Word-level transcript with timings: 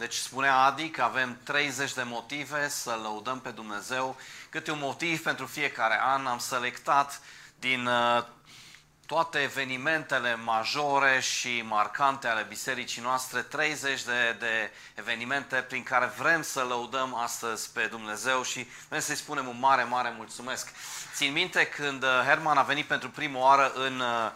Deci 0.00 0.14
spunea 0.14 0.56
Adi 0.56 0.90
că 0.90 1.02
avem 1.02 1.38
30 1.42 1.92
de 1.92 2.02
motive 2.02 2.68
să 2.68 2.98
lăudăm 3.02 3.40
pe 3.40 3.50
Dumnezeu. 3.50 4.16
Câte 4.50 4.70
un 4.70 4.78
motiv 4.78 5.22
pentru 5.22 5.46
fiecare 5.46 6.00
an 6.02 6.26
am 6.26 6.38
selectat 6.38 7.20
din 7.58 7.86
uh, 7.86 8.24
toate 9.06 9.38
evenimentele 9.38 10.34
majore 10.34 11.20
și 11.20 11.62
marcante 11.62 12.26
ale 12.26 12.46
bisericii 12.48 13.02
noastre, 13.02 13.42
30 13.42 14.02
de, 14.02 14.36
de 14.38 14.70
evenimente 14.94 15.56
prin 15.56 15.82
care 15.82 16.12
vrem 16.18 16.42
să 16.42 16.60
lăudăm 16.60 17.14
astăzi 17.14 17.70
pe 17.72 17.86
Dumnezeu 17.90 18.42
și 18.42 18.66
vrem 18.88 19.00
să-i 19.00 19.14
spunem 19.14 19.48
un 19.48 19.58
mare, 19.58 19.82
mare 19.82 20.14
mulțumesc. 20.16 20.72
Țin 21.14 21.32
minte 21.32 21.66
când 21.66 22.02
uh, 22.02 22.22
Herman 22.26 22.56
a 22.56 22.62
venit 22.62 22.86
pentru 22.86 23.10
prima 23.10 23.38
oară 23.38 23.72
în 23.74 24.00
uh, 24.00 24.30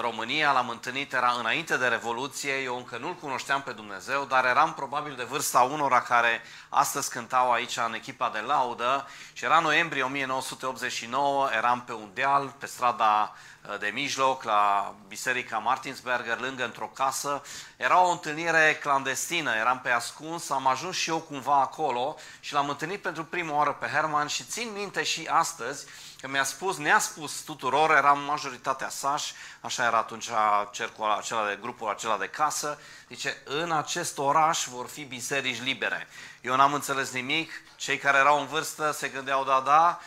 România, 0.00 0.52
l-am 0.52 0.68
întâlnit, 0.68 1.12
era 1.12 1.34
înainte 1.38 1.76
de 1.76 1.86
Revoluție, 1.86 2.52
eu 2.62 2.76
încă 2.76 2.96
nu-L 2.96 3.14
cunoșteam 3.14 3.62
pe 3.62 3.72
Dumnezeu, 3.72 4.24
dar 4.24 4.44
eram 4.44 4.74
probabil 4.74 5.14
de 5.14 5.22
vârsta 5.22 5.60
unora 5.60 6.00
care 6.00 6.42
astăzi 6.68 7.10
cântau 7.10 7.52
aici 7.52 7.76
în 7.76 7.94
echipa 7.94 8.30
de 8.30 8.38
laudă 8.38 9.08
și 9.32 9.44
era 9.44 9.60
noiembrie 9.60 10.02
1989, 10.02 11.48
eram 11.56 11.82
pe 11.82 11.92
un 11.92 12.10
deal, 12.14 12.54
pe 12.58 12.66
strada 12.66 13.34
uh, 13.68 13.78
de 13.78 13.90
mijloc, 13.94 14.42
la 14.42 14.94
Biserica 15.08 15.58
Martinsberger, 15.58 16.40
lângă 16.40 16.64
într-o 16.64 16.90
casă. 16.94 17.42
Era 17.76 18.00
o 18.00 18.10
întâlnire 18.10 18.78
clandestină, 18.80 19.54
eram 19.54 19.80
pe 19.80 19.90
ascuns, 19.90 20.50
am 20.50 20.66
ajuns 20.66 20.96
și 20.96 21.10
eu 21.10 21.18
cumva 21.18 21.60
acolo 21.60 22.16
și 22.40 22.52
l-am 22.52 22.68
întâlnit 22.68 23.02
pentru 23.02 23.24
prima 23.24 23.54
oară 23.54 23.72
pe 23.72 23.86
Herman 23.86 24.26
și 24.26 24.44
țin 24.44 24.70
minte 24.74 25.02
și 25.02 25.28
astăzi, 25.30 25.86
că 26.20 26.28
mi-a 26.28 26.44
spus, 26.44 26.76
ne-a 26.76 26.98
spus 26.98 27.40
tuturor, 27.40 27.90
eram 27.90 28.20
majoritatea 28.20 28.88
sași, 28.88 29.32
așa 29.60 29.84
era 29.84 29.96
atunci 29.96 30.28
cercul 30.70 31.10
acela 31.10 31.46
de 31.46 31.58
grupul 31.60 31.88
acela 31.88 32.16
de 32.16 32.28
casă, 32.28 32.78
zice, 33.08 33.36
în 33.44 33.72
acest 33.72 34.18
oraș 34.18 34.66
vor 34.66 34.88
fi 34.88 35.04
biserici 35.04 35.62
libere. 35.62 36.08
Eu 36.40 36.56
n-am 36.56 36.72
înțeles 36.72 37.10
nimic, 37.10 37.50
cei 37.76 37.98
care 37.98 38.18
erau 38.18 38.40
în 38.40 38.46
vârstă 38.46 38.90
se 38.90 39.08
gândeau, 39.08 39.44
da, 39.44 39.60
da, 39.60 39.98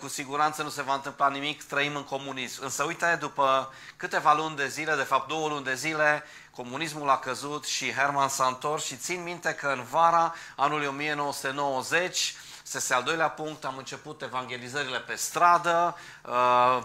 cu 0.00 0.08
siguranță 0.08 0.62
nu 0.62 0.68
se 0.68 0.82
va 0.82 0.94
întâmpla 0.94 1.28
nimic, 1.28 1.62
trăim 1.62 1.96
în 1.96 2.04
comunism. 2.04 2.62
Însă 2.62 2.84
uite, 2.84 3.16
după 3.20 3.72
câteva 3.96 4.34
luni 4.34 4.56
de 4.56 4.68
zile, 4.68 4.94
de 4.94 5.02
fapt 5.02 5.28
două 5.28 5.48
luni 5.48 5.64
de 5.64 5.74
zile, 5.74 6.24
comunismul 6.50 7.08
a 7.08 7.18
căzut 7.18 7.64
și 7.64 7.92
Herman 7.92 8.28
s-a 8.28 8.46
întors 8.46 8.84
și 8.84 8.96
țin 8.96 9.22
minte 9.22 9.54
că 9.54 9.66
în 9.66 9.82
vara 9.82 10.34
anului 10.56 10.86
1990, 10.86 12.34
este 12.62 12.94
al 12.94 13.02
doilea 13.02 13.30
punct, 13.30 13.64
am 13.64 13.76
început 13.76 14.22
evangelizările 14.22 14.98
pe 14.98 15.14
stradă, 15.14 15.96
uh, 16.24 16.82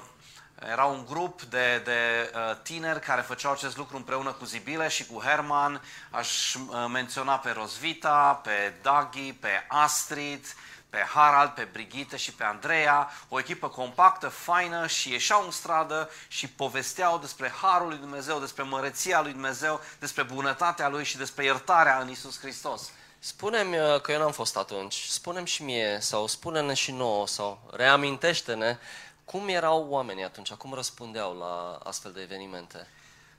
era 0.72 0.86
un 0.86 1.06
grup 1.06 1.42
de, 1.42 1.81
de 1.84 2.31
uh, 2.36 2.58
tineri 2.64 3.00
care 3.00 3.22
făceau 3.22 3.52
acest 3.52 3.78
lucru 3.78 3.95
împreună 3.95 4.31
cu 4.31 4.45
Zibile 4.45 4.88
și 4.88 5.06
cu 5.06 5.22
Herman. 5.22 5.81
Aș 6.11 6.53
uh, 6.53 6.86
menționa 6.92 7.38
pe 7.38 7.52
Rosvita, 7.52 8.39
pe 8.44 8.73
Dagi, 8.81 9.34
pe 9.34 9.66
Astrid, 9.67 10.45
pe 10.89 10.97
Harald, 11.14 11.50
pe 11.50 11.67
Brigitte 11.72 12.17
și 12.17 12.34
pe 12.34 12.44
Andreea, 12.44 13.12
o 13.30 13.39
echipă 13.39 13.69
compactă, 13.69 14.28
faină 14.28 14.88
și 14.88 15.12
ieșeau 15.12 15.44
în 15.45 15.52
stradă 15.52 16.09
și 16.28 16.47
povesteau 16.47 17.17
despre 17.17 17.53
Harul 17.62 17.88
lui 17.88 17.97
Dumnezeu, 17.97 18.39
despre 18.39 18.64
măreția 18.64 19.22
lui 19.22 19.31
Dumnezeu, 19.31 19.81
despre 20.00 20.23
bunătatea 20.23 20.89
lui 20.89 21.03
și 21.03 21.17
despre 21.17 21.44
iertarea 21.44 22.00
în 22.00 22.09
Isus 22.09 22.39
Hristos. 22.39 22.91
Spune-mi 23.19 23.79
uh, 23.79 24.01
că 24.01 24.11
eu 24.11 24.19
n-am 24.19 24.31
fost 24.31 24.57
atunci, 24.57 25.03
spune 25.07 25.43
și 25.43 25.63
mie 25.63 25.97
sau 26.01 26.27
spune-ne 26.27 26.73
și 26.73 26.91
nouă 26.91 27.27
sau 27.27 27.69
reamintește-ne 27.71 28.77
cum 29.25 29.47
erau 29.47 29.87
oamenii 29.89 30.23
atunci, 30.23 30.53
cum 30.53 30.73
răspundeau 30.73 31.38
la 31.38 31.79
astfel 31.83 32.11
de 32.11 32.21
evenimente. 32.21 32.88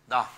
Da, 0.04 0.30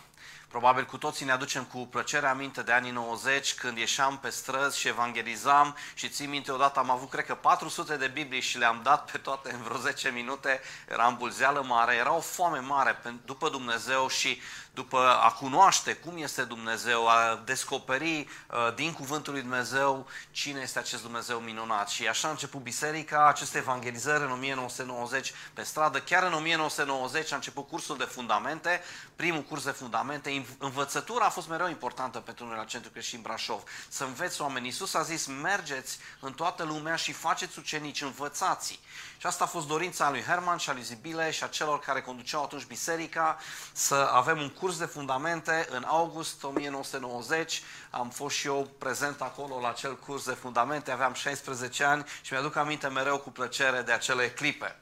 Probabil 0.50 0.84
cu 0.84 0.96
toții 0.96 1.26
ne 1.26 1.32
aducem 1.32 1.64
cu 1.64 1.78
plăcere 1.78 2.26
aminte 2.26 2.62
de 2.62 2.72
anii 2.72 2.90
90 2.90 3.54
când 3.54 3.78
ieșeam 3.78 4.18
pe 4.18 4.30
străzi 4.30 4.78
și 4.78 4.88
evangelizam. 4.88 5.76
Și 5.94 6.08
țin 6.08 6.30
minte 6.30 6.52
odată 6.52 6.78
am 6.78 6.90
avut 6.90 7.10
cred 7.10 7.24
că 7.24 7.34
400 7.34 7.96
de 7.96 8.06
Biblii 8.06 8.40
și 8.40 8.58
le-am 8.58 8.80
dat 8.82 9.10
pe 9.10 9.18
toate 9.18 9.52
în 9.52 9.62
vreo 9.62 9.76
10 9.76 10.10
minute, 10.10 10.60
era 10.88 11.06
în 11.06 11.16
bulzeală 11.16 11.62
mare, 11.62 11.94
era 11.94 12.14
o 12.14 12.20
foame 12.20 12.58
mare 12.58 13.00
după 13.24 13.48
Dumnezeu 13.48 14.08
și 14.08 14.40
după 14.74 14.98
a 15.22 15.30
cunoaște 15.30 15.94
cum 15.94 16.16
este 16.16 16.42
Dumnezeu, 16.42 17.08
a 17.08 17.42
descoperi 17.44 18.18
uh, 18.18 18.74
din 18.74 18.92
cuvântul 18.92 19.32
lui 19.32 19.42
Dumnezeu 19.42 20.06
cine 20.30 20.60
este 20.60 20.78
acest 20.78 21.02
Dumnezeu 21.02 21.38
minunat. 21.38 21.88
Și 21.88 22.08
așa 22.08 22.28
a 22.28 22.30
început 22.30 22.60
biserica, 22.60 23.28
aceste 23.28 23.58
evangelizări 23.58 24.22
în 24.22 24.30
1990 24.30 25.32
pe 25.54 25.62
stradă. 25.62 26.00
Chiar 26.00 26.22
în 26.22 26.32
1990 26.32 27.32
a 27.32 27.34
început 27.34 27.68
cursul 27.68 27.96
de 27.96 28.04
fundamente, 28.04 28.80
primul 29.16 29.42
curs 29.42 29.64
de 29.64 29.70
fundamente. 29.70 30.44
Învățătura 30.58 31.24
a 31.24 31.30
fost 31.30 31.48
mereu 31.48 31.68
importantă 31.68 32.18
pentru 32.18 32.46
noi 32.46 32.56
la 32.56 32.64
Centrul 32.64 32.92
Creștin 32.92 33.20
Brașov. 33.20 33.62
Să 33.88 34.04
înveți 34.04 34.40
oameni. 34.40 34.66
Iisus 34.66 34.94
a 34.94 35.02
zis, 35.02 35.26
mergeți 35.26 35.98
în 36.20 36.32
toată 36.32 36.62
lumea 36.62 36.96
și 36.96 37.12
faceți 37.12 37.58
ucenici, 37.58 38.02
învățați 38.02 38.80
și 39.20 39.26
asta 39.26 39.44
a 39.44 39.46
fost 39.46 39.66
dorința 39.66 40.10
lui 40.10 40.22
Herman 40.22 40.56
și 40.56 40.70
a 40.70 40.72
lui 40.72 40.82
Zibile 40.82 41.30
și 41.30 41.44
a 41.44 41.46
celor 41.46 41.78
care 41.78 42.00
conduceau 42.00 42.42
atunci 42.42 42.64
biserica 42.64 43.38
să 43.72 43.94
avem 43.94 44.40
un 44.40 44.48
curs 44.60 44.78
de 44.78 44.84
fundamente 44.84 45.66
în 45.70 45.84
august 45.86 46.44
1990. 46.44 47.62
Am 47.90 48.10
fost 48.10 48.36
și 48.36 48.46
eu 48.46 48.70
prezent 48.78 49.20
acolo 49.20 49.60
la 49.60 49.68
acel 49.68 49.96
curs 49.96 50.24
de 50.24 50.32
fundamente, 50.32 50.90
aveam 50.90 51.12
16 51.12 51.84
ani 51.84 52.04
și 52.22 52.32
mi-aduc 52.32 52.56
aminte 52.56 52.88
mereu 52.88 53.18
cu 53.18 53.30
plăcere 53.30 53.82
de 53.82 53.92
acele 53.92 54.30
clipe. 54.30 54.76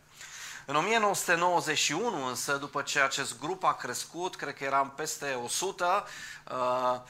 În 0.66 0.76
1991 0.76 2.26
însă, 2.26 2.56
după 2.56 2.82
ce 2.82 3.00
acest 3.00 3.38
grup 3.38 3.64
a 3.64 3.74
crescut, 3.74 4.36
cred 4.36 4.54
că 4.54 4.64
eram 4.64 4.92
peste 4.96 5.38
100, 5.44 6.04
uh, 6.50 7.00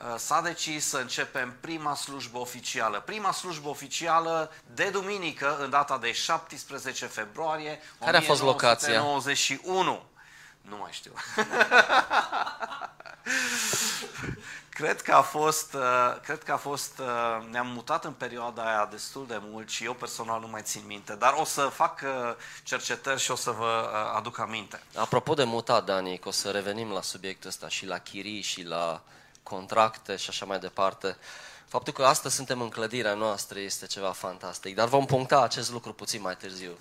Uh, 0.00 0.14
s-a 0.16 0.40
decis 0.40 0.88
să 0.88 0.96
începem 0.96 1.56
prima 1.60 1.94
slujbă 1.94 2.38
oficială. 2.38 3.00
Prima 3.00 3.32
slujbă 3.32 3.68
oficială 3.68 4.52
de 4.74 4.88
duminică, 4.92 5.58
în 5.60 5.70
data 5.70 5.98
de 5.98 6.12
17 6.12 7.06
februarie 7.06 7.80
Care 8.00 8.16
a 8.16 8.20
fost 8.20 8.42
locația? 8.42 9.02
91. 10.68 10.76
Nu 10.76 10.76
mai 10.76 10.90
știu. 10.92 11.12
cred 14.68 15.02
că 15.02 15.12
a 15.12 15.22
fost, 15.22 15.74
uh, 15.74 16.20
cred 16.22 16.42
că 16.42 16.52
a 16.52 16.56
fost, 16.56 16.98
uh, 16.98 17.46
ne-am 17.50 17.66
mutat 17.66 18.04
în 18.04 18.12
perioada 18.12 18.62
aia 18.62 18.88
destul 18.90 19.26
de 19.26 19.40
mult 19.40 19.68
și 19.68 19.84
eu 19.84 19.94
personal 19.94 20.40
nu 20.40 20.48
mai 20.48 20.62
țin 20.62 20.82
minte, 20.86 21.14
dar 21.14 21.34
o 21.36 21.44
să 21.44 21.62
fac 21.62 22.02
cercetări 22.62 23.20
și 23.20 23.30
o 23.30 23.34
să 23.34 23.50
vă 23.50 23.90
aduc 24.14 24.38
aminte. 24.38 24.82
Apropo 24.94 25.34
de 25.34 25.44
mutat, 25.44 25.84
Dani, 25.84 26.18
că 26.18 26.28
o 26.28 26.30
să 26.30 26.50
revenim 26.50 26.90
la 26.90 27.02
subiectul 27.02 27.48
ăsta 27.48 27.68
și 27.68 27.86
la 27.86 27.98
chirii 27.98 28.40
și 28.40 28.62
la 28.62 29.02
contracte 29.42 30.16
și 30.16 30.28
așa 30.28 30.44
mai 30.44 30.58
departe. 30.58 31.16
Faptul 31.68 31.92
că 31.92 32.04
astăzi 32.04 32.34
suntem 32.34 32.60
în 32.60 32.68
clădirea 32.68 33.14
noastră 33.14 33.58
este 33.58 33.86
ceva 33.86 34.12
fantastic, 34.12 34.74
dar 34.74 34.88
vom 34.88 35.06
puncta 35.06 35.42
acest 35.42 35.70
lucru 35.70 35.92
puțin 35.92 36.20
mai 36.20 36.36
târziu. 36.36 36.78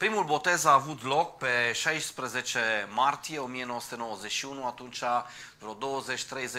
Primul 0.00 0.24
botez 0.24 0.64
a 0.64 0.72
avut 0.72 1.04
loc 1.04 1.36
pe 1.36 1.72
16 1.72 2.88
martie 2.94 3.38
1991, 3.38 4.66
atunci 4.66 5.02
vreo 5.58 5.76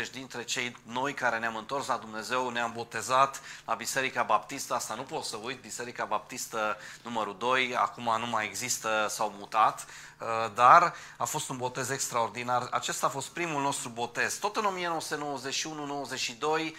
20-30 0.06 0.12
dintre 0.12 0.44
cei 0.44 0.76
noi 0.84 1.14
care 1.14 1.38
ne-am 1.38 1.56
întors 1.56 1.88
la 1.88 1.98
Dumnezeu 1.98 2.50
ne-am 2.50 2.72
botezat 2.76 3.42
la 3.66 3.74
Biserica 3.74 4.24
Baptistă, 4.24 4.74
asta 4.74 4.96
nu 4.96 5.02
pot 5.02 5.24
să 5.24 5.38
uit, 5.44 5.62
Biserica 5.62 6.06
Baptistă 6.06 6.78
numărul 7.04 7.36
2, 7.40 7.76
acum 7.76 8.16
nu 8.20 8.26
mai 8.26 8.46
există, 8.46 9.08
s-au 9.10 9.34
mutat, 9.38 9.86
uh, 10.20 10.28
dar 10.56 10.94
a 11.18 11.26
fost 11.26 11.50
un 11.50 11.58
botez 11.58 11.90
extraordinar. 11.90 12.68
Acesta 12.72 13.06
a 13.06 13.10
fost 13.10 13.28
primul 13.28 13.62
nostru 13.62 13.90
botez. 13.90 14.34
Tot 14.34 14.56
în 14.56 14.66
1991-92, 14.66 16.76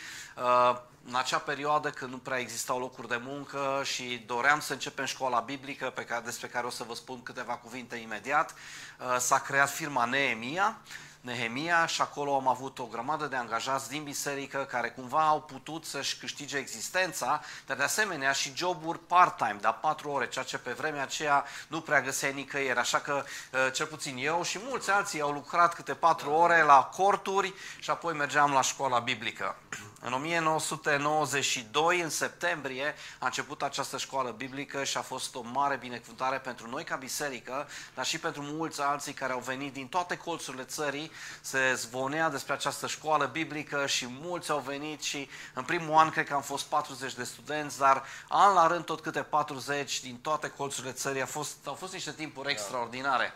în 1.07 1.15
acea 1.15 1.39
perioadă 1.39 1.91
când 1.91 2.11
nu 2.11 2.19
prea 2.19 2.39
existau 2.39 2.79
locuri 2.79 3.09
de 3.09 3.21
muncă 3.25 3.81
și 3.85 4.23
doream 4.27 4.61
să 4.61 4.73
începem 4.73 5.05
școala 5.05 5.41
biblică, 5.41 5.91
pe 5.95 6.05
care, 6.05 6.23
despre 6.25 6.47
care 6.47 6.67
o 6.67 6.71
să 6.71 6.85
vă 6.85 6.95
spun 6.95 7.23
câteva 7.23 7.53
cuvinte 7.53 7.97
imediat, 7.97 8.55
uh, 8.55 9.17
s-a 9.19 9.39
creat 9.39 9.71
firma 9.71 10.05
Neemia, 10.05 10.81
Nehemia 11.23 11.87
și 11.87 12.01
acolo 12.01 12.35
am 12.35 12.49
avut 12.49 12.79
o 12.79 12.85
grămadă 12.85 13.27
de 13.27 13.37
angajați 13.37 13.89
din 13.89 14.03
biserică 14.03 14.67
care 14.71 14.91
cumva 14.91 15.27
au 15.29 15.43
putut 15.43 15.85
să-și 15.85 16.19
câștige 16.19 16.57
existența, 16.57 17.43
dar 17.67 17.77
de 17.77 17.83
asemenea 17.83 18.33
și 18.33 18.53
joburi 18.57 18.99
part-time, 18.99 19.59
de 19.61 19.75
patru 19.81 20.11
ore, 20.11 20.29
ceea 20.29 20.45
ce 20.45 20.59
pe 20.59 20.73
vremea 20.73 21.03
aceea 21.03 21.45
nu 21.69 21.81
prea 21.81 22.01
găseai 22.01 22.33
nicăieri. 22.33 22.79
Așa 22.79 22.99
că 22.99 23.25
uh, 23.53 23.73
cel 23.73 23.87
puțin 23.87 24.17
eu 24.19 24.43
și 24.43 24.59
mulți 24.69 24.91
alții 24.91 25.21
au 25.21 25.31
lucrat 25.31 25.75
câte 25.75 25.95
patru 25.95 26.31
ore 26.31 26.63
la 26.63 26.91
corturi 26.97 27.55
și 27.79 27.91
apoi 27.91 28.15
mergeam 28.15 28.53
la 28.53 28.63
școala 28.63 28.99
biblică. 28.99 29.57
În 30.05 30.13
1992, 30.13 32.01
în 32.01 32.11
septembrie, 32.11 32.95
a 33.19 33.27
început 33.27 33.63
această 33.63 33.99
școală 33.99 34.31
biblică 34.31 34.85
și 34.85 34.97
a 34.97 35.03
fost 35.03 35.35
o 35.35 35.43
mare 35.43 35.77
binecuvântare 35.77 36.39
pentru 36.39 36.69
noi 36.69 36.85
ca 36.85 36.97
biserică, 36.97 37.69
dar 37.95 38.05
și 38.05 38.19
pentru 38.19 38.43
mulți 38.43 38.81
alții 38.81 39.13
care 39.13 39.33
au 39.33 39.39
venit 39.39 39.73
din 39.73 39.89
toate 39.89 40.17
colțurile 40.17 40.65
țării. 40.65 41.11
Se 41.41 41.75
zvonea 41.75 42.31
despre 42.31 42.53
această 42.53 42.87
școală 42.87 43.27
biblică 43.27 43.87
și 43.87 44.07
mulți 44.09 44.51
au 44.51 44.59
venit 44.59 45.03
și 45.03 45.29
în 45.55 45.65
primul 45.65 45.95
an 45.95 46.11
cred 46.11 46.27
că 46.27 46.35
am 46.35 46.43
fost 46.43 46.65
40 46.65 47.15
de 47.15 47.25
studenți, 47.25 47.79
dar 47.79 48.05
an 48.29 48.55
la 48.55 48.67
rând 48.67 48.85
tot 48.85 49.01
câte 49.01 49.23
40 49.23 50.01
din 50.01 50.17
toate 50.17 50.49
colțurile 50.49 50.93
țării. 50.93 51.23
A 51.23 51.27
fost, 51.27 51.57
au 51.65 51.75
fost 51.75 51.93
niște 51.93 52.13
timpuri 52.13 52.51
extraordinare. 52.51 53.33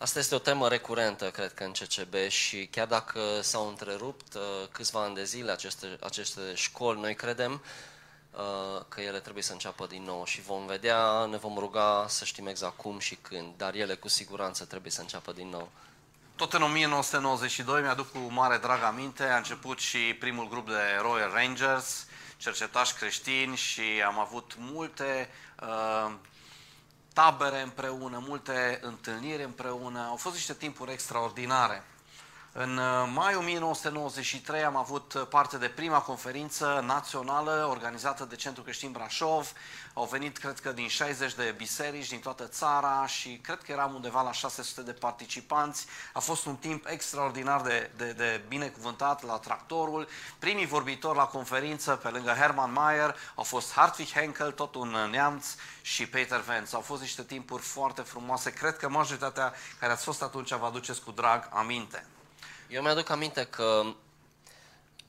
Asta 0.00 0.18
este 0.18 0.34
o 0.34 0.38
temă 0.38 0.68
recurentă, 0.68 1.30
cred 1.30 1.54
că, 1.54 1.64
în 1.64 1.72
CCB 1.72 2.14
și 2.28 2.66
chiar 2.66 2.86
dacă 2.86 3.20
s-au 3.40 3.68
întrerupt 3.68 4.34
uh, 4.34 4.42
câțiva 4.72 5.02
ani 5.02 5.14
de 5.14 5.24
zile 5.24 5.50
aceste, 5.50 5.98
aceste 6.00 6.40
școli, 6.54 7.00
noi 7.00 7.14
credem 7.14 7.62
uh, 8.30 8.82
că 8.88 9.00
ele 9.00 9.20
trebuie 9.20 9.42
să 9.42 9.52
înceapă 9.52 9.86
din 9.86 10.02
nou 10.02 10.24
și 10.24 10.40
vom 10.40 10.66
vedea, 10.66 11.24
ne 11.24 11.36
vom 11.36 11.58
ruga 11.58 12.06
să 12.08 12.24
știm 12.24 12.46
exact 12.46 12.76
cum 12.76 12.98
și 12.98 13.14
când, 13.14 13.52
dar 13.56 13.74
ele 13.74 13.94
cu 13.94 14.08
siguranță 14.08 14.64
trebuie 14.64 14.92
să 14.92 15.00
înceapă 15.00 15.32
din 15.32 15.48
nou. 15.48 15.70
Tot 16.36 16.52
în 16.52 16.62
1992, 16.62 17.80
mi-aduc 17.80 18.12
cu 18.12 18.18
mare 18.18 18.56
drag 18.56 18.82
aminte, 18.82 19.24
a 19.24 19.36
început 19.36 19.78
și 19.78 19.98
primul 19.98 20.48
grup 20.48 20.68
de 20.68 20.98
Royal 21.00 21.30
Rangers, 21.32 22.06
cercetași 22.36 22.94
creștini 22.94 23.56
și 23.56 23.82
am 24.06 24.18
avut 24.18 24.54
multe 24.58 25.30
uh, 25.62 26.12
tabere 27.12 27.60
împreună, 27.60 28.22
multe 28.26 28.78
întâlniri 28.82 29.42
împreună. 29.42 30.06
Au 30.08 30.16
fost 30.16 30.34
niște 30.34 30.52
timpuri 30.52 30.92
extraordinare. 30.92 31.82
În 32.52 32.76
uh, 32.76 33.10
mai 33.14 33.34
1993 33.34 34.64
am 34.64 34.76
avut 34.76 35.26
parte 35.28 35.56
de 35.56 35.68
prima 35.68 36.00
conferință 36.00 36.82
națională 36.86 37.66
organizată 37.70 38.24
de 38.24 38.36
Centrul 38.36 38.64
Creștin 38.64 38.92
Brașov. 38.92 39.52
Au 39.94 40.04
venit, 40.04 40.38
cred 40.38 40.60
că, 40.60 40.72
din 40.72 40.88
60 40.88 41.34
de 41.34 41.54
biserici 41.56 42.08
din 42.08 42.18
toată 42.18 42.46
țara 42.46 43.06
și 43.06 43.38
cred 43.42 43.62
că 43.62 43.72
eram 43.72 43.94
undeva 43.94 44.22
la 44.22 44.32
600 44.32 44.82
de 44.82 44.92
participanți. 44.92 45.86
A 46.12 46.18
fost 46.18 46.46
un 46.46 46.56
timp 46.56 46.86
extraordinar 46.88 47.60
de, 47.60 47.90
de, 47.96 48.12
de 48.12 48.44
binecuvântat 48.48 49.24
la 49.24 49.38
tractorul. 49.38 50.08
Primii 50.38 50.66
vorbitori 50.66 51.16
la 51.16 51.24
conferință, 51.24 51.96
pe 51.96 52.08
lângă 52.08 52.30
Hermann 52.30 52.72
Mayer, 52.72 53.16
au 53.34 53.44
fost 53.44 53.72
Hartwig 53.72 54.08
Henkel, 54.08 54.52
tot 54.52 54.74
un 54.74 55.08
neamț, 55.10 55.46
și 55.82 56.06
Peter 56.06 56.40
Vance. 56.40 56.74
Au 56.74 56.80
fost 56.80 57.00
niște 57.00 57.22
timpuri 57.22 57.62
foarte 57.62 58.02
frumoase. 58.02 58.52
Cred 58.52 58.76
că 58.76 58.88
majoritatea 58.88 59.54
care 59.78 59.92
ați 59.92 60.04
fost 60.04 60.22
atunci 60.22 60.54
vă 60.54 60.66
aduceți 60.66 61.02
cu 61.02 61.10
drag 61.10 61.48
aminte. 61.52 62.04
Eu 62.70 62.82
mi-aduc 62.82 63.10
aminte 63.10 63.46
că 63.50 63.82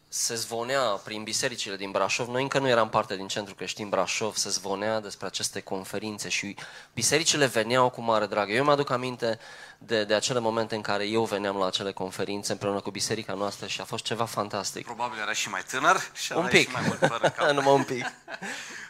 se 0.07 0.35
zvonea 0.35 0.81
prin 0.81 1.23
bisericile 1.23 1.75
din 1.75 1.91
Brașov, 1.91 2.27
noi 2.27 2.41
încă 2.41 2.59
nu 2.59 2.67
eram 2.67 2.89
parte 2.89 3.15
din 3.15 3.27
Centrul 3.27 3.55
Creștin 3.55 3.89
Brașov, 3.89 4.35
se 4.35 4.49
zvonea 4.49 4.99
despre 4.99 5.25
aceste 5.25 5.61
conferințe 5.61 6.29
și 6.29 6.55
bisericile 6.93 7.45
veneau 7.45 7.89
cu 7.89 8.01
mare 8.01 8.25
drag. 8.25 8.49
Eu 8.49 8.63
mi-aduc 8.63 8.89
aminte 8.89 9.39
de, 9.85 10.03
de 10.03 10.13
acele 10.13 10.39
momente 10.39 10.75
în 10.75 10.81
care 10.81 11.05
eu 11.05 11.23
veneam 11.23 11.57
la 11.57 11.65
acele 11.65 11.91
conferințe 11.91 12.51
împreună 12.51 12.79
cu 12.79 12.91
biserica 12.91 13.33
noastră 13.33 13.67
și 13.67 13.81
a 13.81 13.83
fost 13.83 14.03
ceva 14.03 14.25
fantastic. 14.25 14.85
Probabil 14.85 15.19
era 15.19 15.33
și 15.33 15.49
mai 15.49 15.61
tânăr 15.69 16.11
și 16.13 16.31
un 16.31 16.47
pic. 16.47 16.67
și 16.67 16.73
mai 16.73 16.83
mult 16.85 16.99
păr 16.99 17.19
în 17.21 17.29
cap. 17.29 17.49
Numai 17.57 17.73
un 17.73 17.83
pic. 17.83 18.05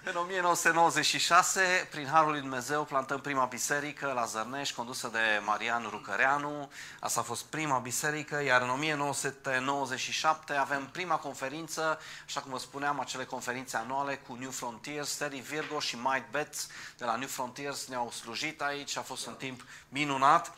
În 0.03 0.15
1996, 0.15 1.87
prin 1.91 2.07
Harul 2.07 2.31
lui 2.31 2.39
Dumnezeu, 2.39 2.83
plantăm 2.83 3.19
prima 3.19 3.45
biserică 3.45 4.11
la 4.15 4.25
Zărnești, 4.25 4.75
condusă 4.75 5.09
de 5.11 5.19
Marian 5.45 5.87
Rucăreanu. 5.89 6.71
Asta 6.99 7.19
a 7.19 7.23
fost 7.23 7.43
prima 7.43 7.77
biserică, 7.77 8.43
iar 8.43 8.61
în 8.61 8.69
1997 8.69 10.53
avem 10.53 10.89
prima 10.91 11.15
conferință, 11.15 11.99
așa 12.25 12.39
cum 12.39 12.51
vă 12.51 12.57
spuneam, 12.57 12.99
acele 12.99 13.25
conferințe 13.25 13.77
anuale 13.77 14.15
cu 14.15 14.37
New 14.39 14.51
Frontiers, 14.51 15.13
Terry 15.13 15.39
Virgo 15.39 15.79
și 15.79 15.95
Mike 15.95 16.27
Betts 16.31 16.67
de 16.97 17.05
la 17.05 17.15
New 17.15 17.27
Frontiers 17.27 17.87
ne-au 17.87 18.11
slujit 18.11 18.61
aici, 18.61 18.97
a 18.97 19.01
fost 19.01 19.25
un 19.25 19.35
timp 19.35 19.65
minunat. 19.89 20.53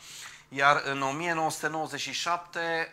Iar 0.56 0.82
în 0.84 1.02
1997 1.02 2.88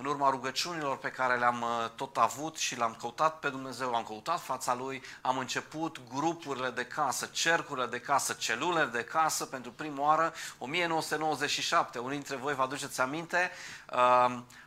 în 0.00 0.06
urma 0.06 0.30
rugăciunilor 0.30 0.98
pe 0.98 1.08
care 1.08 1.38
le-am 1.38 1.62
uh, 1.62 1.90
tot 1.94 2.16
avut 2.16 2.56
și 2.56 2.76
le-am 2.76 2.96
căutat 3.00 3.38
pe 3.38 3.48
Dumnezeu, 3.48 3.94
am 3.94 4.04
căutat 4.04 4.40
fața 4.40 4.74
Lui, 4.74 5.02
am 5.20 5.38
început 5.38 6.00
grupurile 6.14 6.70
de 6.70 6.84
casă, 6.84 7.28
cercurile 7.32 7.86
de 7.86 8.00
casă, 8.00 8.32
celulele 8.32 8.90
de 8.92 9.04
casă 9.04 9.44
pentru 9.44 9.70
prima 9.72 10.02
oară, 10.02 10.32
1997. 10.58 11.98
Unii 11.98 12.16
dintre 12.16 12.36
voi 12.36 12.54
vă 12.54 12.62
aduceți 12.62 13.00
aminte, 13.00 13.50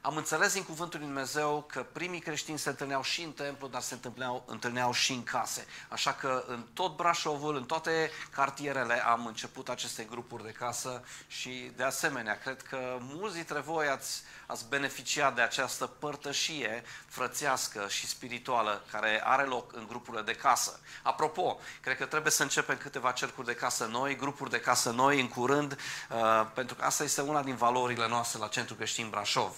am 0.01 0.15
înțeles 0.15 0.53
din 0.53 0.63
Cuvântul 0.63 0.99
Lui 0.99 1.07
Dumnezeu 1.07 1.65
că 1.67 1.85
primii 1.91 2.19
creștini 2.19 2.59
se 2.59 2.69
întâlneau 2.69 3.03
și 3.03 3.21
în 3.21 3.31
templu, 3.31 3.67
dar 3.67 3.81
se 3.81 3.93
întâlneau, 3.93 4.43
întâlneau 4.47 4.91
și 4.91 5.11
în 5.11 5.23
case. 5.23 5.65
Așa 5.89 6.13
că 6.13 6.43
în 6.47 6.65
tot 6.73 6.95
Brașovul, 6.95 7.55
în 7.55 7.63
toate 7.63 8.11
cartierele 8.31 9.05
am 9.05 9.25
început 9.25 9.69
aceste 9.69 10.03
grupuri 10.03 10.43
de 10.43 10.49
casă 10.51 11.03
și 11.27 11.71
de 11.75 11.83
asemenea, 11.83 12.37
cred 12.37 12.61
că 12.61 12.97
mulți 12.99 13.35
dintre 13.35 13.59
voi 13.59 13.87
ați, 13.87 14.21
ați 14.45 14.67
beneficiat 14.69 15.35
de 15.35 15.41
această 15.41 15.85
părtășie 15.85 16.83
frățească 17.07 17.85
și 17.89 18.07
spirituală 18.07 18.83
care 18.91 19.21
are 19.23 19.43
loc 19.43 19.73
în 19.73 19.85
grupurile 19.87 20.23
de 20.23 20.35
casă. 20.35 20.79
Apropo, 21.03 21.59
cred 21.81 21.97
că 21.97 22.05
trebuie 22.05 22.31
să 22.31 22.43
începem 22.43 22.77
câteva 22.77 23.11
cercuri 23.11 23.47
de 23.47 23.55
casă 23.55 23.85
noi, 23.85 24.15
grupuri 24.15 24.49
de 24.49 24.59
casă 24.59 24.91
noi 24.91 25.19
în 25.19 25.27
curând, 25.27 25.71
uh, 26.09 26.47
pentru 26.53 26.75
că 26.75 26.85
asta 26.85 27.03
este 27.03 27.21
una 27.21 27.43
din 27.43 27.55
valorile 27.55 28.07
noastre 28.07 28.39
la 28.39 28.47
Centrul 28.47 28.77
Creștin 28.77 29.09
Brașov. 29.13 29.55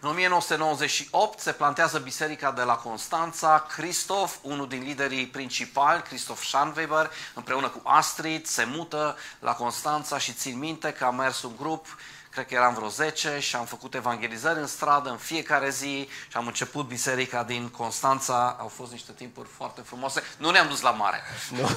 În 0.00 0.08
1998 0.08 1.38
se 1.38 1.52
plantează 1.52 1.98
biserica 1.98 2.50
de 2.50 2.62
la 2.62 2.74
Constanța. 2.74 3.66
Cristof, 3.76 4.36
unul 4.42 4.68
din 4.68 4.82
liderii 4.82 5.26
principali, 5.26 6.02
Cristof 6.02 6.42
Schanweber, 6.44 7.10
împreună 7.34 7.68
cu 7.68 7.80
Astrid, 7.84 8.46
se 8.46 8.64
mută 8.64 9.16
la 9.38 9.54
Constanța 9.54 10.18
și 10.18 10.32
țin 10.32 10.58
minte 10.58 10.92
că 10.92 11.04
a 11.04 11.10
mers 11.10 11.42
un 11.42 11.56
grup 11.56 11.86
cred 12.30 12.46
că 12.46 12.54
eram 12.54 12.74
vreo 12.74 12.88
10 12.88 13.38
și 13.40 13.56
am 13.56 13.64
făcut 13.64 13.94
evangelizări 13.94 14.58
în 14.58 14.66
stradă 14.66 15.10
în 15.10 15.16
fiecare 15.16 15.70
zi 15.70 16.08
și 16.28 16.36
am 16.36 16.46
început 16.46 16.86
biserica 16.86 17.42
din 17.42 17.68
Constanța. 17.68 18.56
Au 18.60 18.68
fost 18.68 18.92
niște 18.92 19.12
timpuri 19.12 19.48
foarte 19.48 19.80
frumoase. 19.80 20.22
Nu 20.38 20.50
ne-am 20.50 20.68
dus 20.68 20.80
la 20.80 20.90
mare. 20.90 21.20
Nu. 21.50 21.68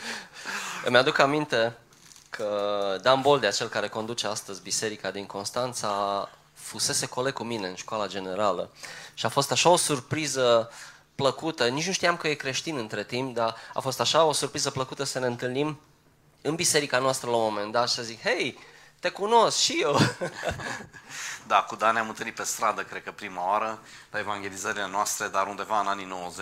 Îmi 0.86 0.96
aduc 0.96 1.18
aminte 1.18 1.76
că 2.30 2.98
Dan 3.02 3.20
Bolde, 3.20 3.50
cel 3.50 3.68
care 3.68 3.88
conduce 3.88 4.26
astăzi 4.26 4.62
biserica 4.62 5.10
din 5.10 5.26
Constanța, 5.26 6.28
fusese 6.52 7.06
coleg 7.06 7.32
cu 7.32 7.44
mine 7.44 7.68
în 7.68 7.74
școala 7.74 8.06
generală 8.06 8.70
și 9.14 9.26
a 9.26 9.28
fost 9.28 9.52
așa 9.52 9.68
o 9.68 9.76
surpriză 9.76 10.70
plăcută, 11.14 11.68
nici 11.68 11.86
nu 11.86 11.92
știam 11.92 12.16
că 12.16 12.28
e 12.28 12.34
creștin 12.34 12.76
între 12.76 13.04
timp, 13.04 13.34
dar 13.34 13.56
a 13.74 13.80
fost 13.80 14.00
așa 14.00 14.24
o 14.24 14.32
surpriză 14.32 14.70
plăcută 14.70 15.04
să 15.04 15.18
ne 15.18 15.26
întâlnim 15.26 15.80
în 16.42 16.54
biserica 16.54 16.98
noastră 16.98 17.30
la 17.30 17.36
un 17.36 17.42
moment 17.42 17.72
dat 17.72 17.88
și 17.88 17.94
să 17.94 18.02
zic, 18.02 18.20
hei, 18.20 18.58
te 19.00 19.08
cunosc 19.08 19.58
și 19.58 19.78
eu. 19.80 19.98
Da, 21.46 21.62
cu 21.62 21.76
Dan 21.76 21.94
ne-am 21.94 22.08
întâlnit 22.08 22.34
pe 22.34 22.42
stradă, 22.42 22.82
cred 22.82 23.02
că 23.02 23.12
prima 23.12 23.48
oară, 23.48 23.78
la 24.10 24.18
evangelizările 24.18 24.88
noastre, 24.88 25.26
dar 25.26 25.46
undeva 25.46 25.80
în 25.80 25.86
anii 25.86 26.32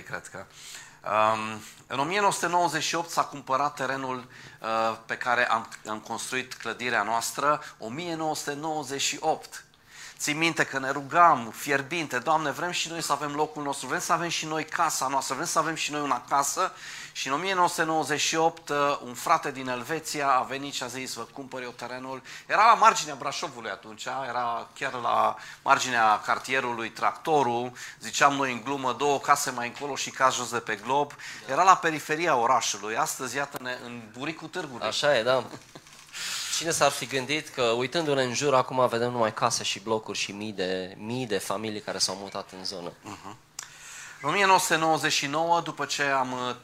90-93, 0.00 0.04
cred 0.04 0.26
că. 0.26 0.44
Um, 1.06 1.60
în 1.86 1.98
1998 1.98 3.10
s-a 3.10 3.24
cumpărat 3.24 3.74
terenul 3.74 4.16
uh, 4.60 4.96
pe 5.06 5.16
care 5.16 5.48
am, 5.48 5.68
am 5.86 5.98
construit 5.98 6.54
clădirea 6.54 7.02
noastră, 7.02 7.62
1998. 7.78 9.64
Țin 10.18 10.38
minte 10.38 10.64
că 10.64 10.78
ne 10.78 10.90
rugam 10.90 11.52
fierbinte, 11.56 12.18
Doamne, 12.18 12.50
vrem 12.50 12.70
și 12.70 12.88
noi 12.88 13.02
să 13.02 13.12
avem 13.12 13.34
locul 13.34 13.62
nostru, 13.62 13.86
vrem 13.86 14.00
să 14.00 14.12
avem 14.12 14.28
și 14.28 14.46
noi 14.46 14.64
casa 14.64 15.08
noastră, 15.08 15.34
vrem 15.34 15.46
să 15.46 15.58
avem 15.58 15.74
și 15.74 15.92
noi 15.92 16.00
una 16.00 16.24
casă. 16.28 16.72
Și 17.16 17.26
în 17.26 17.32
1998 17.32 18.68
uh, 18.68 18.76
un 19.04 19.14
frate 19.14 19.50
din 19.50 19.68
Elveția 19.68 20.30
a 20.30 20.42
venit 20.42 20.74
și 20.74 20.82
a 20.82 20.86
zis, 20.86 21.12
vă 21.12 21.22
cumpăr 21.22 21.62
eu 21.62 21.70
terenul. 21.70 22.22
Era 22.46 22.66
la 22.66 22.74
marginea 22.74 23.14
Brașovului 23.14 23.70
atunci, 23.70 24.04
era 24.04 24.68
chiar 24.78 24.92
la 24.92 25.36
marginea 25.62 26.20
cartierului 26.20 26.90
Tractorul, 26.90 27.72
ziceam 28.00 28.34
noi 28.34 28.52
în 28.52 28.60
glumă, 28.64 28.92
două 28.92 29.18
case 29.18 29.50
mai 29.50 29.66
încolo 29.66 29.96
și 29.96 30.10
caz 30.10 30.34
jos 30.34 30.50
de 30.50 30.58
pe 30.58 30.74
glob. 30.84 31.12
Era 31.50 31.62
la 31.62 31.76
periferia 31.76 32.36
orașului, 32.36 32.96
astăzi 32.96 33.36
iată-ne 33.36 33.78
în 33.84 34.02
buricul 34.18 34.48
târgului. 34.48 34.86
Așa 34.86 35.18
e, 35.18 35.22
da. 35.22 35.44
Cine 36.56 36.70
s-ar 36.70 36.90
fi 36.90 37.06
gândit 37.06 37.48
că 37.48 37.62
uitându-ne 37.62 38.22
în 38.22 38.34
jur 38.34 38.54
acum 38.54 38.88
vedem 38.88 39.10
numai 39.10 39.34
case 39.34 39.62
și 39.62 39.80
blocuri 39.80 40.18
și 40.18 40.32
mii 40.32 40.52
de, 40.52 40.94
mii 40.98 41.26
de 41.26 41.38
familii 41.38 41.80
care 41.80 41.98
s-au 41.98 42.14
mutat 42.14 42.50
în 42.58 42.64
zonă. 42.64 42.90
Uh-huh. 42.90 43.36
În 44.20 44.28
1999, 44.28 45.60
după 45.60 45.84
ce 45.84 46.02
am 46.02 46.32
uh, 46.32 46.56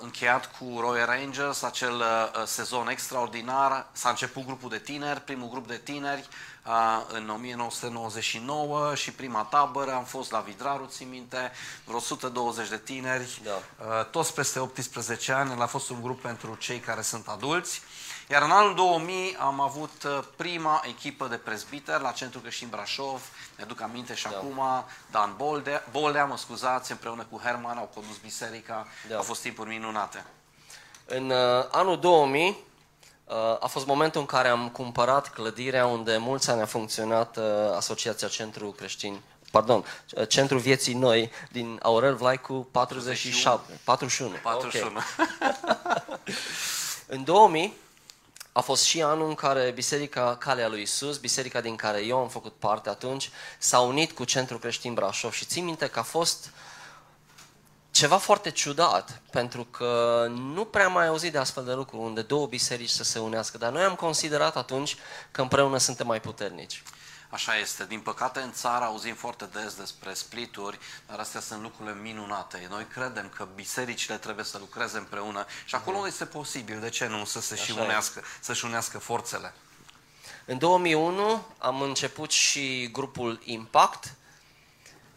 încheiat 0.00 0.56
cu 0.58 0.80
Royal 0.80 1.06
Rangers 1.06 1.62
acel 1.62 1.94
uh, 1.94 2.42
sezon 2.46 2.88
extraordinar, 2.88 3.86
s-a 3.92 4.08
început 4.08 4.46
grupul 4.46 4.68
de 4.68 4.78
tineri, 4.78 5.20
primul 5.20 5.48
grup 5.48 5.66
de 5.66 5.80
tineri 5.84 6.28
uh, 6.66 7.02
în 7.12 7.28
1999 7.28 8.94
și 8.94 9.12
prima 9.12 9.42
tabără, 9.42 9.92
am 9.92 10.04
fost 10.04 10.30
la 10.30 10.40
Vidraru, 10.40 10.86
țin 10.86 11.08
minte, 11.08 11.52
vreo 11.84 11.96
120 11.96 12.68
de 12.68 12.78
tineri, 12.78 13.40
da. 13.44 14.02
toți 14.02 14.34
peste 14.34 14.58
18 14.58 15.32
ani, 15.32 15.60
a 15.60 15.66
fost 15.66 15.90
un 15.90 16.02
grup 16.02 16.20
pentru 16.20 16.56
cei 16.60 16.78
care 16.78 17.02
sunt 17.02 17.26
adulți. 17.28 17.82
Iar 18.30 18.42
în 18.42 18.50
anul 18.50 18.74
2000 18.74 19.36
am 19.40 19.60
avut 19.60 20.02
uh, 20.04 20.18
prima 20.36 20.82
echipă 20.86 21.26
de 21.26 21.36
prezbiter 21.36 22.00
la 22.00 22.10
Centrul 22.10 22.40
Creștin 22.40 22.68
Brașov, 22.68 23.22
ne 23.56 23.64
duc 23.64 23.80
aminte 23.80 24.14
și 24.14 24.22
da. 24.22 24.36
acum, 24.36 24.60
Dan 25.10 25.34
Boldea, 25.36 25.84
Boldea, 25.90 26.24
mă 26.24 26.36
scuzați, 26.36 26.90
împreună 26.90 27.26
cu 27.30 27.40
Herman 27.44 27.76
au 27.76 27.90
condus 27.94 28.16
biserica, 28.16 28.86
da. 29.08 29.16
au 29.16 29.22
fost 29.22 29.42
timpuri 29.42 29.68
minunate. 29.68 30.24
În 31.06 31.30
uh, 31.30 31.66
anul 31.70 31.98
2000 31.98 32.48
uh, 32.48 33.34
a 33.60 33.66
fost 33.66 33.86
momentul 33.86 34.20
în 34.20 34.26
care 34.26 34.48
am 34.48 34.68
cumpărat 34.68 35.28
clădirea 35.28 35.86
unde 35.86 36.16
mulți 36.16 36.50
ani 36.50 36.60
a 36.60 36.66
funcționat 36.66 37.36
uh, 37.36 37.44
Asociația 37.76 38.28
Centru 38.28 38.70
Creștin 38.70 39.20
pardon, 39.50 39.84
uh, 40.14 40.28
Centrul 40.28 40.58
Vieții 40.58 40.94
Noi 40.94 41.30
din 41.52 41.78
Aurel 41.82 42.14
Vlaicu 42.14 42.68
47, 42.70 43.80
41. 43.84 44.34
41. 44.42 44.90
Okay. 44.90 45.04
în 47.16 47.24
2000 47.24 47.88
a 48.52 48.60
fost 48.60 48.84
și 48.84 49.02
anul 49.02 49.28
în 49.28 49.34
care 49.34 49.70
Biserica 49.74 50.36
Calea 50.36 50.68
lui 50.68 50.82
Isus, 50.82 51.16
biserica 51.18 51.60
din 51.60 51.76
care 51.76 52.04
eu 52.04 52.18
am 52.18 52.28
făcut 52.28 52.52
parte 52.52 52.88
atunci, 52.88 53.30
s-a 53.58 53.80
unit 53.80 54.12
cu 54.12 54.24
Centrul 54.24 54.58
Creștin 54.58 54.94
Brașov 54.94 55.32
și 55.32 55.44
țin 55.44 55.64
minte 55.64 55.86
că 55.86 55.98
a 55.98 56.02
fost 56.02 56.50
ceva 57.90 58.16
foarte 58.16 58.50
ciudat, 58.50 59.22
pentru 59.30 59.64
că 59.64 60.26
nu 60.30 60.64
prea 60.64 60.88
mai 60.88 61.06
auzit 61.06 61.32
de 61.32 61.38
astfel 61.38 61.64
de 61.64 61.72
lucruri, 61.72 62.02
unde 62.02 62.22
două 62.22 62.46
biserici 62.46 62.88
să 62.88 63.04
se 63.04 63.18
unească, 63.18 63.58
dar 63.58 63.72
noi 63.72 63.82
am 63.82 63.94
considerat 63.94 64.56
atunci 64.56 64.96
că 65.30 65.40
împreună 65.40 65.78
suntem 65.78 66.06
mai 66.06 66.20
puternici. 66.20 66.82
Așa 67.30 67.56
este. 67.56 67.84
Din 67.84 68.00
păcate, 68.00 68.40
în 68.40 68.52
țară 68.52 68.84
auzim 68.84 69.14
foarte 69.14 69.48
des 69.52 69.74
despre 69.74 70.14
splituri, 70.14 70.78
dar 71.06 71.18
astea 71.18 71.40
sunt 71.40 71.62
lucrurile 71.62 71.96
minunate. 72.02 72.66
Noi 72.70 72.86
credem 72.86 73.28
că 73.36 73.48
bisericile 73.54 74.16
trebuie 74.16 74.44
să 74.44 74.58
lucreze 74.58 74.98
împreună 74.98 75.46
și 75.64 75.74
acolo 75.74 75.96
unde 75.96 76.08
este 76.08 76.24
posibil, 76.24 76.80
de 76.80 76.88
ce 76.88 77.06
nu, 77.06 77.24
să 77.24 77.40
se 77.40 77.56
și 77.56 77.70
Așa 77.70 77.80
e. 77.80 77.84
unească, 77.84 78.22
să-și 78.40 78.64
unească 78.64 78.98
forțele. 78.98 79.54
În 80.44 80.58
2001 80.58 81.46
am 81.58 81.80
început 81.80 82.30
și 82.30 82.90
grupul 82.92 83.40
Impact. 83.44 84.14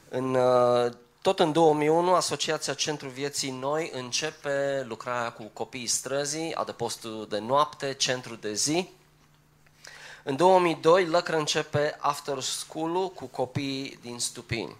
În, 0.10 0.36
uh, 0.36 0.91
tot 1.22 1.39
în 1.39 1.51
2001, 1.51 2.13
Asociația 2.13 2.74
Centru 2.74 3.10
Vieții 3.10 3.51
Noi 3.51 3.91
începe 3.93 4.84
lucrarea 4.88 5.32
cu 5.32 5.43
copiii 5.43 5.88
străzii, 5.88 6.53
adăpostul 6.53 7.27
de 7.29 7.39
noapte, 7.39 7.93
centru 7.93 8.36
de 8.36 8.53
zi. 8.53 8.89
În 10.25 10.36
2002, 10.36 11.06
Lăcră 11.06 11.38
începe 11.38 11.96
after 12.00 12.39
school 12.39 13.10
cu 13.10 13.25
copiii 13.25 14.00
din 14.01 14.20
Stupini. 14.20 14.75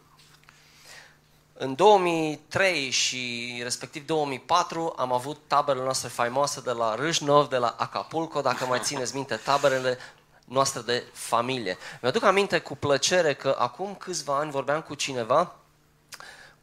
În 1.54 1.76
2003 1.76 2.90
și 2.90 3.60
respectiv 3.64 4.06
2004 4.06 4.94
am 4.98 5.14
avut 5.14 5.40
taberele 5.48 5.84
noastre 5.84 6.08
faimoase 6.08 6.62
de 6.62 6.72
la 6.72 6.96
Râșnov, 6.96 7.50
de 7.50 7.58
la 7.58 7.76
Acapulco, 7.78 8.42
dacă 8.42 8.66
mai 8.66 8.80
țineți 8.80 9.16
minte, 9.16 9.36
taberele 9.36 9.98
noastre 10.46 10.82
de 10.82 11.04
familie. 11.14 11.78
Mi-aduc 12.02 12.24
aminte 12.24 12.60
cu 12.60 12.76
plăcere 12.76 13.34
că 13.34 13.56
acum 13.60 13.96
câțiva 13.96 14.38
ani 14.38 14.52
vorbeam 14.52 14.82
cu 14.82 14.96
cineva, 14.96 15.56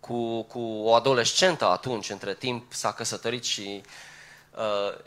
cu, 0.00 0.42
cu 0.42 0.60
o 0.60 0.94
adolescentă 0.94 1.64
atunci, 1.64 2.10
între 2.10 2.34
timp 2.34 2.72
s-a 2.72 2.92
căsătorit 2.92 3.44
și 3.44 3.82
uh, 4.54 4.98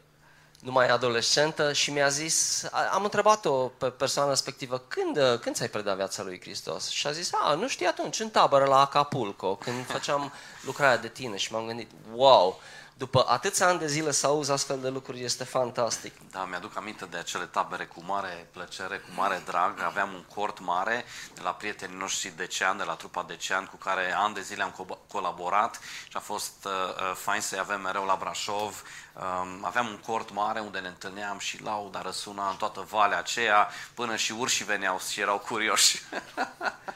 nu 0.64 0.72
mai 0.72 0.88
e 0.88 0.92
adolescentă 0.92 1.74
și 1.74 1.92
mi-a 1.92 2.08
zis, 2.08 2.64
a- 2.72 2.90
am 2.92 3.04
întrebat-o 3.04 3.52
pe 3.52 3.86
persoana 3.90 4.30
respectivă, 4.30 4.82
când, 4.88 5.18
uh, 5.18 5.40
când 5.40 5.56
ți-ai 5.56 5.68
predat 5.70 5.96
viața 5.96 6.24
lui 6.24 6.40
Hristos? 6.42 6.90
Și 6.90 7.08
a 7.08 7.12
zis, 7.12 7.30
a, 7.34 7.54
nu 7.54 7.68
știu 7.68 7.88
atunci, 7.90 8.20
în 8.20 8.30
tabără 8.30 8.66
la 8.66 8.80
Acapulco, 8.80 9.56
când 9.56 9.86
făceam 9.86 10.32
lucrarea 10.62 10.98
de 10.98 11.08
tine 11.08 11.36
și 11.38 11.52
m-am 11.52 11.66
gândit, 11.66 11.92
wow, 12.14 12.60
după 13.04 13.26
atâția 13.28 13.68
ani 13.68 13.80
de 13.80 13.88
zile 13.88 14.12
să 14.12 14.28
auzi 14.28 14.52
astfel 14.52 14.80
de 14.80 14.90
lucruri 14.90 15.24
este 15.24 15.44
fantastic. 15.44 16.14
Da, 16.32 16.46
mi-aduc 16.46 16.78
aminte 16.78 17.06
de 17.06 17.18
acele 17.18 17.46
tabere 17.46 17.86
cu 17.86 18.04
mare 18.06 18.50
plăcere, 18.52 18.98
cu 18.98 19.10
mare 19.16 19.42
drag. 19.46 19.82
Aveam 19.82 20.14
un 20.14 20.24
cort 20.36 20.60
mare 20.60 21.06
de 21.34 21.42
la 21.44 21.54
prietenii 21.54 21.98
noștri 21.98 22.34
Decean, 22.36 22.78
de 22.78 22.84
la 22.84 22.94
trupa 22.94 23.24
Decean, 23.28 23.66
cu 23.66 23.76
care 23.76 24.14
ani 24.14 24.34
de 24.34 24.42
zile 24.42 24.64
am 24.64 24.72
co- 24.72 25.08
colaborat 25.08 25.80
și 26.10 26.18
a 26.18 26.20
fost 26.20 26.66
uh, 26.66 26.72
uh, 26.72 27.16
fain 27.16 27.42
să-i 27.42 27.60
avem 27.60 27.82
mereu 27.82 28.06
la 28.06 28.18
Brașov. 28.20 28.84
Um, 29.14 29.66
aveam 29.66 29.88
un 29.88 29.98
cort 30.06 30.34
mare 30.34 30.60
unde 30.60 30.80
ne 30.80 30.88
întâlneam 30.88 31.40
și 31.40 31.64
lauda 31.64 32.02
răsuna 32.02 32.50
în 32.50 32.56
toată 32.56 32.86
valea 32.90 33.18
aceea, 33.18 33.70
până 33.94 34.16
și 34.16 34.32
urșii 34.32 34.66
veneau 34.66 35.00
și 35.12 35.22
erau 35.22 35.38
curioși. 35.38 36.02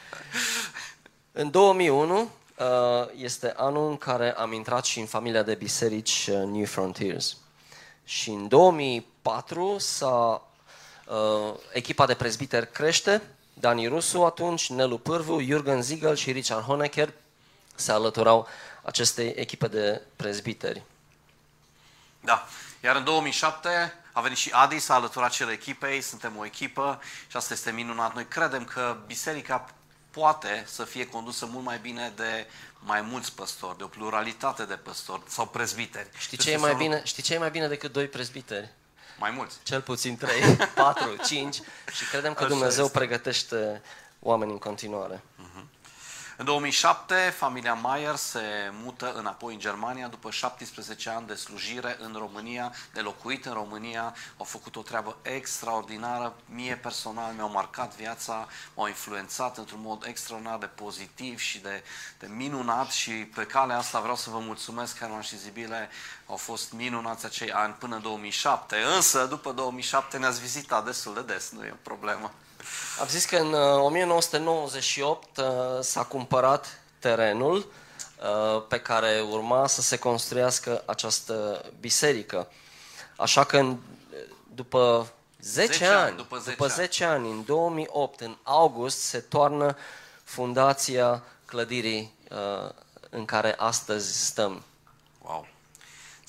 În 1.42 1.52
2001 1.52 2.22
uh, 2.22 2.28
este 3.16 3.54
anul 3.58 3.90
în 3.90 3.98
care 3.98 4.34
am 4.34 4.54
intrat 4.54 4.86
și 4.86 5.00
în 5.00 5.06
familia 5.06 5.44
de 5.44 5.56
biserici 5.56 6.28
uh, 6.32 6.36
New 6.36 6.66
Frontiers. 6.66 7.38
Și 8.04 8.30
în 8.30 8.48
2004 8.48 9.78
s-a, 9.78 10.42
uh, 11.06 11.54
echipa 11.72 12.06
de 12.06 12.14
prezbiteri 12.14 12.72
crește, 12.72 13.22
Dani 13.54 13.88
Rusu 13.88 14.24
atunci, 14.24 14.70
Nelu 14.70 14.98
Pârvu, 14.98 15.42
Jürgen 15.42 15.80
Ziegel 15.80 16.16
și 16.16 16.32
Richard 16.32 16.64
Honecker 16.64 17.14
se 17.76 17.92
alăturau 17.92 18.48
acestei 18.84 19.34
echipe 19.36 19.68
de 19.68 20.02
prezbiteri. 20.16 20.84
Da. 22.20 22.48
Iar 22.84 22.96
în 22.96 23.04
2007 23.04 23.94
a 24.12 24.22
venit 24.22 24.38
și 24.38 24.50
Adi, 24.54 24.80
s-a 24.80 24.94
alăturat 24.94 25.32
celor 25.32 25.52
echipei, 25.52 26.02
suntem 26.02 26.38
o 26.38 26.46
echipă 26.46 27.02
și 27.28 27.38
asta 27.38 27.54
este 27.54 27.72
minunat. 27.72 28.14
Noi 28.14 28.26
credem 28.26 28.64
că 28.64 28.98
biserica 29.06 29.66
poate 30.22 30.64
să 30.68 30.84
fie 30.84 31.08
condusă 31.08 31.46
mult 31.46 31.66
mai 31.66 31.78
bine 31.82 32.14
de 32.16 32.48
mai 32.80 33.02
mulți 33.02 33.34
păstori, 33.36 33.78
de 33.78 33.84
o 33.84 33.88
pluralitate 33.88 34.64
de 34.66 34.74
păstori 34.76 35.22
sau 35.28 35.48
prezbiteri. 35.48 36.10
Știi 36.18 36.38
Deci 36.38 36.46
ce, 36.46 36.52
e 36.52 36.56
să 36.56 36.62
mai 36.62 36.72
nu- 36.72 36.78
bine, 36.78 37.02
știi 37.06 37.24
ce 37.24 37.34
e 37.34 37.38
mai 37.38 37.50
bine 37.52 37.68
decât 37.68 37.92
doi 37.92 38.08
prezbiteri? 38.08 38.70
Mai 39.20 39.32
mulți. 39.32 39.56
Cel 39.64 39.82
puțin 39.82 40.18
3, 40.18 40.42
4, 40.76 41.16
5 41.26 41.56
și 41.96 42.06
credem 42.12 42.34
că 42.34 42.40
Așa 42.44 42.48
Dumnezeu 42.54 42.86
este. 42.86 42.98
pregătește 42.98 43.82
oameni 44.20 44.52
în 44.52 44.58
continuare. 44.58 45.24
În 46.40 46.46
2007, 46.46 47.16
familia 47.38 47.74
Mayer 47.74 48.16
se 48.16 48.72
mută 48.84 49.14
înapoi 49.14 49.54
în 49.54 49.60
Germania 49.60 50.08
după 50.08 50.32
17 50.32 51.10
ani 51.10 51.28
de 51.28 51.34
slujire 51.34 51.98
în 52.00 52.16
România, 52.18 52.74
de 52.94 53.00
locuit 53.00 53.46
în 53.46 53.54
România. 53.54 54.16
Au 54.38 54.46
făcut 54.46 54.76
o 54.76 54.82
treabă 54.82 55.18
extraordinară. 55.22 56.36
Mie 56.46 56.76
personal 56.76 57.34
mi-au 57.34 57.50
marcat 57.50 57.96
viața, 57.96 58.48
m-au 58.74 58.88
influențat 58.88 59.58
într-un 59.58 59.80
mod 59.82 60.04
extraordinar 60.08 60.58
de 60.58 60.66
pozitiv 60.66 61.40
și 61.40 61.60
de, 61.60 61.84
de 62.20 62.28
minunat 62.28 62.92
și 62.92 63.12
pe 63.12 63.46
calea 63.46 63.78
asta 63.78 64.00
vreau 64.00 64.16
să 64.16 64.30
vă 64.30 64.40
mulțumesc, 64.40 64.98
Herman 64.98 65.22
și 65.22 65.38
Zibile. 65.38 65.90
Au 66.26 66.36
fost 66.36 66.72
minunați 66.72 67.26
acei 67.26 67.52
ani 67.52 67.74
până 67.74 67.96
în 67.96 68.02
2007, 68.02 68.76
însă 68.96 69.26
după 69.26 69.52
2007 69.52 70.18
ne-ați 70.18 70.42
vizitat 70.42 70.86
destul 70.86 71.14
de 71.14 71.22
des, 71.22 71.52
nu 71.52 71.64
e 71.64 71.72
o 71.72 71.84
problemă. 71.84 72.32
Am 73.00 73.08
zis 73.08 73.26
că 73.26 73.38
în 73.38 73.54
uh, 73.54 73.84
1998 73.84 75.38
uh, 75.38 75.46
s-a 75.80 76.04
cumpărat 76.04 76.80
terenul 77.00 77.58
uh, 77.58 78.64
pe 78.68 78.80
care 78.80 79.26
urma 79.30 79.68
să 79.68 79.82
se 79.82 79.98
construiască 79.98 80.84
această 80.86 81.66
biserică. 81.80 82.48
Așa 83.16 83.44
că 83.44 83.58
în, 83.58 83.78
după 84.56 85.08
10, 85.42 85.72
10 85.72 85.86
ani, 85.86 85.96
ani, 85.96 86.16
după 86.16 86.38
10 86.38 86.50
după 86.50 86.64
ani. 86.64 86.74
10 86.74 87.04
ani, 87.04 87.30
în 87.30 87.46
2008, 87.46 88.20
în 88.20 88.38
august, 88.44 89.00
se 89.00 89.20
toarnă 89.20 89.76
fundația 90.24 91.24
clădirii 91.46 92.14
uh, 92.30 92.70
în 93.10 93.26
care 93.26 93.56
astăzi 93.58 94.26
stăm. 94.26 94.64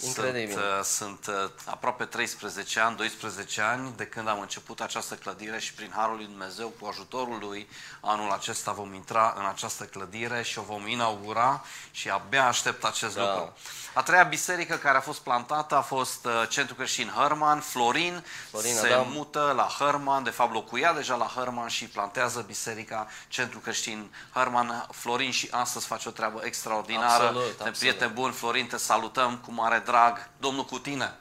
Wow. 0.00 0.08
Incredibil. 0.08 0.52
Sunt, 0.54 0.64
uh, 0.78 0.84
sunt 0.84 1.26
uh, 1.26 1.50
aproape 1.64 2.04
13 2.04 2.80
ani, 2.80 2.96
12 2.96 3.60
ani 3.60 3.92
de 3.96 4.06
când 4.06 4.28
am 4.28 4.40
început 4.40 4.80
această 4.80 5.14
clădire 5.14 5.58
și 5.58 5.72
prin 5.74 5.92
Harul 5.96 6.16
lui 6.16 6.24
Dumnezeu, 6.26 6.68
cu 6.80 6.86
ajutorul 6.86 7.38
lui, 7.40 7.68
anul 8.00 8.30
acesta 8.30 8.72
vom 8.72 8.94
intra 8.94 9.34
în 9.38 9.46
această 9.46 9.84
clădire 9.84 10.42
și 10.42 10.58
o 10.58 10.62
vom 10.62 10.86
inaugura 10.86 11.64
și 11.90 12.08
abia 12.10 12.46
aștept 12.46 12.84
acest 12.84 13.14
Da. 13.14 13.22
lucru. 13.34 13.52
A 13.92 14.02
treia 14.02 14.22
biserică 14.22 14.76
care 14.76 14.96
a 14.96 15.00
fost 15.00 15.18
plantată 15.20 15.76
a 15.76 15.80
fost 15.80 16.24
uh, 16.24 16.42
Centrul 16.48 16.76
Creștin 16.76 17.08
Hărman, 17.16 17.60
Florin, 17.60 18.24
Florin 18.50 18.74
se 18.74 18.86
Adam. 18.92 19.10
mută 19.10 19.52
la 19.56 19.68
Hărman, 19.78 20.22
de 20.22 20.30
fapt 20.30 20.52
locuia 20.52 20.92
deja 20.92 21.14
la 21.14 21.26
Hărman 21.34 21.68
și 21.68 21.84
plantează 21.84 22.40
biserica 22.46 23.08
Centrul 23.28 23.60
Creștin 23.60 24.14
Hărman. 24.32 24.86
Florin 24.90 25.30
și 25.30 25.48
astăzi 25.50 25.86
face 25.86 26.08
o 26.08 26.12
treabă 26.12 26.40
extraordinară. 26.44 27.24
Absolut, 27.24 27.42
Ne 27.42 27.50
absolut. 27.50 27.78
prieten 27.78 28.12
bun, 28.14 28.32
Florin, 28.32 28.66
te 28.66 28.76
salutăm 28.76 29.36
cu 29.36 29.52
mare 29.52 29.78
drag. 29.88 30.28
Domnul 30.40 30.64
cu 30.64 30.78
tine. 30.78 31.14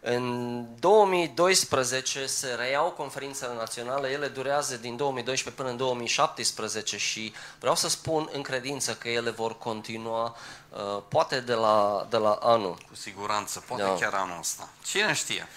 În 0.00 0.64
2012 0.78 2.26
se 2.26 2.54
reiau 2.58 2.90
conferințele 2.90 3.54
naționale, 3.54 4.08
ele 4.08 4.28
durează 4.28 4.76
din 4.76 4.96
2012 4.96 5.62
până 5.62 5.72
în 5.72 5.76
2017 5.76 6.96
și 6.96 7.32
vreau 7.58 7.74
să 7.74 7.88
spun 7.88 8.28
în 8.32 8.42
credință 8.42 8.94
că 8.94 9.08
ele 9.08 9.30
vor 9.30 9.58
continua 9.58 10.36
uh, 10.68 11.02
poate 11.08 11.40
de 11.40 11.54
la, 11.54 12.06
de 12.10 12.16
la 12.16 12.38
anul. 12.42 12.78
Cu 12.88 12.94
siguranță, 12.94 13.64
poate 13.66 13.82
Da. 13.82 13.94
chiar 13.94 14.14
anul 14.14 14.38
ăsta. 14.38 14.68
Cine 14.84 15.14
știe? 15.14 15.48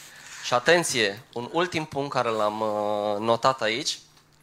Și 0.44 0.54
atenție, 0.54 1.24
un 1.34 1.50
ultim 1.52 1.86
punct 1.86 2.12
care 2.12 2.30
l-am 2.30 2.62
uh, 2.62 3.20
notat 3.20 3.62
aici, 3.62 4.00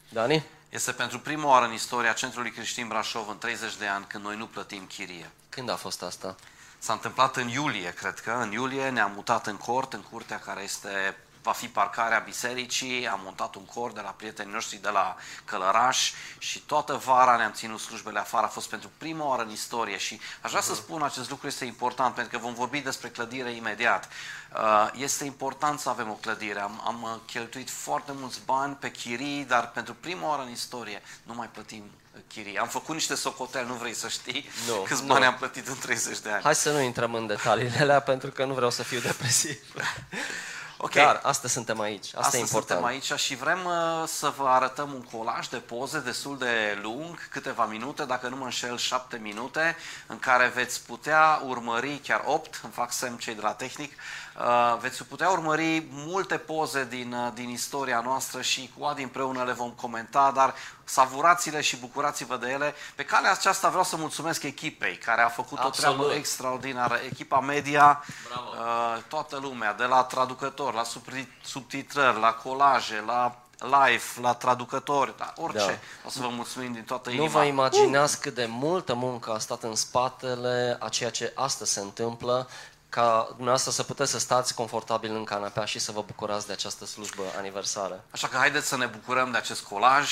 Dani? 0.09 0.43
Este 0.69 0.91
pentru 0.91 1.19
prima 1.19 1.49
oară 1.49 1.65
în 1.65 1.73
istoria 1.73 2.13
Centrului 2.13 2.51
Creștin 2.51 2.87
Brașov 2.87 3.29
în 3.29 3.37
30 3.37 3.75
de 3.75 3.85
ani 3.85 4.05
când 4.07 4.23
noi 4.23 4.37
nu 4.37 4.45
plătim 4.45 4.85
chirie. 4.85 5.31
Când 5.49 5.69
a 5.69 5.75
fost 5.75 6.01
asta? 6.03 6.35
S-a 6.79 6.93
întâmplat 6.93 7.35
în 7.35 7.47
iulie, 7.47 7.93
cred 7.93 8.19
că. 8.19 8.31
În 8.31 8.51
iulie 8.51 8.89
ne-am 8.89 9.11
mutat 9.15 9.47
în 9.47 9.57
cort, 9.57 9.93
în 9.93 10.01
curtea 10.01 10.39
care 10.39 10.63
este 10.63 11.17
va 11.47 11.53
fi 11.53 11.67
parcarea 11.67 12.19
bisericii, 12.19 13.07
am 13.07 13.19
montat 13.23 13.55
un 13.55 13.65
cor 13.65 13.91
de 13.91 14.01
la 14.01 14.09
prietenii 14.09 14.53
noștri 14.53 14.77
de 14.81 14.89
la 14.89 15.15
Călăraș 15.45 16.11
și 16.37 16.59
toată 16.59 16.93
vara 17.05 17.35
ne-am 17.35 17.51
ținut 17.51 17.79
slujbele 17.79 18.19
afară, 18.19 18.45
a 18.45 18.49
fost 18.49 18.69
pentru 18.69 18.89
prima 18.97 19.25
oară 19.25 19.41
în 19.41 19.49
istorie 19.51 19.97
și 19.97 20.19
aș 20.41 20.49
vrea 20.49 20.61
să 20.61 20.75
spun 20.75 21.01
acest 21.03 21.29
lucru 21.29 21.47
este 21.47 21.65
important 21.65 22.15
pentru 22.15 22.37
că 22.37 22.45
vom 22.45 22.53
vorbi 22.53 22.79
despre 22.79 23.09
clădire 23.09 23.51
imediat. 23.51 24.09
Uh, 24.53 24.89
Este 24.93 25.25
important 25.25 25.79
să 25.79 25.89
avem 25.89 26.09
o 26.09 26.13
clădire, 26.13 26.59
am, 26.59 26.81
am 26.85 27.01
uh, 27.03 27.09
cheltuit 27.25 27.69
foarte 27.69 28.11
mulți 28.15 28.39
bani 28.45 28.75
pe 28.75 28.91
chirii, 28.91 29.45
dar 29.45 29.71
pentru 29.71 29.93
prima 29.99 30.27
oară 30.27 30.41
în 30.41 30.51
istorie 30.51 31.01
nu 31.23 31.33
mai 31.33 31.49
plătim 31.53 31.83
uh, 32.13 32.19
chirii. 32.27 32.57
Am 32.57 32.67
făcut 32.67 32.93
niște 32.93 33.15
socoteli, 33.15 33.67
nu 33.67 33.73
vrei 33.73 33.93
să 33.93 34.07
știi 34.07 34.49
Nu, 34.67 34.75
câți 34.75 35.01
nu. 35.01 35.07
bani 35.07 35.25
am 35.25 35.35
plătit 35.35 35.67
în 35.67 35.77
30 35.77 36.19
de 36.19 36.29
ani. 36.29 36.43
Hai 36.43 36.55
să 36.55 36.71
nu 36.71 36.81
intrăm 36.81 37.13
în 37.13 37.27
detaliile 37.27 37.79
alea 37.79 37.99
pentru 37.99 38.31
că 38.31 38.45
nu 38.45 38.53
vreau 38.53 38.69
să 38.69 38.83
fiu 38.83 38.99
depresiv. 38.99 39.57
Ok. 40.77 40.93
Dar 40.93 41.19
astăzi 41.23 41.53
suntem 41.53 41.79
aici. 41.79 42.05
Asta 42.05 42.19
Astăzi 42.19 42.37
e 42.37 42.39
important. 42.39 42.79
suntem 42.79 42.85
aici 42.85 43.19
și 43.19 43.35
vrem 43.35 43.65
uh, 43.65 44.07
să 44.07 44.33
vă 44.37 44.47
arătăm 44.47 44.93
un 44.93 45.17
colaj 45.17 45.47
de 45.47 45.57
poze 45.57 45.99
destul 45.99 46.37
de 46.37 46.79
lung, 46.81 47.27
câteva 47.29 47.65
minute, 47.65 48.05
dacă 48.05 48.27
nu 48.27 48.35
mă 48.35 48.43
înșel, 48.43 48.77
șapte 48.77 49.17
minute, 49.17 49.75
în 50.07 50.19
care 50.19 50.51
veți 50.55 50.85
putea 50.85 51.41
urmări, 51.45 52.01
chiar 52.03 52.23
opt, 52.25 52.59
îmi 52.63 52.73
fac 52.73 52.91
semn 52.91 53.17
cei 53.17 53.35
de 53.35 53.41
la 53.41 53.53
tehnic, 53.53 53.91
uh, 54.39 54.77
veți 54.79 55.03
putea 55.03 55.29
urmări 55.29 55.87
multe 55.91 56.37
poze 56.37 56.85
din, 56.85 57.13
uh, 57.13 57.31
din 57.33 57.49
istoria 57.49 57.99
noastră 57.99 58.41
și 58.41 58.71
cu 58.77 58.85
Adi 58.85 59.03
împreună 59.03 59.43
le 59.43 59.53
vom 59.53 59.69
comenta, 59.69 60.31
dar 60.35 60.53
savurați-le 60.83 61.61
și 61.61 61.77
bucurați-vă 61.77 62.37
de 62.37 62.49
ele. 62.49 62.75
Pe 62.95 63.05
calea 63.05 63.31
aceasta 63.31 63.67
vreau 63.67 63.83
să 63.83 63.95
mulțumesc 63.95 64.43
echipei 64.43 64.97
care 64.97 65.21
a 65.21 65.27
făcut 65.27 65.57
Absolut. 65.57 65.99
o 65.99 66.01
treabă 66.01 66.13
extraordinară, 66.13 66.99
echipa 67.05 67.39
media, 67.39 68.03
Bravo. 68.27 68.49
uh, 68.49 69.03
toată 69.07 69.39
lumea, 69.41 69.73
de 69.73 69.83
la 69.83 70.03
traducători, 70.03 70.66
la 70.73 70.83
subri- 70.83 71.41
subtitrări, 71.43 72.19
la 72.19 72.33
colaje, 72.33 73.03
la 73.05 73.39
live, 73.59 74.03
la 74.21 74.33
traducători, 74.33 75.13
la 75.17 75.33
orice. 75.37 75.65
Da. 75.65 75.79
O 76.05 76.09
să 76.09 76.19
vă 76.19 76.27
mulțumim 76.27 76.73
din 76.73 76.83
toată 76.83 77.09
Nu 77.09 77.15
inima. 77.15 77.39
vă 77.39 77.43
imaginați 77.45 78.21
cât 78.21 78.33
de 78.33 78.45
multă 78.45 78.93
muncă 78.93 79.31
a 79.33 79.39
stat 79.39 79.63
în 79.63 79.75
spatele 79.75 80.77
a 80.79 80.89
ceea 80.89 81.09
ce 81.09 81.31
astăzi 81.35 81.71
se 81.71 81.79
întâmplă, 81.79 82.49
ca 82.89 83.25
dumneavoastră 83.27 83.71
să 83.71 83.83
puteți 83.83 84.11
să 84.11 84.19
stați 84.19 84.53
confortabil 84.55 85.15
în 85.15 85.23
canapea 85.23 85.65
și 85.65 85.79
să 85.79 85.91
vă 85.91 86.01
bucurați 86.01 86.47
de 86.47 86.53
această 86.53 86.85
slujbă 86.85 87.23
aniversară. 87.37 88.03
Așa 88.11 88.27
că 88.27 88.37
haideți 88.37 88.67
să 88.67 88.77
ne 88.77 88.85
bucurăm 88.85 89.31
de 89.31 89.37
acest 89.37 89.61
colaj 89.61 90.09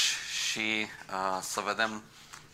și 0.50 0.88
uh, 1.10 1.40
să 1.42 1.62
vedem 1.66 2.04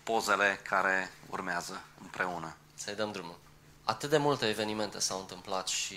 pozele 0.03 0.60
care 0.70 1.12
urmează 1.29 1.81
împreună. 2.01 2.55
Să-i 2.75 2.96
dăm 2.96 3.12
drumul. 3.12 3.39
Atât 3.84 4.10
de 4.10 4.17
multe 4.17 4.48
evenimente 4.48 5.00
s-au 5.00 5.20
întâmplat 5.20 5.67
și 5.67 5.96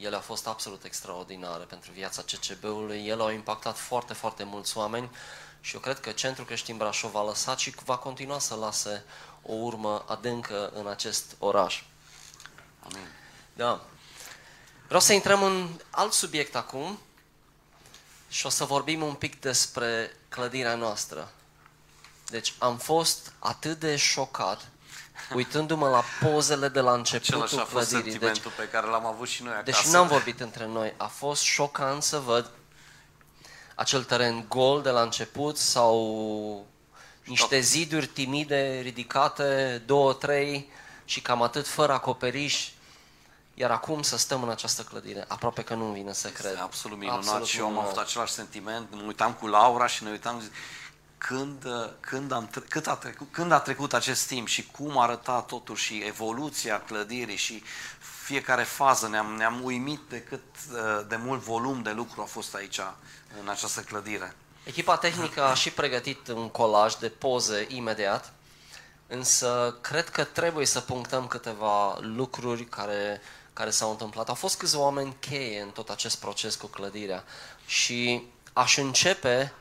ele 0.00 0.14
au 0.14 0.20
fost 0.20 0.46
absolut 0.46 0.84
extraordinare 0.84 1.64
pentru 1.64 1.90
viața 1.92 2.22
CCB-ului. 2.22 3.06
Ele 3.06 3.22
au 3.22 3.30
impactat 3.30 3.78
foarte, 3.78 4.12
foarte 4.12 4.44
mulți 4.44 4.76
oameni 4.76 5.10
și 5.60 5.74
eu 5.74 5.80
cred 5.80 6.00
că 6.00 6.10
Centrul 6.10 6.46
Creștin 6.46 6.76
Brașov 6.76 7.16
a 7.16 7.24
lăsat 7.24 7.58
și 7.58 7.74
va 7.84 7.96
continua 7.96 8.38
să 8.38 8.54
lase 8.54 9.04
o 9.42 9.52
urmă 9.52 10.04
adâncă 10.08 10.70
în 10.74 10.86
acest 10.86 11.36
oraș. 11.38 11.82
Amin. 12.80 13.06
Da. 13.54 13.84
Vreau 14.86 15.00
să 15.00 15.12
intrăm 15.12 15.42
în 15.42 15.68
alt 15.90 16.12
subiect 16.12 16.54
acum 16.54 16.98
și 18.28 18.46
o 18.46 18.48
să 18.48 18.64
vorbim 18.64 19.02
un 19.02 19.14
pic 19.14 19.40
despre 19.40 20.16
clădirea 20.28 20.74
noastră. 20.74 21.32
Deci 22.26 22.54
am 22.58 22.78
fost 22.78 23.32
atât 23.38 23.78
de 23.78 23.96
șocat 23.96 24.68
uitându-mă 25.34 25.88
la 25.88 26.02
pozele 26.28 26.68
de 26.68 26.80
la 26.80 26.92
începutul 26.92 27.42
Același 27.42 27.58
a 27.58 27.64
fost 27.64 27.88
clădirii. 27.88 28.02
Deci, 28.02 28.20
sentimentul 28.20 28.52
pe 28.56 28.68
care 28.68 28.86
l-am 28.86 29.06
avut 29.06 29.28
și 29.28 29.42
noi 29.42 29.52
acasă. 29.52 29.82
deci 29.82 29.92
n-am 29.92 30.06
vorbit 30.06 30.40
între 30.40 30.66
noi. 30.66 30.94
A 30.96 31.06
fost 31.06 31.42
șocant 31.42 32.02
să 32.02 32.18
văd 32.18 32.50
acel 33.74 34.04
teren 34.04 34.44
gol 34.48 34.82
de 34.82 34.90
la 34.90 35.02
început 35.02 35.56
sau 35.56 36.66
niște 37.24 37.60
ziduri 37.60 38.06
timide, 38.06 38.80
ridicate, 38.82 39.82
două, 39.86 40.12
trei 40.12 40.70
și 41.04 41.20
cam 41.20 41.42
atât, 41.42 41.66
fără 41.66 41.92
acoperiș. 41.92 42.68
Iar 43.54 43.70
acum 43.70 44.02
să 44.02 44.18
stăm 44.18 44.42
în 44.42 44.48
această 44.48 44.82
clădire, 44.82 45.24
aproape 45.28 45.62
că 45.62 45.74
nu-mi 45.74 45.94
vine 45.94 46.12
să 46.12 46.28
cred. 46.28 46.50
Este 46.50 46.60
absolut 46.60 46.98
minunat 46.98 47.18
Absolut 47.18 47.46
și 47.46 47.58
eu 47.58 47.64
am 47.64 47.70
minunat. 47.70 47.90
avut 47.90 48.02
același 48.02 48.32
sentiment. 48.32 48.86
Mă 48.90 49.02
uitam 49.06 49.32
cu 49.32 49.46
Laura 49.46 49.86
și 49.86 50.04
ne 50.04 50.10
uitam 50.10 50.40
zic, 50.40 50.52
când, 51.26 51.64
uh, 51.64 51.90
când, 52.00 52.32
am, 52.32 52.46
tre- 52.46 52.64
cât 52.68 52.86
a 52.86 52.94
trecut, 52.94 53.28
când 53.30 53.52
a 53.52 53.60
trecut 53.60 53.92
acest 53.92 54.26
timp 54.26 54.48
și 54.48 54.66
cum 54.66 54.98
arăta 54.98 55.40
totul 55.40 55.76
și 55.76 56.02
evoluția 56.06 56.80
clădirii 56.80 57.36
și 57.36 57.62
fiecare 58.24 58.62
fază 58.62 59.08
ne-am, 59.08 59.34
ne-am 59.36 59.64
uimit 59.64 60.00
de 60.08 60.22
cât 60.22 60.42
uh, 60.72 61.06
de 61.08 61.16
mult 61.16 61.40
volum 61.40 61.82
de 61.82 61.90
lucru 61.90 62.20
a 62.20 62.24
fost 62.24 62.54
aici 62.54 62.80
în 63.42 63.48
această 63.48 63.80
clădire. 63.80 64.34
Echipa 64.64 64.96
tehnică 64.96 65.44
a 65.44 65.54
și 65.54 65.70
pregătit 65.70 66.28
un 66.28 66.48
colaj 66.48 66.94
de 66.94 67.08
poze 67.08 67.66
imediat, 67.68 68.32
însă 69.06 69.76
cred 69.80 70.08
că 70.08 70.24
trebuie 70.24 70.66
să 70.66 70.80
punctăm 70.80 71.26
câteva 71.26 71.98
lucruri 72.00 72.64
care, 72.64 73.20
care 73.52 73.70
s-au 73.70 73.90
întâmplat. 73.90 74.28
Au 74.28 74.34
fost 74.34 74.58
câțiva 74.58 74.82
oameni 74.82 75.16
cheie 75.20 75.60
în 75.60 75.70
tot 75.70 75.88
acest 75.88 76.20
proces 76.20 76.54
cu 76.54 76.66
clădirea 76.66 77.24
și 77.66 78.22
aș 78.52 78.76
începe 78.76 79.52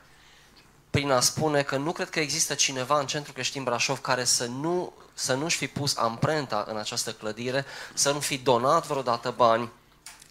prin 0.89 1.11
a 1.11 1.19
spune 1.19 1.63
că 1.63 1.77
nu 1.77 1.91
cred 1.91 2.09
că 2.09 2.19
există 2.19 2.53
cineva 2.53 2.99
în 2.99 3.07
Centrul 3.07 3.33
Creștin 3.33 3.63
Brașov 3.63 3.99
care 3.99 4.23
să 4.23 4.45
nu 4.45 4.93
să 5.13 5.33
nu-și 5.33 5.57
fi 5.57 5.67
pus 5.67 5.97
amprenta 5.97 6.65
în 6.67 6.77
această 6.77 7.11
clădire, 7.11 7.65
să 7.93 8.11
nu 8.11 8.19
fi 8.19 8.37
donat 8.37 8.87
vreodată 8.87 9.33
bani, 9.37 9.71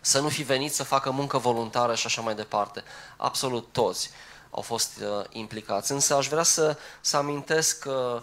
să 0.01 0.21
nu 0.21 0.29
fi 0.29 0.43
venit 0.43 0.75
să 0.75 0.83
facă 0.83 1.11
muncă 1.11 1.39
voluntară 1.39 1.95
și 1.95 2.07
așa 2.07 2.21
mai 2.21 2.35
departe. 2.35 2.83
Absolut 3.17 3.69
toți 3.73 4.11
au 4.51 4.63
fost 4.63 5.01
uh, 5.01 5.25
implicați. 5.31 5.93
Însă 5.93 6.15
aș 6.15 6.29
vrea 6.29 6.43
să, 6.43 6.79
să 7.01 7.17
amintesc 7.17 7.85
uh, 7.87 8.23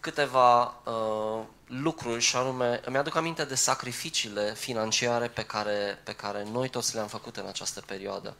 câteva 0.00 0.62
uh, 0.62 1.42
lucruri 1.66 2.20
și 2.20 2.36
anume, 2.36 2.80
îmi 2.84 2.96
aduc 2.96 3.16
aminte 3.16 3.44
de 3.44 3.54
sacrificiile 3.54 4.54
financiare 4.54 5.28
pe 5.28 5.42
care, 5.42 6.00
pe 6.04 6.12
care 6.12 6.46
noi 6.52 6.68
toți 6.68 6.94
le-am 6.94 7.06
făcut 7.06 7.36
în 7.36 7.46
această 7.46 7.82
perioadă. 7.86 8.36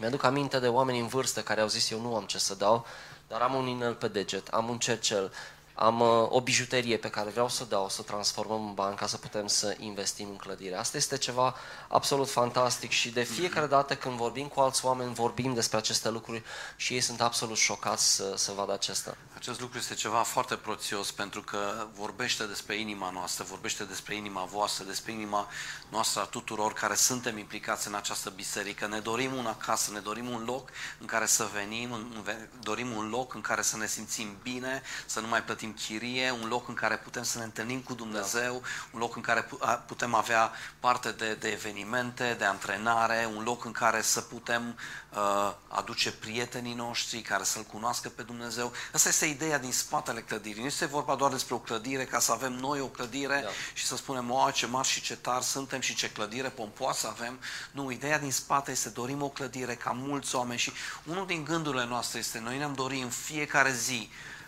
Mi-aduc 0.00 0.22
aminte 0.22 0.58
de 0.58 0.68
oameni 0.68 0.98
în 0.98 1.06
vârstă 1.06 1.40
care 1.40 1.60
au 1.60 1.68
zis 1.68 1.90
eu 1.90 2.00
nu 2.00 2.14
am 2.14 2.24
ce 2.24 2.38
să 2.38 2.54
dau, 2.54 2.86
dar 3.28 3.40
am 3.40 3.54
un 3.54 3.66
inel 3.66 3.94
pe 3.94 4.08
deget, 4.08 4.48
am 4.48 4.68
un 4.68 4.78
cercel, 4.78 5.32
am 5.74 6.00
uh, 6.00 6.26
o 6.30 6.40
bijuterie 6.40 6.96
pe 6.96 7.10
care 7.10 7.30
vreau 7.30 7.48
să 7.48 7.62
o 7.62 7.66
dau, 7.66 7.88
să 7.88 7.96
o 8.00 8.04
transformăm 8.04 8.66
în 8.66 8.74
bani 8.74 8.96
ca 8.96 9.06
să 9.06 9.16
putem 9.16 9.46
să 9.46 9.74
investim 9.78 10.28
în 10.30 10.36
clădire. 10.36 10.74
Asta 10.76 10.96
este 10.96 11.16
ceva 11.18 11.54
absolut 11.88 12.30
fantastic 12.30 12.90
și 12.90 13.10
de 13.10 13.22
fiecare 13.22 13.66
dată 13.66 13.96
când 13.96 14.16
vorbim 14.16 14.46
cu 14.46 14.60
alți 14.60 14.84
oameni, 14.84 15.14
vorbim 15.14 15.54
despre 15.54 15.76
aceste 15.78 16.08
lucruri 16.10 16.42
și 16.76 16.94
ei 16.94 17.00
sunt 17.00 17.20
absolut 17.20 17.56
șocați 17.56 18.14
să, 18.14 18.34
să 18.36 18.52
vadă 18.52 18.72
acesta. 18.72 19.16
Acest 19.34 19.60
lucru 19.60 19.78
este 19.78 19.94
ceva 19.94 20.22
foarte 20.22 20.54
proțios 20.56 21.10
pentru 21.10 21.42
că 21.42 21.86
vorbește 21.94 22.44
despre 22.44 22.76
inima 22.76 23.10
noastră, 23.10 23.44
vorbește 23.44 23.84
despre 23.84 24.14
inima 24.14 24.44
voastră, 24.44 24.84
despre 24.84 25.12
inima 25.12 25.48
noastră 25.88 26.20
a 26.20 26.24
tuturor 26.24 26.72
care 26.72 26.94
suntem 26.94 27.38
implicați 27.38 27.86
în 27.86 27.94
această 27.94 28.30
biserică. 28.30 28.86
Ne 28.86 28.98
dorim 28.98 29.34
una 29.34 29.56
casă, 29.56 29.90
ne 29.92 29.98
dorim 29.98 30.28
un 30.28 30.44
loc 30.44 30.70
în 31.00 31.06
care 31.06 31.26
să 31.26 31.48
venim, 31.52 31.92
în- 31.92 32.22
în- 32.26 32.48
dorim 32.62 32.96
un 32.96 33.08
loc 33.08 33.34
în 33.34 33.40
care 33.40 33.62
să 33.62 33.76
ne 33.76 33.86
simțim 33.86 34.36
bine, 34.42 34.82
să 35.06 35.20
nu 35.20 35.26
mai 35.28 35.42
plătim 35.42 35.59
chirie, 35.68 36.30
un 36.30 36.48
loc 36.48 36.68
în 36.68 36.74
care 36.74 36.96
putem 36.96 37.22
să 37.22 37.38
ne 37.38 37.44
întâlnim 37.44 37.80
cu 37.80 37.94
Dumnezeu, 37.94 38.62
un 38.90 39.00
loc 39.00 39.16
în 39.16 39.22
care 39.22 39.42
pu- 39.42 39.58
a- 39.60 39.74
putem 39.74 40.14
avea 40.14 40.52
parte 40.80 41.10
de, 41.12 41.34
de 41.34 41.48
evenimente, 41.48 42.34
de 42.38 42.44
antrenare, 42.44 43.28
un 43.36 43.42
loc 43.42 43.64
în 43.64 43.72
care 43.72 44.02
să 44.02 44.20
putem 44.20 44.78
uh, 45.10 45.52
aduce 45.68 46.12
prietenii 46.12 46.74
noștri 46.74 47.20
care 47.20 47.44
să-L 47.44 47.62
cunoască 47.62 48.08
pe 48.08 48.22
Dumnezeu. 48.22 48.72
Asta 48.92 49.08
este 49.08 49.26
ideea 49.26 49.58
din 49.58 49.72
spatele 49.72 50.20
clădirii. 50.20 50.60
Nu 50.60 50.66
este 50.66 50.86
vorba 50.86 51.14
doar 51.14 51.30
despre 51.30 51.54
o 51.54 51.58
clădire 51.58 52.04
ca 52.04 52.18
să 52.18 52.32
avem 52.32 52.52
noi 52.52 52.80
o 52.80 52.86
clădire 52.86 53.40
Da. 53.44 53.48
și 53.72 53.86
să 53.86 53.96
spunem, 53.96 54.30
o, 54.30 54.50
ce 54.50 54.66
mari 54.66 54.88
și 54.88 55.00
ce 55.00 55.16
tari 55.16 55.44
suntem 55.44 55.80
și 55.80 55.94
ce 55.94 56.10
clădire 56.10 56.48
pompoasă 56.48 57.06
avem. 57.08 57.40
Nu, 57.72 57.90
ideea 57.90 58.18
din 58.18 58.32
spate 58.32 58.70
este 58.70 58.88
dorim 58.88 59.22
o 59.22 59.28
clădire 59.28 59.74
ca 59.74 59.90
mulți 59.90 60.34
oameni 60.34 60.58
și 60.58 60.72
unul 61.04 61.26
din 61.26 61.44
gândurile 61.44 61.84
noastre 61.84 62.18
este 62.18 62.38
noi 62.38 62.58
ne-am 62.58 62.74
dorit 62.74 63.02
în 63.02 63.10
fiecare 63.10 63.72
zi 63.72 64.08
uh, 64.10 64.39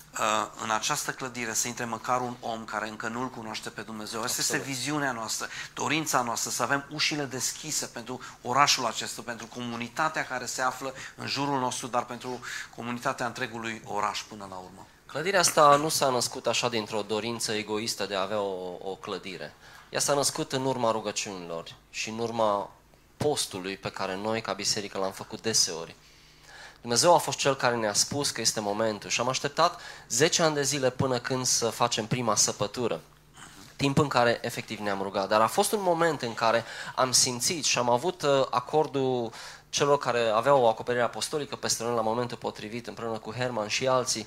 în 0.63 0.71
această 0.71 1.11
clădire 1.11 1.53
să 1.53 1.69
intre 1.69 1.85
măcar 1.85 2.21
un 2.21 2.37
om 2.41 2.65
care 2.65 2.89
încă 2.89 3.09
nu-L 3.09 3.29
cunoaște 3.29 3.69
pe 3.69 3.81
Dumnezeu. 3.81 4.23
Asta 4.23 4.41
este 4.41 4.57
Absolut. 4.57 4.77
viziunea 4.77 5.13
noastră, 5.13 5.49
dorința 5.75 6.23
noastră, 6.23 6.51
să 6.51 6.63
avem 6.63 6.85
ușile 6.91 7.25
deschise 7.25 7.87
pentru 7.87 8.21
orașul 8.43 8.87
acesta, 8.87 9.23
pentru 9.25 9.47
comunitatea 9.47 10.25
care 10.25 10.47
se 10.47 10.63
află 10.63 10.95
în 11.17 11.27
jurul 11.27 11.59
nostru, 11.59 11.87
dar 11.87 12.05
pentru 12.05 12.41
comunitatea 12.77 13.27
întregului 13.27 13.83
oraș 13.85 14.23
până 14.23 14.47
la 14.51 14.57
urmă. 14.57 14.87
Clădirea 15.07 15.41
asta 15.41 15.77
nu 15.77 15.89
s-a 15.89 16.09
născut 16.09 16.47
așa 16.47 16.69
dintr-o 16.69 17.03
dorință 17.03 17.53
egoistă 17.53 18.07
de 18.07 18.15
a 18.15 18.21
avea 18.21 18.41
o, 18.41 18.77
o 18.81 18.95
clădire. 18.95 19.55
Ea 19.91 20.01
s-a 20.01 20.15
născut 20.15 20.53
în 20.53 20.65
urma 20.65 20.91
rugăciunilor 20.91 21.75
și 21.91 22.09
în 22.09 22.19
urma 22.19 22.71
postului 23.17 23.77
pe 23.77 23.91
care 23.91 24.17
noi, 24.17 24.41
ca 24.41 24.53
biserică, 24.53 24.99
l-am 24.99 25.13
făcut 25.13 25.43
deseori. 25.43 25.97
Dumnezeu 26.83 27.15
a 27.15 27.19
fost 27.19 27.39
Cel 27.39 27.57
care 27.57 27.77
ne-a 27.77 27.93
spus 27.93 28.31
că 28.31 28.41
este 28.41 28.61
momentul 28.61 29.11
și 29.11 29.21
am 29.21 29.29
așteptat 29.29 29.81
10 30.09 30.43
ani 30.43 30.55
de 30.55 30.63
zile 30.63 30.91
până 30.91 31.19
când 31.19 31.47
să 31.47 31.69
facem 31.69 32.07
prima 32.07 32.35
săpătură. 32.35 33.01
Timp 33.77 33.99
în 33.99 34.09
care 34.09 34.39
efectiv 34.43 34.79
ne-am 34.79 35.03
rugat. 35.03 35.29
Dar 35.29 35.41
a 35.41 35.47
fost 35.47 35.73
un 35.73 35.83
moment 35.83 36.23
în 36.23 36.35
care 36.35 36.65
am 36.95 37.13
simțit 37.13 37.65
și 37.65 37.79
am 37.79 37.91
avut 37.91 38.23
uh, 38.23 38.47
acordul 38.51 39.33
celor 39.69 39.99
care 39.99 40.29
aveau 40.29 40.63
o 40.63 40.69
acoperire 40.69 41.05
apostolică 41.05 41.57
peste 41.57 41.83
noi 41.83 41.95
la 41.95 42.01
momentul 42.01 42.37
potrivit, 42.37 42.87
împreună 42.87 43.19
cu 43.19 43.33
Herman 43.33 43.69
și 43.69 43.87
alții, 43.87 44.27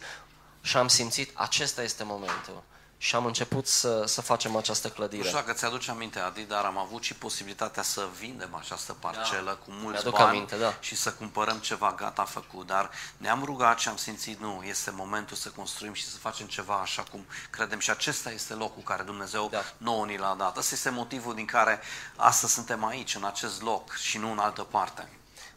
și 0.62 0.78
am 0.78 0.88
simțit, 0.88 1.32
acesta 1.34 1.84
este 1.84 2.04
momentul. 2.04 2.64
Și 3.06 3.16
am 3.16 3.26
început 3.26 3.68
să, 3.68 4.04
să 4.06 4.22
facem 4.22 4.56
această 4.56 4.88
Nu 4.88 4.94
clădire. 4.94 5.24
știu 5.24 5.38
dacă 5.38 5.54
ți-aduce 5.54 5.92
aminte, 5.92 6.20
Adi, 6.20 6.42
dar 6.42 6.64
am 6.66 6.78
avut 6.78 7.04
și 7.04 7.14
posibilitatea 7.14 7.84
să 7.84 8.08
vindem 8.20 8.56
această 8.56 8.94
parcelă 9.00 9.44
da. 9.46 9.52
cu 9.52 9.72
mulți 9.72 10.04
Mi-aduc 10.04 10.12
bani 10.12 10.30
aminte, 10.30 10.56
da. 10.58 10.74
și 10.80 10.96
să 10.96 11.12
cumpărăm 11.12 11.58
ceva 11.58 11.94
gata 11.98 12.24
făcut, 12.24 12.68
dar 12.68 12.90
ne-am 13.18 13.44
rugat 13.44 13.80
și 13.80 13.88
am 13.88 13.98
simțit, 13.98 14.40
nu, 14.40 14.62
este 14.64 14.92
momentul 14.92 15.38
să 15.38 15.50
construim 15.50 15.94
și 15.94 16.06
să 16.06 16.18
facem 16.18 16.48
ceva 16.48 16.76
așa 16.76 17.04
cum 17.12 17.26
credem 17.50 17.80
și 17.80 17.90
acesta 17.90 18.32
este 18.32 18.54
locul 18.54 18.84
care 18.84 19.04
Dumnezeu 19.04 19.48
Da. 19.52 19.64
nouă 19.78 20.06
ni 20.06 20.18
l-a 20.18 20.36
dat. 20.38 20.58
Ăsta 20.58 20.76
este 20.76 20.90
motivul 20.90 21.34
din 21.36 21.46
care 21.46 21.80
astăzi 22.16 22.54
suntem 22.54 22.86
aici, 22.86 23.16
în 23.16 23.24
acest 23.24 23.62
loc 23.62 23.96
și 23.96 24.18
nu 24.18 24.32
în 24.32 24.40
altă 24.40 24.62
parte. 24.62 25.10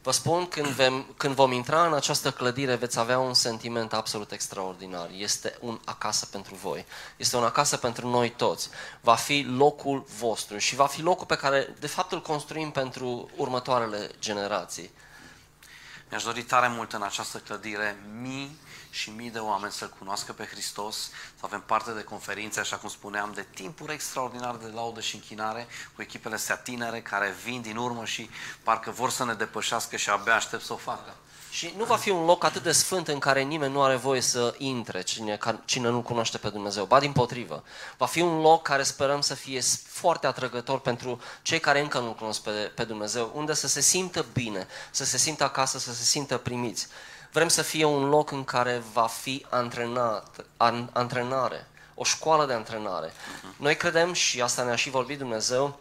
Vă 0.08 0.14
spun, 0.14 0.48
când, 0.48 0.66
vem, 0.66 1.06
când 1.16 1.34
vom 1.34 1.52
intra 1.52 1.86
în 1.86 1.94
această 1.94 2.30
clădire, 2.30 2.74
veți 2.74 2.98
avea 2.98 3.18
un 3.18 3.34
sentiment 3.34 3.92
absolut 3.92 4.32
extraordinar. 4.32 5.10
Este 5.16 5.56
un 5.60 5.80
acasă 5.84 6.26
pentru 6.26 6.54
voi. 6.54 6.86
Este 7.16 7.36
un 7.36 7.44
acasă 7.44 7.76
pentru 7.76 8.08
noi 8.08 8.30
toți. 8.30 8.68
Va 9.00 9.14
fi 9.14 9.46
locul 9.56 10.04
vostru 10.18 10.58
și 10.58 10.74
va 10.74 10.86
fi 10.86 11.02
locul 11.02 11.26
pe 11.26 11.36
care, 11.36 11.74
de 11.80 11.86
fapt, 11.86 12.12
îl 12.12 12.22
construim 12.22 12.70
pentru 12.70 13.30
următoarele 13.36 14.10
generații. 14.18 14.90
Mi-aș 16.08 16.22
dori 16.22 16.42
tare 16.42 16.68
mult 16.68 16.92
în 16.92 17.02
această 17.02 17.38
clădire 17.38 17.96
mii 18.20 18.58
și 18.90 19.10
mii 19.10 19.30
de 19.30 19.38
oameni 19.38 19.72
să-L 19.72 19.94
cunoască 19.98 20.32
pe 20.32 20.44
Hristos, 20.50 20.96
să 21.34 21.40
avem 21.40 21.62
parte 21.66 21.90
de 21.90 22.02
conferințe, 22.02 22.60
așa 22.60 22.76
cum 22.76 22.88
spuneam, 22.88 23.32
de 23.34 23.46
timpuri 23.54 23.92
extraordinare 23.92 24.56
de 24.60 24.70
laudă 24.74 25.00
și 25.00 25.14
închinare 25.14 25.66
cu 25.94 26.02
echipele 26.02 26.34
astea 26.34 26.56
tinere 26.56 27.00
care 27.02 27.34
vin 27.44 27.60
din 27.60 27.76
urmă 27.76 28.04
și 28.04 28.30
parcă 28.62 28.90
vor 28.90 29.10
să 29.10 29.24
ne 29.24 29.34
depășească 29.34 29.96
și 29.96 30.10
abia 30.10 30.34
aștept 30.34 30.64
să 30.64 30.72
o 30.72 30.76
facă. 30.76 31.14
Și 31.50 31.74
nu 31.76 31.84
va 31.84 31.96
fi 31.96 32.10
un 32.10 32.24
loc 32.24 32.44
atât 32.44 32.62
de 32.62 32.72
sfânt 32.72 33.08
în 33.08 33.18
care 33.18 33.42
nimeni 33.42 33.72
nu 33.72 33.82
are 33.82 33.96
voie 33.96 34.20
să 34.20 34.54
intre, 34.58 35.02
cine, 35.02 35.36
ca- 35.36 35.62
cine 35.64 35.88
nu 35.88 36.00
cunoaște 36.02 36.38
pe 36.38 36.48
Dumnezeu. 36.48 36.84
Ba 36.84 37.00
din 37.00 37.12
potrivă. 37.12 37.64
Va 37.96 38.06
fi 38.06 38.20
un 38.20 38.40
loc 38.40 38.62
care 38.62 38.82
sperăm 38.82 39.20
să 39.20 39.34
fie 39.34 39.60
s- 39.60 39.80
foarte 39.86 40.26
atrăgător 40.26 40.80
pentru 40.80 41.20
cei 41.42 41.60
care 41.60 41.80
încă 41.80 41.98
nu 41.98 42.12
cunosc 42.12 42.40
pe, 42.40 42.50
pe 42.50 42.84
Dumnezeu, 42.84 43.32
unde 43.34 43.54
să 43.54 43.68
se 43.68 43.80
simtă 43.80 44.24
bine, 44.32 44.66
să 44.90 45.04
se 45.04 45.16
simtă 45.16 45.44
acasă, 45.44 45.78
să 45.78 45.94
se 45.94 46.02
simtă 46.02 46.36
primiți. 46.36 46.86
Vrem 47.32 47.48
să 47.48 47.62
fie 47.62 47.84
un 47.84 48.08
loc 48.08 48.30
în 48.30 48.44
care 48.44 48.82
va 48.92 49.06
fi 49.06 49.46
antrenat, 49.48 50.44
an, 50.56 50.88
antrenare, 50.92 51.66
o 51.94 52.04
școală 52.04 52.46
de 52.46 52.52
antrenare. 52.52 53.12
Noi 53.56 53.76
credem, 53.76 54.12
și 54.12 54.42
asta 54.42 54.62
ne-a 54.62 54.76
și 54.76 54.90
vorbit 54.90 55.18
Dumnezeu, 55.18 55.78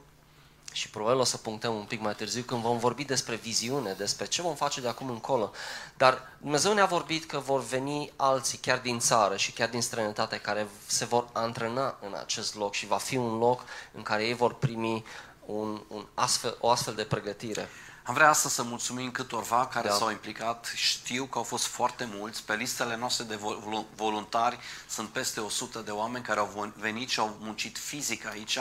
și 0.78 0.90
probabil 0.90 1.20
o 1.20 1.24
să 1.24 1.38
punctăm 1.38 1.76
un 1.76 1.84
pic 1.84 2.02
mai 2.02 2.16
târziu 2.16 2.42
când 2.42 2.62
vom 2.62 2.78
vorbi 2.78 3.04
despre 3.04 3.36
viziune, 3.36 3.94
despre 3.94 4.26
ce 4.26 4.42
vom 4.42 4.56
face 4.56 4.82
de 4.82 4.88
acum 4.88 5.10
încolo. 5.10 5.52
Dar 5.98 6.30
Dumnezeu 6.42 6.74
ne-a 6.74 6.86
vorbit 6.86 7.26
că 7.26 7.40
vor 7.40 7.64
veni 7.64 8.12
alții, 8.16 8.58
chiar 8.58 8.78
din 8.78 9.00
țară 9.00 9.38
și 9.38 9.52
chiar 9.52 9.70
din 9.70 9.82
străinătate, 9.82 10.38
care 10.40 10.68
se 10.86 11.06
vor 11.06 11.28
antrena 11.32 11.98
în 12.02 12.14
acest 12.20 12.56
loc 12.56 12.74
și 12.74 12.88
va 12.88 12.98
fi 12.98 13.16
un 13.16 13.38
loc 13.38 13.64
în 13.92 14.02
care 14.02 14.26
ei 14.26 14.34
vor 14.34 14.54
primi 14.54 15.06
un, 15.46 15.82
un 15.88 16.06
astfel, 16.14 16.58
o 16.60 16.70
astfel 16.70 16.94
de 16.94 17.04
pregătire. 17.04 17.70
Am 18.08 18.14
vrea 18.14 18.30
astăzi 18.30 18.54
să 18.54 18.64
mulțumim 18.64 19.12
câtorva 19.12 19.66
care 19.68 19.88
Da. 19.88 19.94
s-au 19.94 20.10
implicat. 20.12 20.72
Știu 20.76 21.26
că 21.26 21.38
au 21.38 21.44
fost 21.44 21.66
foarte 21.66 22.10
mulți. 22.16 22.44
Pe 22.44 22.56
listele 22.56 22.98
noastre 22.98 23.24
de 23.24 23.36
vol- 23.36 23.86
voluntari 23.96 24.58
sunt 24.90 25.10
peste 25.10 25.40
100 25.40 25.80
de 25.80 25.92
oameni 25.92 26.24
care 26.24 26.40
au 26.40 26.50
vo- 26.56 26.74
venit 26.76 27.10
și 27.10 27.20
au 27.20 27.38
muncit 27.40 27.78
fizic 27.78 28.26
aici. 28.28 28.58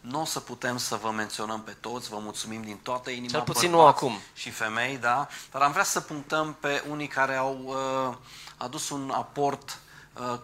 Nu 0.00 0.20
o 0.20 0.24
să 0.24 0.40
putem 0.40 0.78
să 0.78 0.96
vă 0.96 1.10
menționăm 1.10 1.62
pe 1.62 1.76
toți. 1.80 2.08
Vă 2.08 2.18
mulțumim 2.18 2.62
din 2.62 2.76
toată 2.76 3.10
inima. 3.10 3.28
Cel 3.30 3.42
puțin 3.42 3.70
nu 3.70 3.76
bărbați 3.76 3.96
acum. 3.96 4.18
Și 4.34 4.50
femei, 4.50 4.96
da. 4.96 5.28
Dar 5.50 5.62
am 5.62 5.72
vrea 5.72 5.84
să 5.84 6.00
punctăm 6.00 6.56
pe 6.60 6.84
unii 6.88 7.08
care 7.08 7.36
au 7.36 7.60
uh, 7.64 8.16
adus 8.56 8.90
un 8.90 9.10
aport 9.10 9.68
uh, 9.70 9.89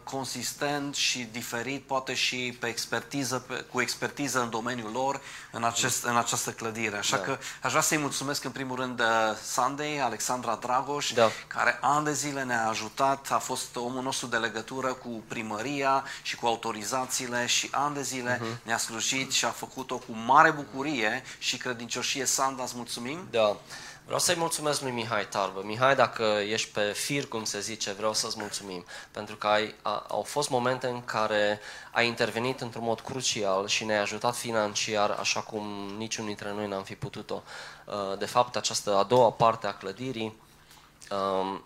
consistent 0.05 0.95
și 0.95 1.29
diferit, 1.33 1.83
poate 1.83 2.15
și 2.15 2.57
pe 2.61 2.67
expertiză, 2.67 3.39
pe, 3.39 3.55
cu 3.55 3.81
expertiză 3.81 4.41
în 4.43 4.51
domeniul 4.51 4.93
lor, 4.93 5.21
în, 5.51 5.65
acest, 5.65 6.05
în 6.05 6.17
această 6.17 6.51
clădire. 6.51 6.97
Așa 6.97 7.17
Da. 7.17 7.23
că 7.23 7.39
aș 7.63 7.71
vrea 7.71 7.83
să-i 7.83 7.99
mulțumesc 7.99 8.45
în 8.45 8.51
primul 8.51 8.77
rând 8.77 9.01
uh, 9.01 9.07
Sandei, 9.43 10.01
Alexandra 10.01 10.55
Dragoș, 10.55 11.13
Da. 11.13 11.31
care 11.47 11.79
ani 11.81 12.05
de 12.05 12.13
zile 12.13 12.43
ne-a 12.43 12.69
ajutat, 12.69 13.31
a 13.31 13.39
fost 13.39 13.77
omul 13.77 14.03
nostru 14.03 14.27
de 14.27 14.37
legătură 14.37 14.93
cu 14.93 15.23
primăria 15.29 16.05
și 16.23 16.37
cu 16.37 16.47
autorizațiile 16.47 17.47
și 17.47 17.69
ani 17.73 17.95
de 17.95 18.03
zile 18.03 18.39
Mhm. 18.43 18.61
ne-a 18.63 18.79
slujit 18.79 19.33
și 19.33 19.45
a 19.45 19.51
făcut-o 19.51 19.97
cu 19.97 20.13
mare 20.27 20.51
bucurie 20.51 21.23
și 21.39 21.57
credincioșie. 21.57 22.25
Sanda, 22.25 22.63
îți 22.63 22.77
mulțumim! 22.77 23.29
Da. 23.31 23.57
Vreau 24.07 24.21
să-i 24.21 24.37
mulțumesc 24.37 24.81
lui 24.81 24.91
Mihai 24.91 25.27
Tarbă. 25.29 25.63
Mihai, 25.65 25.95
dacă 25.95 26.23
ești 26.23 26.71
pe 26.71 26.81
fir, 26.81 27.29
cum 27.29 27.45
se 27.45 27.61
zice, 27.61 27.93
vreau 27.93 28.13
să-ți 28.13 28.37
mulțumim. 28.39 28.85
Pentru 29.11 29.37
că 29.37 29.47
ai, 29.47 29.75
a, 29.83 30.05
au 30.09 30.23
fost 30.23 30.51
momente 30.51 30.87
în 30.87 31.05
care 31.05 31.61
ai 31.93 32.07
intervenit 32.07 32.61
într-un 32.61 32.85
mod 32.85 33.01
crucial 33.01 33.67
și 33.67 33.85
ne-ai 33.85 34.01
ajutat 34.01 34.37
financiar, 34.37 35.11
așa 35.11 35.41
cum 35.41 35.95
niciunul 35.97 36.29
dintre 36.29 36.53
noi 36.53 36.69
n-am 36.69 36.83
fi 36.83 36.95
putut-o. 36.95 37.43
Uh, 37.85 38.19
De 38.19 38.27
fapt, 38.27 38.57
această 38.57 38.97
a 38.97 39.03
doua 39.03 39.31
parte 39.31 39.67
a 39.67 39.75
clădirii 39.75 40.25
um, 40.25 40.46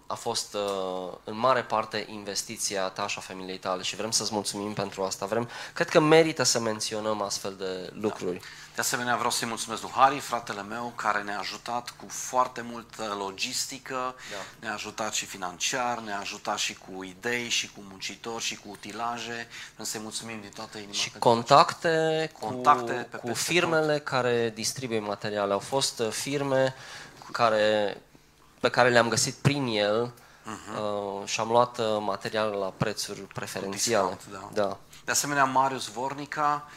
a 0.06 0.14
fost 0.14 0.54
uh, 0.54 1.12
în 1.24 1.38
mare 1.38 1.62
parte 1.62 2.06
investiția 2.08 2.88
ta 2.88 3.06
și 3.06 3.18
a 3.18 3.20
familiei 3.20 3.58
tale 3.58 3.82
și 3.82 3.96
vrem 3.96 4.10
să-ți 4.10 4.34
mulțumim 4.34 4.72
pentru 4.72 5.02
asta. 5.02 5.26
Vrem, 5.26 5.48
cred 5.74 5.88
că 5.88 6.00
merită 6.00 6.42
să 6.42 6.60
menționăm 6.60 7.22
astfel 7.22 7.54
de 7.58 7.90
lucruri. 7.92 8.40
De 8.74 8.80
asemenea, 8.80 9.16
vreau 9.16 9.30
să-i 9.30 9.48
mulțumesc 9.48 9.82
lui 9.82 9.90
Harry, 9.94 10.18
fratele 10.18 10.62
meu, 10.62 10.92
care 10.96 11.22
ne-a 11.22 11.38
ajutat 11.38 11.90
cu 11.90 12.04
foarte 12.08 12.60
multă 12.60 13.14
logistică, 13.18 14.14
Da. 14.30 14.36
ne-a 14.60 14.72
ajutat 14.72 15.12
și 15.12 15.26
financiar, 15.26 15.98
ne-a 15.98 16.18
ajutat 16.18 16.58
și 16.58 16.74
cu 16.74 17.04
idei, 17.04 17.48
și 17.48 17.66
cu 17.66 17.84
muncitori, 17.88 18.42
și 18.42 18.56
cu 18.56 18.68
utilaje. 18.70 19.48
Vrem 19.74 19.86
să-i 19.86 20.00
mulțumim 20.00 20.40
din 20.40 20.50
toată 20.50 20.78
inima. 20.78 20.92
Și 20.92 21.10
pentru 21.10 21.28
contacte, 21.28 22.30
Contacte 22.40 22.92
pe 22.92 23.16
cu, 23.16 23.22
cu 23.22 23.26
peste 23.26 23.52
firmele 23.52 23.98
care 23.98 24.50
distribuie 24.54 25.00
materiale. 25.00 25.52
Au 25.52 25.58
fost 25.58 25.98
uh, 25.98 26.08
firme 26.10 26.74
care, 27.32 27.96
pe 28.60 28.68
care 28.68 28.88
le-am 28.88 29.08
găsit 29.08 29.34
prin 29.34 29.66
el 29.66 30.12
uh, 30.46 31.26
și 31.26 31.40
am 31.40 31.48
luat 31.48 31.78
uh, 31.78 31.84
materiale 32.00 32.56
la 32.56 32.72
prețuri 32.76 33.20
preferențiale. 33.20 34.16
discount, 34.22 34.54
da. 34.54 34.76
De 35.04 35.10
asemenea, 35.10 35.44
Marius 35.44 35.86
Vornica, 35.86 36.68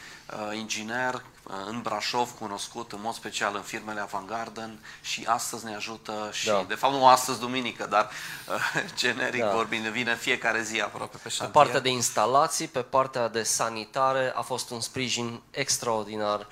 uh, 0.50 0.58
inginer 0.58 1.13
uh, 1.13 1.54
în 1.67 1.82
Brașov, 1.82 2.32
cunoscut 2.39 2.91
în 2.91 3.00
mod 3.02 3.13
special 3.13 3.56
în 3.56 3.62
firmele 3.62 4.00
Avantgarden 4.00 4.80
și 5.02 5.24
astăzi 5.28 5.65
ne 5.65 5.76
ajută 5.76 6.30
și, 6.32 6.48
Da. 6.48 6.65
de 6.67 6.74
fapt 6.76 6.93
nu 6.93 7.08
astăzi 7.08 7.39
duminică, 7.39 7.86
dar 7.89 8.10
uh, 8.50 8.84
generic 9.02 9.41
Da. 9.41 9.52
vorbind, 9.52 9.86
vine 9.88 10.12
în 10.12 10.17
fiecare 10.17 10.62
zi 10.62 10.82
aproape 10.82 11.17
pe 11.17 11.19
Pe 11.24 11.30
șantier. 11.30 11.63
partea 11.63 11.80
de 11.80 11.89
instalații, 11.89 12.67
pe 12.67 12.82
partea 12.82 13.28
de 13.28 13.43
sanitare, 13.43 14.32
a 14.36 14.41
fost 14.41 14.69
un 14.69 14.82
sprijin 14.82 15.41
extraordinar 15.52 16.48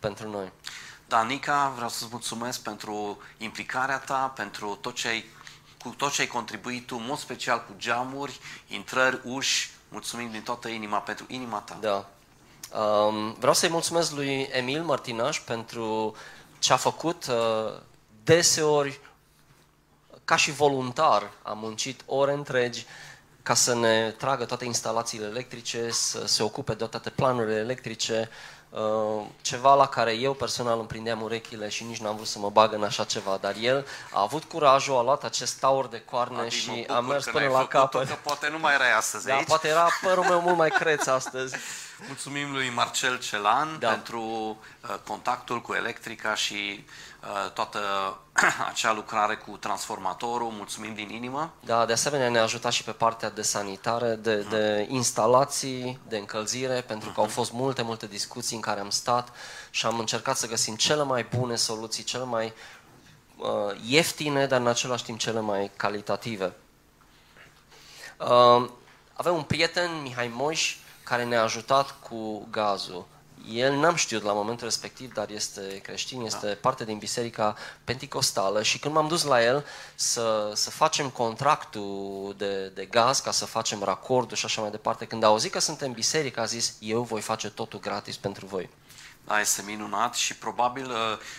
pentru 0.00 0.30
noi. 0.30 0.52
Danica, 1.08 1.72
vreau 1.74 1.88
să-ți 1.88 2.08
mulțumesc 2.10 2.60
pentru 2.60 3.18
implicarea 3.38 3.98
ta, 3.98 4.32
pentru 4.36 4.78
tot 4.80 4.94
ce 4.94 5.08
ai, 5.08 5.24
cu 5.82 5.88
tot 5.88 6.12
ce 6.12 6.20
ai 6.20 6.26
contribuit 6.26 6.86
tu, 6.86 6.96
în 6.96 7.04
mod 7.06 7.18
special 7.18 7.64
cu 7.66 7.74
geamuri, 7.78 8.40
intrări, 8.66 9.20
uși. 9.24 9.70
Mulțumim 9.88 10.30
din 10.30 10.42
toată 10.42 10.68
inima 10.68 10.98
pentru 10.98 11.24
inima 11.28 11.58
ta. 11.58 11.78
Da. 11.80 12.08
Um, 12.78 13.32
vreau 13.38 13.54
să-i 13.54 13.68
mulțumesc 13.68 14.12
lui 14.12 14.48
Emil 14.52 14.82
Martinaș 14.82 15.40
pentru 15.40 16.14
ce 16.58 16.72
a 16.72 16.76
făcut. 16.76 17.26
Uh, 17.26 17.72
deseori, 18.24 19.00
ca 20.24 20.36
și 20.36 20.50
voluntar, 20.52 21.30
a 21.42 21.52
muncit 21.52 22.02
ore 22.06 22.32
întregi 22.32 22.86
ca 23.42 23.54
să 23.54 23.74
ne 23.74 24.10
tragă 24.10 24.44
toate 24.44 24.64
instalațiile 24.64 25.26
electrice, 25.26 25.90
să 25.90 26.26
se 26.26 26.42
ocupe 26.42 26.74
de 26.74 26.84
toate 26.84 27.10
planurile 27.10 27.56
electrice, 27.56 28.28
uh, 28.30 28.55
ceva 29.40 29.74
la 29.74 29.86
care 29.88 30.12
eu 30.12 30.34
personal 30.34 30.78
îmi 30.78 30.88
prindeam 30.88 31.22
urechile 31.22 31.68
și 31.68 31.84
nici 31.84 31.96
n-am 32.00 32.14
vrut 32.14 32.26
să 32.26 32.38
mă 32.38 32.50
bag 32.50 32.72
în 32.72 32.82
așa 32.82 33.04
ceva, 33.04 33.38
dar 33.40 33.54
el 33.60 33.86
a 34.12 34.20
avut 34.20 34.44
curajul, 34.44 34.96
a 34.96 35.02
luat 35.02 35.24
acest 35.24 35.58
taur 35.58 35.86
de 35.86 36.00
coarne 36.00 36.36
Adi, 36.40 36.44
mă 36.44 36.50
și 36.50 36.70
bucur 36.80 36.96
a 36.96 37.00
mers 37.00 37.24
că 37.24 37.30
până 37.30 37.44
n-ai 37.44 37.52
la 37.52 37.58
făcut-o, 37.58 37.78
capăt. 37.78 38.08
Că 38.08 38.14
poate 38.22 38.48
nu 38.48 38.58
mai 38.58 38.74
erai 38.74 38.92
astăzi 38.92 39.26
Da, 39.26 39.34
aici. 39.34 39.46
poate 39.46 39.68
era 39.68 39.88
părul 40.02 40.24
meu 40.24 40.40
mult 40.40 40.56
mai 40.56 40.70
creț 40.70 41.06
astăzi. 41.06 41.54
Mulțumim 42.06 42.52
lui 42.52 42.68
Marcel 42.74 43.18
Celan 43.18 43.76
Da. 43.78 43.88
pentru 43.88 44.20
uh, 44.82 44.94
contactul 45.06 45.60
cu 45.60 45.74
electrica 45.74 46.34
și 46.34 46.84
uh, 46.84 47.15
toată 47.54 47.80
acea 48.70 48.92
lucrare 48.92 49.34
cu 49.34 49.56
transformatorul. 49.56 50.50
Mulțumim 50.50 50.94
din 50.94 51.10
inimă. 51.10 51.52
Da, 51.60 51.86
de 51.86 51.92
asemenea 51.92 52.28
ne-a 52.28 52.42
ajutat 52.42 52.72
și 52.72 52.84
pe 52.84 52.90
partea 52.90 53.30
de 53.30 53.42
sanitare, 53.42 54.14
de, 54.14 54.46
de 54.50 54.86
instalații, 54.90 55.98
de 56.08 56.16
încălzire, 56.16 56.80
pentru 56.80 57.10
că 57.10 57.20
au 57.20 57.26
fost 57.26 57.52
multe, 57.52 57.82
multe 57.82 58.06
discuții 58.06 58.56
în 58.56 58.62
care 58.62 58.80
am 58.80 58.90
stat 58.90 59.32
și 59.70 59.86
am 59.86 59.98
încercat 59.98 60.36
să 60.36 60.46
găsim 60.46 60.74
cele 60.74 61.02
mai 61.02 61.26
bune 61.36 61.56
soluții, 61.56 62.04
cele 62.04 62.24
mai 62.24 62.52
uh, 63.36 63.80
ieftine, 63.86 64.46
dar 64.46 64.60
în 64.60 64.66
același 64.66 65.04
timp 65.04 65.18
cele 65.18 65.40
mai 65.40 65.70
calitative. 65.76 66.52
Uh, 68.18 68.68
avem 69.12 69.34
un 69.34 69.42
prieten, 69.42 70.02
Mihai 70.02 70.30
Moș, 70.34 70.76
care 71.02 71.24
ne-a 71.24 71.42
ajutat 71.42 71.94
cu 72.00 72.46
gazul. 72.50 73.06
El 73.52 73.74
n-am 73.74 73.94
știut 73.94 74.22
la 74.22 74.32
momentul 74.32 74.66
respectiv, 74.66 75.12
dar 75.12 75.30
este 75.30 75.80
creștin, 75.82 76.20
este 76.20 76.46
da. 76.46 76.54
parte 76.60 76.84
din 76.84 76.98
biserica 76.98 77.56
penticostală 77.84 78.62
și 78.62 78.78
când 78.78 78.94
m-am 78.94 79.08
dus 79.08 79.24
la 79.24 79.42
el 79.42 79.64
să, 79.94 80.52
să 80.54 80.70
facem 80.70 81.08
contractul 81.08 82.34
de, 82.38 82.68
de 82.74 82.84
gaz, 82.84 83.20
ca 83.20 83.30
să 83.30 83.44
facem 83.44 83.82
racordul 83.82 84.36
și 84.36 84.44
așa 84.44 84.60
mai 84.60 84.70
departe, 84.70 85.04
când 85.04 85.22
a 85.22 85.26
auzit 85.26 85.52
că 85.52 85.58
suntem 85.58 85.92
biserică, 85.92 86.40
a 86.40 86.44
zis, 86.44 86.74
eu 86.80 87.02
voi 87.02 87.20
face 87.20 87.50
totul 87.50 87.80
gratis 87.80 88.16
pentru 88.16 88.46
voi. 88.46 88.68
Da, 89.26 89.40
este 89.40 89.62
minunat 89.66 90.14
și 90.14 90.34
probabil 90.34 90.90
uh, 90.90 90.96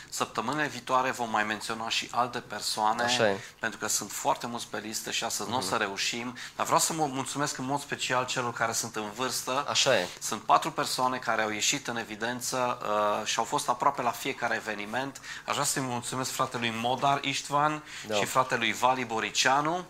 săptămânile 0.10 0.68
viitoare 0.68 1.12
vom 1.12 1.30
mai 1.30 1.44
menționa 1.44 1.90
și 1.90 2.08
alte 2.12 2.40
persoane, 2.40 3.04
Așa 3.04 3.30
e. 3.30 3.40
pentru 3.60 3.80
că 3.80 3.88
sunt 3.88 4.12
foarte 4.12 4.48
mulți 4.48 4.68
pe 4.68 4.78
listă 4.78 5.12
și 5.12 5.24
astăzi 5.24 5.50
mm-hmm. 5.50 5.52
nu 5.52 5.58
o 5.58 5.62
să 5.62 5.74
Mhm. 5.76 5.82
reușim, 5.84 6.38
dar 6.56 6.66
vreau 6.66 6.80
să 6.80 6.94
mă 6.94 7.06
mulțumesc 7.06 7.58
în 7.58 7.66
mod 7.66 7.80
special 7.80 8.26
celor 8.26 8.54
care 8.54 8.72
sunt 8.72 8.96
în 8.96 9.12
vârstă. 9.16 9.66
Așa 9.70 9.98
e. 10.00 10.08
Sunt 10.22 10.42
patru 10.42 10.72
persoane 10.72 11.18
care 11.18 11.42
au 11.42 11.50
ieșit 11.50 11.88
în 11.88 11.98
evidență 11.98 12.78
uh, 12.82 13.26
și 13.28 13.38
au 13.40 13.44
fost 13.46 13.70
aproape 13.70 14.02
la 14.02 14.12
fiecare 14.12 14.56
eveniment. 14.56 15.22
Aș 15.46 15.54
vrea 15.54 15.66
să-i 15.66 15.82
mulțumesc 15.82 16.32
fratelui 16.32 16.74
Modar 16.82 17.24
Istvan 17.24 17.84
Da. 18.08 18.16
și 18.16 18.26
fratelui 18.26 18.74
Vali 18.74 19.06
Boricianu. 19.06 19.86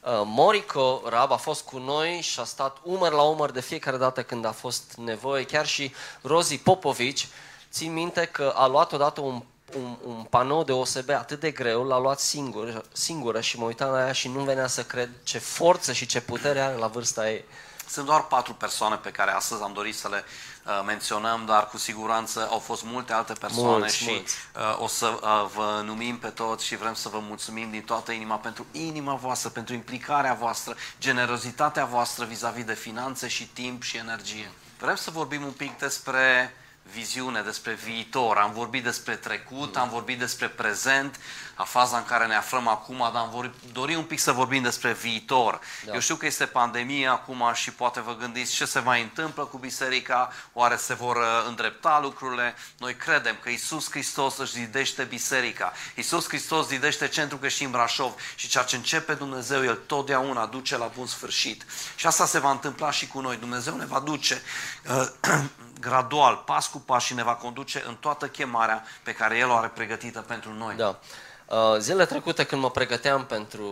Uh, 0.00 0.22
Morico 0.24 1.02
Rab 1.08 1.32
a 1.32 1.36
fost 1.36 1.64
cu 1.64 1.78
noi 1.78 2.20
și 2.20 2.40
a 2.40 2.44
stat 2.44 2.76
umăr 2.82 3.12
la 3.12 3.22
umăr 3.22 3.50
de 3.50 3.60
fiecare 3.60 3.96
dată 3.96 4.22
când 4.22 4.44
a 4.44 4.52
fost 4.52 4.94
nevoie. 4.96 5.44
Chiar 5.44 5.66
și 5.66 5.92
Rozi 6.22 6.58
Popovici, 6.58 7.28
țin 7.70 7.92
minte 7.92 8.24
că 8.24 8.52
a 8.56 8.66
luat 8.66 8.92
odată 8.92 9.20
un, 9.20 9.42
un, 9.76 9.96
un 10.06 10.26
panou 10.30 10.64
de 10.64 10.72
OSB 10.72 11.10
atât 11.10 11.40
de 11.40 11.50
greu, 11.50 11.84
l-a 11.84 11.98
luat 11.98 12.20
singur, 12.20 12.84
singură 12.92 13.40
și 13.40 13.58
mă 13.58 13.64
uitam 13.64 13.90
la 13.90 14.06
ea 14.06 14.12
și 14.12 14.28
nu 14.28 14.40
venea 14.40 14.66
să 14.66 14.82
cred 14.82 15.10
ce 15.22 15.38
forță 15.38 15.92
și 15.92 16.06
ce 16.06 16.20
putere 16.20 16.60
are 16.60 16.76
la 16.76 16.86
vârsta 16.86 17.30
ei. 17.30 17.44
Sunt 17.88 18.06
doar 18.06 18.26
patru 18.26 18.54
persoane 18.54 18.96
pe 18.96 19.10
care 19.10 19.30
astăzi 19.30 19.62
am 19.62 19.72
dorit 19.72 19.96
să 19.96 20.08
le 20.08 20.24
uh, 20.64 20.82
menționăm, 20.86 21.44
dar 21.46 21.68
cu 21.68 21.76
siguranță 21.78 22.48
au 22.50 22.58
fost 22.58 22.84
multe 22.84 23.12
alte 23.12 23.32
persoane 23.32 23.78
Mulți, 23.78 23.96
și 23.96 24.04
mulți. 24.08 24.34
Uh, 24.56 24.80
o 24.82 24.86
să 24.86 25.06
uh, 25.06 25.50
vă 25.54 25.82
numim 25.84 26.18
pe 26.18 26.28
toți 26.28 26.64
și 26.64 26.76
vrem 26.76 26.94
să 26.94 27.08
vă 27.08 27.18
mulțumim 27.18 27.70
din 27.70 27.82
toată 27.82 28.12
inima 28.12 28.36
pentru 28.36 28.66
inima 28.72 29.14
voastră, 29.14 29.48
pentru 29.48 29.74
implicarea 29.74 30.34
voastră, 30.34 30.76
generozitatea 30.98 31.84
voastră 31.84 32.24
vis-a-vis 32.24 32.64
de 32.64 32.74
finanțe 32.74 33.28
și 33.28 33.46
timp 33.46 33.82
și 33.82 33.96
energie. 33.96 34.50
Vrem 34.78 34.96
să 34.96 35.10
vorbim 35.10 35.42
un 35.42 35.52
pic 35.52 35.78
despre 35.78 36.54
viziune, 36.92 37.40
despre 37.40 37.72
viitor. 37.72 38.36
Am 38.36 38.52
vorbit 38.52 38.82
despre 38.82 39.14
trecut, 39.14 39.76
am 39.76 39.88
vorbit 39.88 40.18
despre 40.18 40.48
prezent, 40.48 41.20
a 41.54 41.64
faza 41.64 41.96
în 41.96 42.04
care 42.04 42.26
ne 42.26 42.34
aflăm 42.34 42.68
acum, 42.68 42.96
dar 42.96 43.22
am 43.22 43.30
vor- 43.30 43.50
dori 43.72 43.94
un 43.94 44.04
pic 44.04 44.18
să 44.18 44.32
vorbim 44.32 44.62
despre 44.62 44.92
viitor. 44.92 45.60
Da. 45.84 45.92
Eu 45.92 46.00
știu 46.00 46.14
că 46.14 46.26
este 46.26 46.46
pandemie 46.46 47.06
acum 47.06 47.50
și 47.54 47.70
poate 47.70 48.00
vă 48.00 48.16
gândiți 48.16 48.54
ce 48.54 48.64
se 48.64 48.78
mai 48.78 49.02
întâmplă 49.02 49.44
cu 49.44 49.58
biserica, 49.58 50.32
oare 50.52 50.76
se 50.76 50.94
vor 50.94 51.16
uh, 51.16 51.22
îndrepta 51.48 51.98
lucrurile. 52.02 52.54
Noi 52.78 52.96
credem 52.96 53.36
că 53.42 53.48
Isus 53.48 53.90
Hristos 53.90 54.38
își 54.38 54.52
zidește 54.52 55.02
biserica. 55.02 55.72
Isus 55.94 56.28
Hristos 56.28 56.66
zidește 56.66 57.08
Centrul 57.08 57.38
Creștin 57.38 57.70
Brașov 57.70 58.14
și 58.34 58.48
ceea 58.48 58.64
ce 58.64 58.76
începe 58.76 59.14
Dumnezeu, 59.14 59.64
El 59.64 59.76
totdeauna 59.86 60.46
duce 60.46 60.76
la 60.76 60.90
bun 60.96 61.06
sfârșit. 61.06 61.64
Și 61.96 62.06
asta 62.06 62.26
se 62.26 62.38
va 62.38 62.50
întâmpla 62.50 62.90
și 62.90 63.06
cu 63.06 63.20
noi. 63.20 63.36
Dumnezeu 63.36 63.76
ne 63.76 63.86
va 63.86 64.00
duce 64.00 64.42
uh, 64.90 65.06
gradual, 65.80 66.42
pas 66.46 66.66
cu 66.66 66.78
pas 66.78 67.04
și 67.04 67.14
ne 67.14 67.22
va 67.22 67.34
conduce 67.34 67.84
în 67.86 67.94
toată 67.94 68.26
chemarea 68.26 68.84
pe 69.02 69.12
care 69.14 69.38
El 69.38 69.48
o 69.48 69.54
are 69.54 69.68
pregătită 69.68 70.20
pentru 70.20 70.52
noi. 70.52 70.74
Da. 70.74 70.98
Uh, 71.48 71.76
Zilele 71.78 72.06
trecute 72.06 72.44
când 72.44 72.62
mă 72.62 72.70
pregăteam 72.70 73.24
pentru 73.26 73.66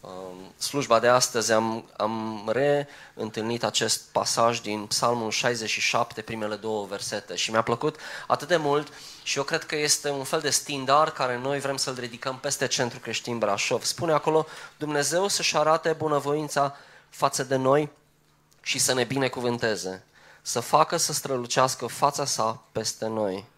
uh, 0.00 0.10
slujba 0.58 0.98
de 0.98 1.08
astăzi, 1.08 1.52
am, 1.52 1.84
am 1.96 2.50
reîntâlnit 2.52 3.64
acest 3.64 4.02
pasaj 4.12 4.60
din 4.60 4.86
Psalmul 4.86 5.30
67, 5.30 6.22
primele 6.22 6.54
două 6.54 6.86
versete 6.86 7.34
și 7.34 7.50
mi-a 7.50 7.62
plăcut 7.62 7.96
atât 8.26 8.48
de 8.48 8.56
mult 8.56 8.92
și 9.22 9.38
eu 9.38 9.44
cred 9.44 9.64
că 9.64 9.76
este 9.76 10.10
un 10.10 10.24
fel 10.24 10.40
de 10.40 10.50
stindar 10.50 11.10
care 11.10 11.38
noi 11.38 11.60
vrem 11.60 11.76
să-l 11.76 11.96
ridicăm 11.98 12.38
peste 12.38 12.66
Centrul 12.66 13.00
Creștin 13.00 13.38
Brașov. 13.38 13.82
Spune 13.82 14.12
acolo, 14.12 14.46
Dumnezeu 14.76 15.28
să-și 15.28 15.56
arate 15.56 15.92
bunăvoința 15.92 16.76
față 17.08 17.44
de 17.44 17.56
noi 17.56 17.90
și 18.62 18.78
să 18.78 18.94
ne 18.94 19.04
binecuvânteze, 19.04 20.04
să 20.42 20.60
facă 20.60 20.96
să 20.96 21.12
strălucească 21.12 21.86
fața 21.86 22.24
sa 22.24 22.62
peste 22.72 23.06
noi 23.06 23.50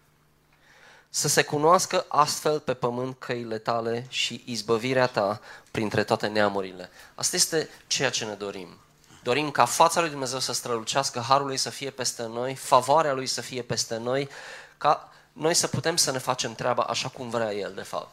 să 1.15 1.27
se 1.27 1.43
cunoască 1.43 2.05
astfel 2.07 2.59
pe 2.59 2.73
pământ 2.73 3.15
căile 3.19 3.57
tale 3.57 4.05
și 4.09 4.43
izbăvirea 4.45 5.07
ta 5.07 5.41
printre 5.71 6.03
toate 6.03 6.27
neamurile. 6.27 6.89
Asta 7.15 7.35
este 7.35 7.69
ceea 7.87 8.09
ce 8.09 8.25
ne 8.25 8.33
dorim. 8.33 8.67
Dorim 9.23 9.51
ca 9.51 9.65
fața 9.65 9.99
lui 9.99 10.09
Dumnezeu 10.09 10.39
să 10.39 10.53
strălucească, 10.53 11.19
harul 11.19 11.47
lui 11.47 11.57
să 11.57 11.69
fie 11.69 11.89
peste 11.89 12.23
noi, 12.23 12.55
favoarea 12.55 13.13
lui 13.13 13.25
să 13.25 13.41
fie 13.41 13.61
peste 13.61 13.97
noi, 13.97 14.29
ca 14.77 15.09
noi 15.33 15.53
să 15.53 15.67
putem 15.67 15.95
să 15.95 16.11
ne 16.11 16.17
facem 16.17 16.53
treaba 16.53 16.83
așa 16.83 17.09
cum 17.09 17.29
vrea 17.29 17.53
El, 17.53 17.73
de 17.73 17.81
fapt. 17.81 18.09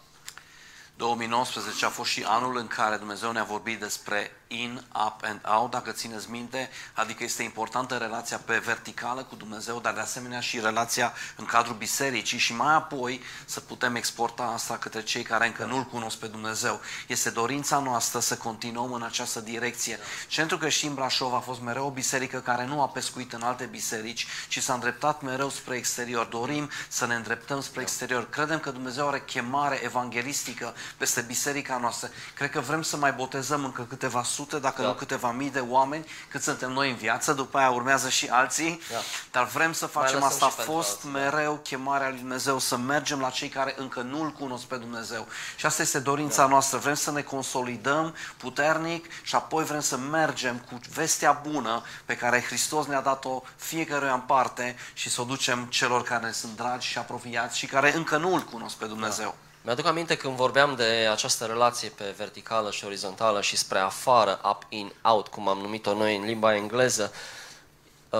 2019 0.97 1.85
a 1.85 1.89
fost 1.89 2.11
și 2.11 2.25
anul 2.27 2.57
în 2.57 2.67
care 2.67 2.97
Dumnezeu 2.97 3.33
ne-a 3.33 3.45
vorbit 3.45 3.81
despre 3.81 4.31
in, 4.53 4.85
up 5.07 5.21
and 5.23 5.41
out, 5.45 5.71
dacă 5.71 5.91
țineți 5.91 6.31
minte, 6.31 6.71
adică 6.95 7.25
este 7.25 7.43
importantă 7.43 7.97
relația 7.97 8.41
pe 8.45 8.59
verticală 8.59 9.23
cu 9.23 9.35
Dumnezeu, 9.35 9.81
dar 9.81 9.95
de 9.95 10.01
asemenea 10.01 10.41
și 10.41 10.61
relația 10.61 11.13
în 11.37 11.45
cadrul 11.45 11.77
bisericii 11.77 12.39
și 12.39 12.55
mai 12.55 12.75
apoi 12.75 13.21
să 13.45 13.61
putem 13.61 13.95
exporta 13.95 14.43
asta 14.43 14.77
către 14.77 15.03
cei 15.03 15.23
care 15.23 15.47
încă 15.47 15.65
nu-L 15.65 15.85
cunosc 15.85 16.17
pe 16.17 16.27
Dumnezeu. 16.27 16.81
Este 17.07 17.31
dorința 17.31 17.79
noastră 17.79 18.21
să 18.21 18.37
continuăm 18.37 18.93
în 18.93 19.03
această 19.03 19.41
direcție. 19.41 19.99
Centrul 20.29 20.59
Creștin 20.59 20.95
Brașov 20.95 21.35
a 21.35 21.41
fost 21.41 21.61
mereu 21.61 21.87
o 21.87 21.91
biserică 21.91 22.39
care 22.41 22.65
nu 22.65 22.83
a 22.83 22.89
pescuit 22.89 23.33
în 23.33 23.43
alte 23.43 23.65
biserici, 23.65 24.27
ci 24.49 24.63
s-a 24.63 24.75
îndreptat 24.75 25.23
mereu 25.23 25.49
spre 25.51 25.77
exterior. 25.77 26.27
Dorim 26.27 26.71
să 26.89 27.07
ne 27.07 27.15
îndreptăm 27.15 27.61
spre 27.61 27.81
exterior. 27.81 28.29
Credem 28.29 28.59
că 28.59 28.71
Dumnezeu 28.71 29.09
are 29.09 29.21
chemare 29.21 29.81
evanghelistică 29.85 30.75
peste 30.97 31.21
biserica 31.21 31.77
noastră. 31.77 32.11
Cred 32.35 32.51
că 32.51 32.61
vrem 32.61 32.83
să 32.83 32.97
mai 32.97 33.13
botezăm 33.13 33.65
încă 33.65 33.83
câteva 33.83 34.23
sute, 34.23 34.41
dacă 34.51 34.83
Da. 34.83 34.89
nu 34.89 34.95
câteva 34.95 35.31
mii 35.31 35.51
de 35.51 35.65
oameni, 35.69 36.07
cât 36.29 36.43
suntem 36.43 36.73
noi 36.73 36.91
în 36.91 36.97
viață, 36.97 37.33
după 37.33 37.59
aia 37.59 37.71
urmează 37.71 38.09
și 38.09 38.27
alții, 38.27 38.81
Da. 38.91 38.97
dar 39.31 39.45
vrem 39.45 39.73
să 39.73 39.87
facem 39.87 40.15
lăsăm 40.15 40.29
asta. 40.29 40.47
A 40.47 40.49
și 40.49 40.55
pentru 40.55 40.73
fost 40.75 40.91
alții, 40.91 41.13
da. 41.13 41.19
mereu 41.19 41.61
chemarea 41.63 42.09
lui 42.09 42.19
Dumnezeu 42.19 42.59
să 42.59 42.77
mergem 42.77 43.21
la 43.21 43.31
cei 43.31 43.49
care 43.49 43.75
încă 43.79 44.01
nu-L 44.01 44.31
cunosc 44.31 44.65
pe 44.65 44.77
Dumnezeu. 44.77 45.27
Și 45.57 45.67
asta 45.67 45.83
este 45.83 45.99
dorința 45.99 46.47
noastră. 46.47 46.79
Vrem 46.79 46.95
să 46.95 47.11
ne 47.11 47.23
consolidăm 47.23 48.15
puternic 48.37 49.07
și 49.23 49.35
apoi 49.35 49.65
vrem 49.65 49.81
să 49.81 49.97
mergem 49.97 50.59
cu 50.59 50.79
vestea 50.95 51.33
bună 51.33 51.83
pe 52.05 52.17
care 52.17 52.43
Hristos 52.43 52.87
ne-a 52.87 53.01
dat-o 53.01 53.43
fiecăruia 53.57 54.13
în 54.13 54.21
parte 54.21 54.77
și 54.93 55.11
să 55.11 55.21
o 55.21 55.25
ducem 55.25 55.65
celor 55.65 56.03
care 56.03 56.25
ne 56.25 56.33
sunt 56.33 56.57
dragi 56.57 56.87
și 56.87 56.99
apropiați 56.99 57.59
și 57.59 57.67
care 57.67 57.97
încă 57.97 58.17
nu-L 58.17 58.41
cunosc 58.41 58.77
pe 58.77 58.87
Dumnezeu. 58.87 59.35
Mi-aduc 59.65 59.87
aminte 59.87 60.17
când 60.17 60.37
vorbeam 60.37 60.75
de 60.75 61.09
această 61.11 61.45
relație 61.45 61.89
pe 61.89 62.15
verticală 62.17 62.71
și 62.71 62.85
orizontală 62.85 63.41
și 63.41 63.57
spre 63.57 63.79
afară, 63.79 64.41
up, 64.51 64.63
in, 64.69 64.93
out, 65.03 65.29
cum 65.29 65.49
am 65.49 65.59
numit-o 65.59 65.95
noi 65.95 66.17
în 66.17 66.25
limba 66.25 66.55
engleză, 66.55 67.13
uh, 68.11 68.19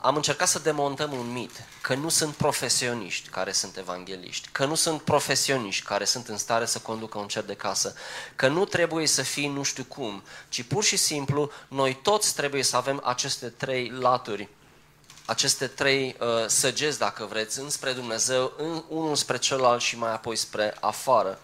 am 0.00 0.16
încercat 0.16 0.48
să 0.48 0.58
demontăm 0.58 1.12
un 1.12 1.32
mit, 1.32 1.50
că 1.80 1.94
nu 1.94 2.08
sunt 2.08 2.34
profesioniști 2.34 3.28
care 3.28 3.52
sunt 3.52 3.76
evangeliști, 3.76 4.48
că 4.52 4.64
nu 4.64 4.74
sunt 4.74 5.00
profesioniști 5.00 5.84
care 5.84 6.04
sunt 6.04 6.28
în 6.28 6.38
stare 6.38 6.66
să 6.66 6.78
conducă 6.78 7.18
un 7.18 7.28
cer 7.28 7.42
de 7.42 7.54
casă, 7.54 7.94
că 8.36 8.48
nu 8.48 8.64
trebuie 8.64 9.06
să 9.06 9.22
fii 9.22 9.48
nu 9.48 9.62
știu 9.62 9.84
cum, 9.84 10.22
ci 10.48 10.62
pur 10.62 10.84
și 10.84 10.96
simplu 10.96 11.50
noi 11.68 11.94
toți 12.02 12.34
trebuie 12.34 12.62
să 12.62 12.76
avem 12.76 13.02
aceste 13.04 13.48
trei 13.48 13.90
laturi 13.90 14.48
aceste 15.24 15.66
trei 15.66 16.16
uh, 16.20 16.26
săgeți, 16.46 16.98
dacă 16.98 17.24
vreți, 17.24 17.60
înspre 17.60 17.92
Dumnezeu, 17.92 18.52
în, 18.56 18.82
unul 18.88 19.14
spre 19.14 19.38
celălalt 19.38 19.80
și 19.80 19.98
mai 19.98 20.12
apoi 20.12 20.36
spre 20.36 20.76
afară. 20.80 21.38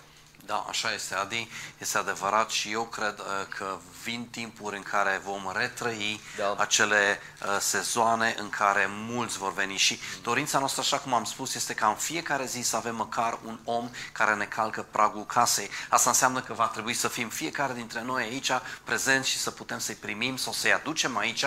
Da, 0.51 0.67
așa 0.69 0.93
este, 0.93 1.15
Adi, 1.15 1.49
este 1.79 1.99
adevărat 1.99 2.51
și 2.51 2.73
eu 2.73 2.83
cred 2.83 3.19
uh, 3.19 3.47
că 3.49 3.79
vin 4.03 4.29
timpuri 4.31 4.77
în 4.77 4.83
care 4.83 5.21
vom 5.25 5.53
retrăi 5.55 6.21
Da. 6.37 6.55
acele 6.59 7.21
uh, 7.43 7.57
sezoane 7.61 8.35
în 8.39 8.49
care 8.49 8.87
mulți 8.89 9.39
vor 9.39 9.53
veni 9.53 9.77
și 9.77 10.01
dorința 10.23 10.59
noastră, 10.59 10.81
așa 10.81 10.99
cum 10.99 11.15
am 11.15 11.25
spus, 11.25 11.55
este 11.55 11.75
ca 11.75 11.87
în 11.87 11.95
fiecare 11.95 12.47
zi 12.47 12.61
să 12.61 12.77
avem 12.77 12.97
măcar 12.97 13.39
un 13.45 13.59
om 13.65 13.91
care 14.13 14.35
ne 14.35 14.45
calcă 14.45 14.87
pragul 14.91 15.27
casei. 15.27 15.71
Asta 15.89 16.11
înseamnă 16.11 16.41
că 16.41 16.53
va 16.53 16.67
trebui 16.67 16.95
să 16.95 17.09
fim 17.09 17.29
fiecare 17.29 17.73
dintre 17.73 18.03
noi 18.03 18.23
aici 18.23 18.51
prezenți 18.85 19.29
și 19.29 19.39
să 19.39 19.51
putem 19.51 19.79
să-i 19.79 19.95
primim 19.95 20.37
sau 20.37 20.53
să-i 20.53 20.73
aducem 20.73 21.17
aici. 21.17 21.45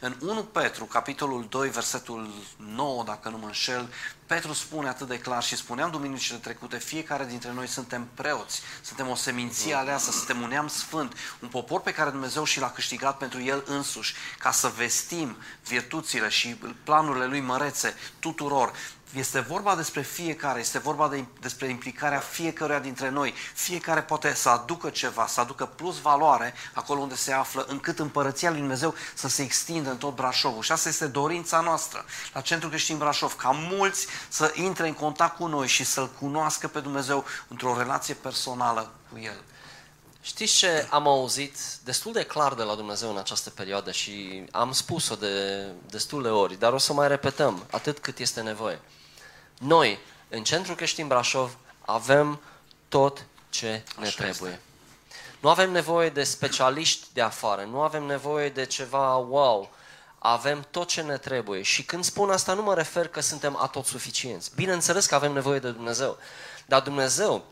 În 0.00 0.16
1 0.20 0.42
Petru, 0.42 0.84
capitolul 0.84 1.46
2, 1.48 1.68
versetul 1.68 2.28
9, 2.56 3.02
dacă 3.02 3.28
nu 3.28 3.38
mă 3.38 3.46
înșel, 3.46 3.88
Petru 4.32 4.52
spune 4.52 4.88
atât 4.88 5.08
de 5.08 5.18
clar 5.18 5.42
și 5.42 5.56
spuneam 5.56 5.90
duminicile 5.90 6.38
trecute, 6.38 6.78
fiecare 6.78 7.24
dintre 7.24 7.52
noi 7.52 7.66
suntem 7.66 8.08
preoți, 8.14 8.60
suntem 8.82 9.08
o 9.08 9.14
seminție 9.14 9.74
aleasă, 9.74 10.10
suntem 10.10 10.40
un 10.40 10.48
neam 10.48 10.68
sfânt, 10.68 11.16
un 11.40 11.48
popor 11.48 11.80
pe 11.80 11.92
care 11.92 12.10
Dumnezeu 12.10 12.44
și 12.44 12.60
l-a 12.60 12.70
câștigat 12.70 13.16
pentru 13.16 13.42
El 13.42 13.64
însuși, 13.66 14.14
ca 14.38 14.50
să 14.50 14.68
vestim 14.68 15.36
virtuțile 15.64 16.28
și 16.28 16.56
planurile 16.84 17.26
Lui 17.26 17.40
mărețe 17.40 17.94
tuturor. 18.18 18.72
Este 19.14 19.40
vorba 19.40 19.76
despre 19.76 20.02
fiecare, 20.02 20.60
este 20.60 20.78
vorba 20.78 21.08
de, 21.08 21.24
despre 21.40 21.68
implicarea 21.68 22.18
fiecăruia 22.18 22.78
dintre 22.78 23.08
noi. 23.08 23.34
Fiecare 23.54 24.02
poate 24.02 24.34
să 24.34 24.48
aducă 24.48 24.90
ceva, 24.90 25.26
să 25.26 25.40
aducă 25.40 25.66
plus 25.66 26.00
valoare 26.00 26.54
acolo 26.72 27.00
unde 27.00 27.14
se 27.14 27.32
află, 27.32 27.64
încât 27.68 27.98
împărăția 27.98 28.50
lui 28.50 28.58
Dumnezeu 28.58 28.94
să 29.14 29.28
se 29.28 29.42
extindă 29.42 29.90
în 29.90 29.96
tot 29.96 30.14
Brașovul. 30.14 30.62
Și 30.62 30.72
asta 30.72 30.88
este 30.88 31.06
dorința 31.06 31.60
noastră 31.60 32.04
la 32.32 32.40
Centrul 32.40 32.70
Creștin 32.70 32.98
Brașov, 32.98 33.36
ca 33.36 33.50
mulți 33.50 34.06
să 34.28 34.52
intre 34.54 34.86
în 34.86 34.94
contact 34.94 35.36
cu 35.36 35.46
noi 35.46 35.66
și 35.66 35.84
să-L 35.84 36.10
cunoască 36.18 36.68
pe 36.68 36.80
Dumnezeu 36.80 37.24
într-o 37.48 37.78
relație 37.78 38.14
personală 38.14 38.92
cu 39.12 39.18
El. 39.18 39.42
Știți 40.20 40.56
ce 40.56 40.86
am 40.90 41.06
auzit 41.06 41.56
destul 41.84 42.12
de 42.12 42.24
clar 42.24 42.54
de 42.54 42.62
la 42.62 42.74
Dumnezeu 42.74 43.10
în 43.10 43.18
această 43.18 43.50
perioadă 43.50 43.90
și 43.90 44.44
am 44.50 44.72
spus-o 44.72 45.14
de 45.14 45.66
destul 45.90 46.22
de 46.22 46.28
ori, 46.28 46.58
dar 46.58 46.72
o 46.72 46.78
să 46.78 46.92
mai 46.92 47.08
repetăm 47.08 47.66
atât 47.70 47.98
cât 47.98 48.18
este 48.18 48.40
nevoie. 48.40 48.80
Noi, 49.64 49.98
în 50.28 50.44
Centrul 50.44 50.76
Creștin 50.76 51.06
Brașov, 51.06 51.56
avem 51.80 52.40
tot 52.88 53.24
ce 53.50 53.82
ne 53.98 54.06
Așa 54.06 54.14
trebuie. 54.16 54.50
este. 54.50 54.60
Nu 55.40 55.48
avem 55.48 55.70
nevoie 55.70 56.08
de 56.08 56.24
specialiști 56.24 57.06
de 57.12 57.20
afară, 57.20 57.62
nu 57.62 57.80
avem 57.80 58.02
nevoie 58.02 58.48
de 58.48 58.64
ceva 58.64 59.16
wow. 59.16 59.70
Avem 60.18 60.66
tot 60.70 60.88
ce 60.88 61.02
ne 61.02 61.16
trebuie. 61.16 61.62
Și 61.62 61.84
când 61.84 62.04
spun 62.04 62.30
asta, 62.30 62.52
nu 62.54 62.62
mă 62.62 62.74
refer 62.74 63.08
că 63.08 63.20
suntem 63.20 63.56
atot 63.56 63.86
suficienți. 63.86 64.50
Bineînțeles 64.54 65.06
că 65.06 65.14
avem 65.14 65.32
nevoie 65.32 65.58
de 65.58 65.70
Dumnezeu. 65.70 66.18
Dar 66.66 66.80
Dumnezeu, 66.80 67.44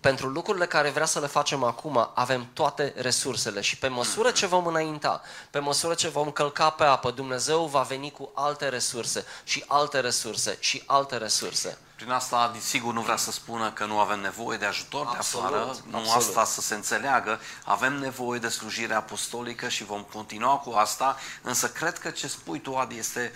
pentru 0.00 0.28
lucrurile 0.28 0.66
care 0.66 0.90
vrea 0.90 1.06
să 1.06 1.20
le 1.20 1.26
facem 1.26 1.62
acum, 1.62 2.10
avem 2.14 2.48
toate 2.52 2.92
resursele 2.96 3.60
și 3.60 3.78
pe 3.78 3.88
măsură 3.88 4.30
ce 4.30 4.46
vom 4.46 4.66
înainta, 4.66 5.22
pe 5.50 5.58
măsură 5.58 5.94
ce 5.94 6.08
vom 6.08 6.30
călca 6.30 6.70
pe 6.70 6.84
apă, 6.84 7.10
Dumnezeu 7.10 7.66
va 7.66 7.82
veni 7.82 8.10
cu 8.10 8.30
alte 8.34 8.68
resurse 8.68 9.24
și 9.44 9.64
alte 9.66 10.00
resurse 10.00 10.56
și 10.60 10.82
alte 10.86 11.16
resurse. 11.16 11.78
Prin 11.96 12.10
asta, 12.10 12.56
sigur, 12.60 12.92
nu 12.92 13.00
vrea 13.00 13.16
să 13.16 13.30
spună 13.30 13.72
că 13.72 13.84
nu 13.84 13.98
avem 13.98 14.20
nevoie 14.20 14.58
de 14.58 14.64
ajutor 14.64 15.06
Absolut, 15.06 15.48
de 15.48 15.56
afară, 15.56 15.76
nu 15.90 15.96
absolut. 15.96 16.16
asta 16.16 16.44
să 16.44 16.60
se 16.60 16.74
înțeleagă. 16.74 17.40
Avem 17.64 17.98
nevoie 17.98 18.38
de 18.38 18.48
slujire 18.48 18.94
apostolică 18.94 19.68
și 19.68 19.84
vom 19.84 20.02
continua 20.02 20.56
cu 20.56 20.70
asta, 20.70 21.16
însă 21.42 21.68
cred 21.68 21.98
că 21.98 22.10
ce 22.10 22.28
spui 22.28 22.60
tu, 22.60 22.76
Adi, 22.76 22.98
este 22.98 23.32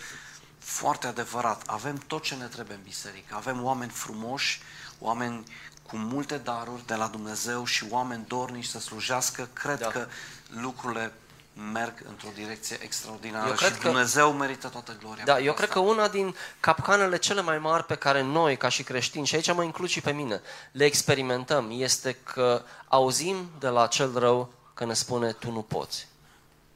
foarte 0.58 1.06
adevărat. 1.06 1.62
Avem 1.66 1.96
tot 2.06 2.22
ce 2.22 2.34
ne 2.34 2.46
trebuie 2.46 2.76
în 2.76 2.82
biserică. 2.82 3.34
Avem 3.36 3.64
oameni 3.64 3.90
frumoși, 3.90 4.60
oameni 4.98 5.44
cu 5.86 5.96
multe 5.96 6.36
daruri 6.36 6.86
de 6.86 6.94
la 6.94 7.06
Dumnezeu 7.06 7.64
și 7.64 7.84
oameni 7.90 8.24
dornici 8.28 8.64
să 8.64 8.80
slujească. 8.80 9.48
Cred 9.52 9.78
Da. 9.78 9.86
că 9.86 10.06
lucrurile 10.60 11.12
merg 11.72 11.94
într-o 12.08 12.28
direcție 12.34 12.78
extraordinară 12.82 13.48
Eu 13.48 13.54
cred 13.54 13.72
și 13.72 13.78
că- 13.78 13.88
Dumnezeu 13.88 14.32
merită 14.32 14.68
toată 14.68 14.96
gloria. 15.00 15.24
Da, 15.24 15.32
pentru 15.32 15.44
eu 15.48 15.54
cred 15.54 15.68
asta. 15.68 15.80
că 15.80 15.86
una 15.86 16.08
din 16.08 16.34
capcanele 16.60 17.18
cele 17.18 17.40
mai 17.40 17.58
mari 17.58 17.84
pe 17.84 17.94
care 17.94 18.22
noi, 18.22 18.56
ca 18.56 18.68
și 18.68 18.82
creștini, 18.82 19.26
și 19.26 19.34
aici 19.34 19.52
mă 19.54 19.62
includ 19.62 19.88
și 19.88 20.00
pe 20.00 20.12
mine, 20.12 20.40
le 20.72 20.84
experimentăm, 20.84 21.68
este 21.72 22.12
că 22.24 22.62
auzim 22.88 23.50
de 23.58 23.68
la 23.68 23.86
cel 23.86 24.18
rău 24.18 24.52
că 24.74 24.84
ne 24.84 24.94
spune 24.94 25.32
tu 25.32 25.50
nu 25.50 25.62
poți. 25.62 26.08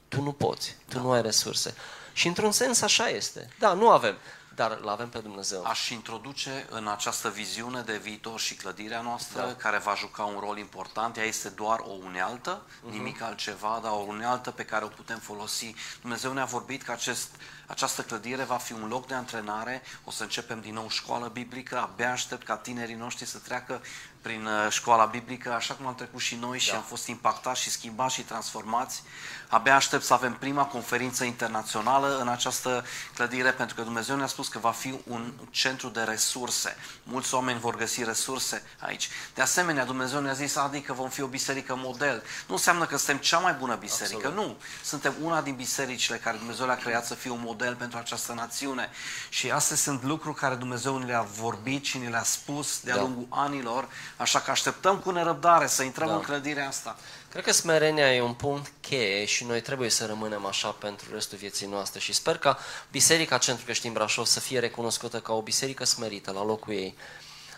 Tu 0.08 0.22
nu 0.22 0.32
poți, 0.32 0.76
tu 0.88 1.00
nu 1.00 1.10
ai 1.10 1.22
resurse. 1.22 1.74
Și 2.12 2.26
într-un 2.26 2.52
sens 2.52 2.80
așa 2.80 3.08
este. 3.08 3.48
Da, 3.58 3.72
nu 3.72 3.90
avem, 3.90 4.16
dar 4.58 4.78
îl 4.82 4.88
avem 4.88 5.08
pe 5.08 5.18
Dumnezeu. 5.18 5.64
Aș 5.64 5.88
introduce 5.88 6.66
în 6.70 6.88
această 6.88 7.28
viziune 7.30 7.80
de 7.80 7.96
viitor 7.96 8.40
și 8.40 8.54
clădirea 8.54 9.00
noastră, 9.00 9.40
Da. 9.40 9.54
care 9.54 9.78
va 9.78 9.94
juca 9.94 10.22
un 10.24 10.38
rol 10.40 10.58
important. 10.58 11.16
Ea 11.16 11.24
este 11.24 11.48
doar 11.48 11.78
o 11.78 11.90
unealtă, 12.04 12.62
Mhm. 12.82 12.92
nimic 12.92 13.20
altceva, 13.22 13.80
dar 13.82 13.92
o 13.92 13.94
unealtă 14.08 14.50
pe 14.50 14.64
care 14.64 14.84
o 14.84 14.88
putem 14.88 15.18
folosi. 15.18 15.74
Dumnezeu 16.00 16.32
ne-a 16.32 16.44
vorbit 16.44 16.82
că 16.82 16.92
acest, 16.92 17.28
această 17.66 18.02
clădire 18.02 18.44
va 18.44 18.56
fi 18.56 18.72
un 18.72 18.88
loc 18.88 19.06
de 19.06 19.14
antrenare. 19.14 19.82
O 20.04 20.10
să 20.10 20.22
începem 20.22 20.60
din 20.60 20.74
nou 20.74 20.88
școală 20.88 21.26
biblică. 21.28 21.78
Abia 21.80 22.12
aștept 22.12 22.46
ca 22.46 22.56
tinerii 22.56 22.94
noștri 22.94 23.24
să 23.26 23.38
treacă 23.38 23.82
prin 24.22 24.46
uh, 24.46 24.66
școala 24.70 25.04
biblică, 25.04 25.52
așa 25.52 25.74
cum 25.74 25.86
am 25.86 25.94
trecut 25.94 26.20
și 26.20 26.34
noi 26.34 26.58
și 26.58 26.70
Da. 26.70 26.76
am 26.76 26.82
fost 26.82 27.06
impactați 27.06 27.60
și 27.60 27.70
schimbați 27.70 28.14
și 28.14 28.22
transformați. 28.22 29.02
Abia 29.48 29.74
aștept 29.74 30.04
să 30.04 30.12
avem 30.12 30.34
prima 30.34 30.64
conferință 30.64 31.24
internațională 31.24 32.18
în 32.20 32.28
această 32.28 32.84
clădire, 33.14 33.50
pentru 33.50 33.76
că 33.76 33.82
Dumnezeu 33.82 34.16
ne-a 34.16 34.26
spus 34.26 34.48
că 34.48 34.58
va 34.58 34.70
fi 34.70 34.94
un 35.06 35.32
centru 35.50 35.88
de 35.88 36.00
resurse. 36.00 36.76
Mulți 37.02 37.34
oameni 37.34 37.58
vor 37.58 37.76
găsi 37.76 38.04
resurse 38.04 38.62
aici. 38.78 39.08
De 39.34 39.42
asemenea, 39.42 39.84
Dumnezeu 39.84 40.20
ne-a 40.20 40.32
zis, 40.32 40.56
adică 40.56 40.92
vom 40.92 41.08
fi 41.08 41.22
o 41.22 41.26
biserică 41.26 41.74
model. 41.76 42.22
Nu 42.46 42.54
înseamnă 42.54 42.86
că 42.86 42.96
suntem 42.96 43.16
cea 43.16 43.38
mai 43.38 43.52
bună 43.52 43.74
biserică, 43.74 44.26
Absolut. 44.26 44.46
nu. 44.46 44.56
Suntem 44.84 45.14
una 45.22 45.40
din 45.40 45.54
bisericile 45.54 46.16
care 46.16 46.36
Dumnezeu 46.36 46.66
le-a 46.66 46.76
creat 46.76 47.06
să 47.06 47.14
fie 47.14 47.30
un 47.30 47.42
model 47.44 47.74
pentru 47.74 47.98
această 47.98 48.32
națiune. 48.32 48.90
Și 49.28 49.50
astea 49.50 49.76
sunt 49.76 50.02
lucruri 50.02 50.36
care 50.36 50.54
Dumnezeu 50.54 50.96
ne 50.98 51.04
le-a 51.04 51.26
vorbit 51.40 51.84
și 51.84 51.98
ne 51.98 52.08
le-a 52.08 52.22
spus 52.22 52.80
de-a 52.80 52.94
Da. 52.94 53.00
lungul 53.00 53.26
anilor, 53.30 53.88
așa 54.16 54.40
că 54.40 54.50
așteptăm 54.50 54.96
cu 54.98 55.10
nerăbdare 55.10 55.66
să 55.66 55.82
intrăm 55.82 56.08
Da. 56.08 56.14
în 56.14 56.20
clădirea 56.20 56.68
asta. 56.68 56.96
Cred 57.30 57.44
că 57.44 57.52
smerenia 57.52 58.14
e 58.14 58.22
un 58.22 58.34
punct 58.34 58.72
cheie 58.80 59.24
și 59.24 59.44
noi 59.44 59.60
trebuie 59.60 59.90
să 59.90 60.06
rămânem 60.06 60.46
așa 60.46 60.68
pentru 60.68 61.06
restul 61.12 61.38
vieții 61.38 61.66
noastre 61.66 62.00
și 62.00 62.12
sper 62.12 62.38
ca 62.38 62.58
Biserica 62.90 63.38
Centru 63.38 63.64
Creștin 63.64 63.92
Brașov 63.92 64.24
să 64.24 64.40
fie 64.40 64.58
recunoscută 64.58 65.20
ca 65.20 65.32
o 65.32 65.42
biserică 65.42 65.84
smerită 65.84 66.32
la 66.32 66.44
locul 66.44 66.72
ei. 66.72 66.96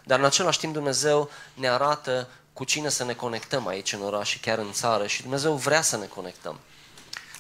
Dar 0.04 0.18
în 0.18 0.24
același 0.24 0.59
timp 0.59 0.72
Dumnezeu 0.72 1.30
ne 1.54 1.68
arată 1.68 2.28
cu 2.52 2.64
cine 2.64 2.88
să 2.88 3.04
ne 3.04 3.14
conectăm 3.14 3.66
aici 3.66 3.92
în 3.92 4.02
oraș 4.02 4.28
și 4.28 4.38
chiar 4.38 4.59
în 4.59 4.72
țară 4.72 5.06
și 5.06 5.22
Dumnezeu 5.22 5.54
vrea 5.54 5.83
să 5.83 5.96
ne 5.96 6.06
conectăm. 6.06 6.61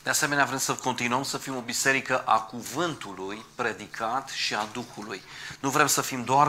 De 0.02 0.10
asemenea, 0.10 0.44
vrem 0.44 0.58
să 0.58 0.74
continuăm 0.74 1.22
să 1.22 1.38
fim 1.38 1.56
o 1.56 1.60
biserică 1.60 2.18
a 2.18 2.40
cuvântului 2.40 3.44
predicat 3.54 4.28
și 4.28 4.54
a 4.54 4.68
Duhului. 4.72 5.22
Nu 5.60 5.70
vrem 5.70 5.86
să 5.86 6.00
fim 6.02 6.24
doar 6.24 6.46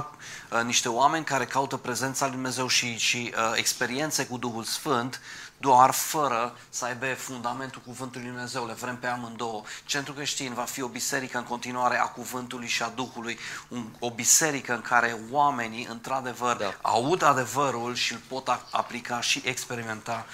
uh, 0.51 0.61
niște 0.61 0.89
oameni 0.89 1.25
care 1.25 1.45
caută 1.45 1.77
prezența 1.77 2.25
lui 2.25 2.33
Dumnezeu 2.33 2.67
și, 2.67 2.97
și 2.97 3.33
uh, 3.35 3.51
experiențe 3.55 4.25
cu 4.25 4.37
Duhul 4.37 4.63
Sfânt, 4.63 5.21
doar 5.61 5.91
fără 5.91 6.55
să 6.69 6.85
aibă 6.85 7.05
fundamentul 7.13 7.81
cuvântului 7.85 8.21
lui 8.27 8.31
Dumnezeu. 8.35 8.65
Le 8.65 8.73
vrem 8.73 8.97
pe 8.97 9.07
amândouă. 9.07 9.63
Centrul 9.85 10.15
creștin 10.15 10.53
va 10.53 10.63
fi 10.63 10.81
o 10.81 10.87
biserică 10.87 11.37
în 11.37 11.43
continuare 11.43 11.97
a 11.97 12.03
cuvântului 12.05 12.67
și 12.67 12.83
a 12.83 12.87
Duhului, 12.95 13.37
un, 13.67 13.85
o 13.99 14.09
biserică 14.11 14.73
în 14.73 14.81
care 14.81 15.17
oamenii, 15.31 15.85
într-adevăr, 15.89 16.57
Da. 16.57 16.73
aud 16.81 17.21
adevărul 17.23 17.95
și 17.95 18.13
îl 18.13 18.19
pot 18.27 18.47
a- 18.47 18.67
aplica 18.71 19.21
și 19.21 19.41
experimenta 19.45 20.25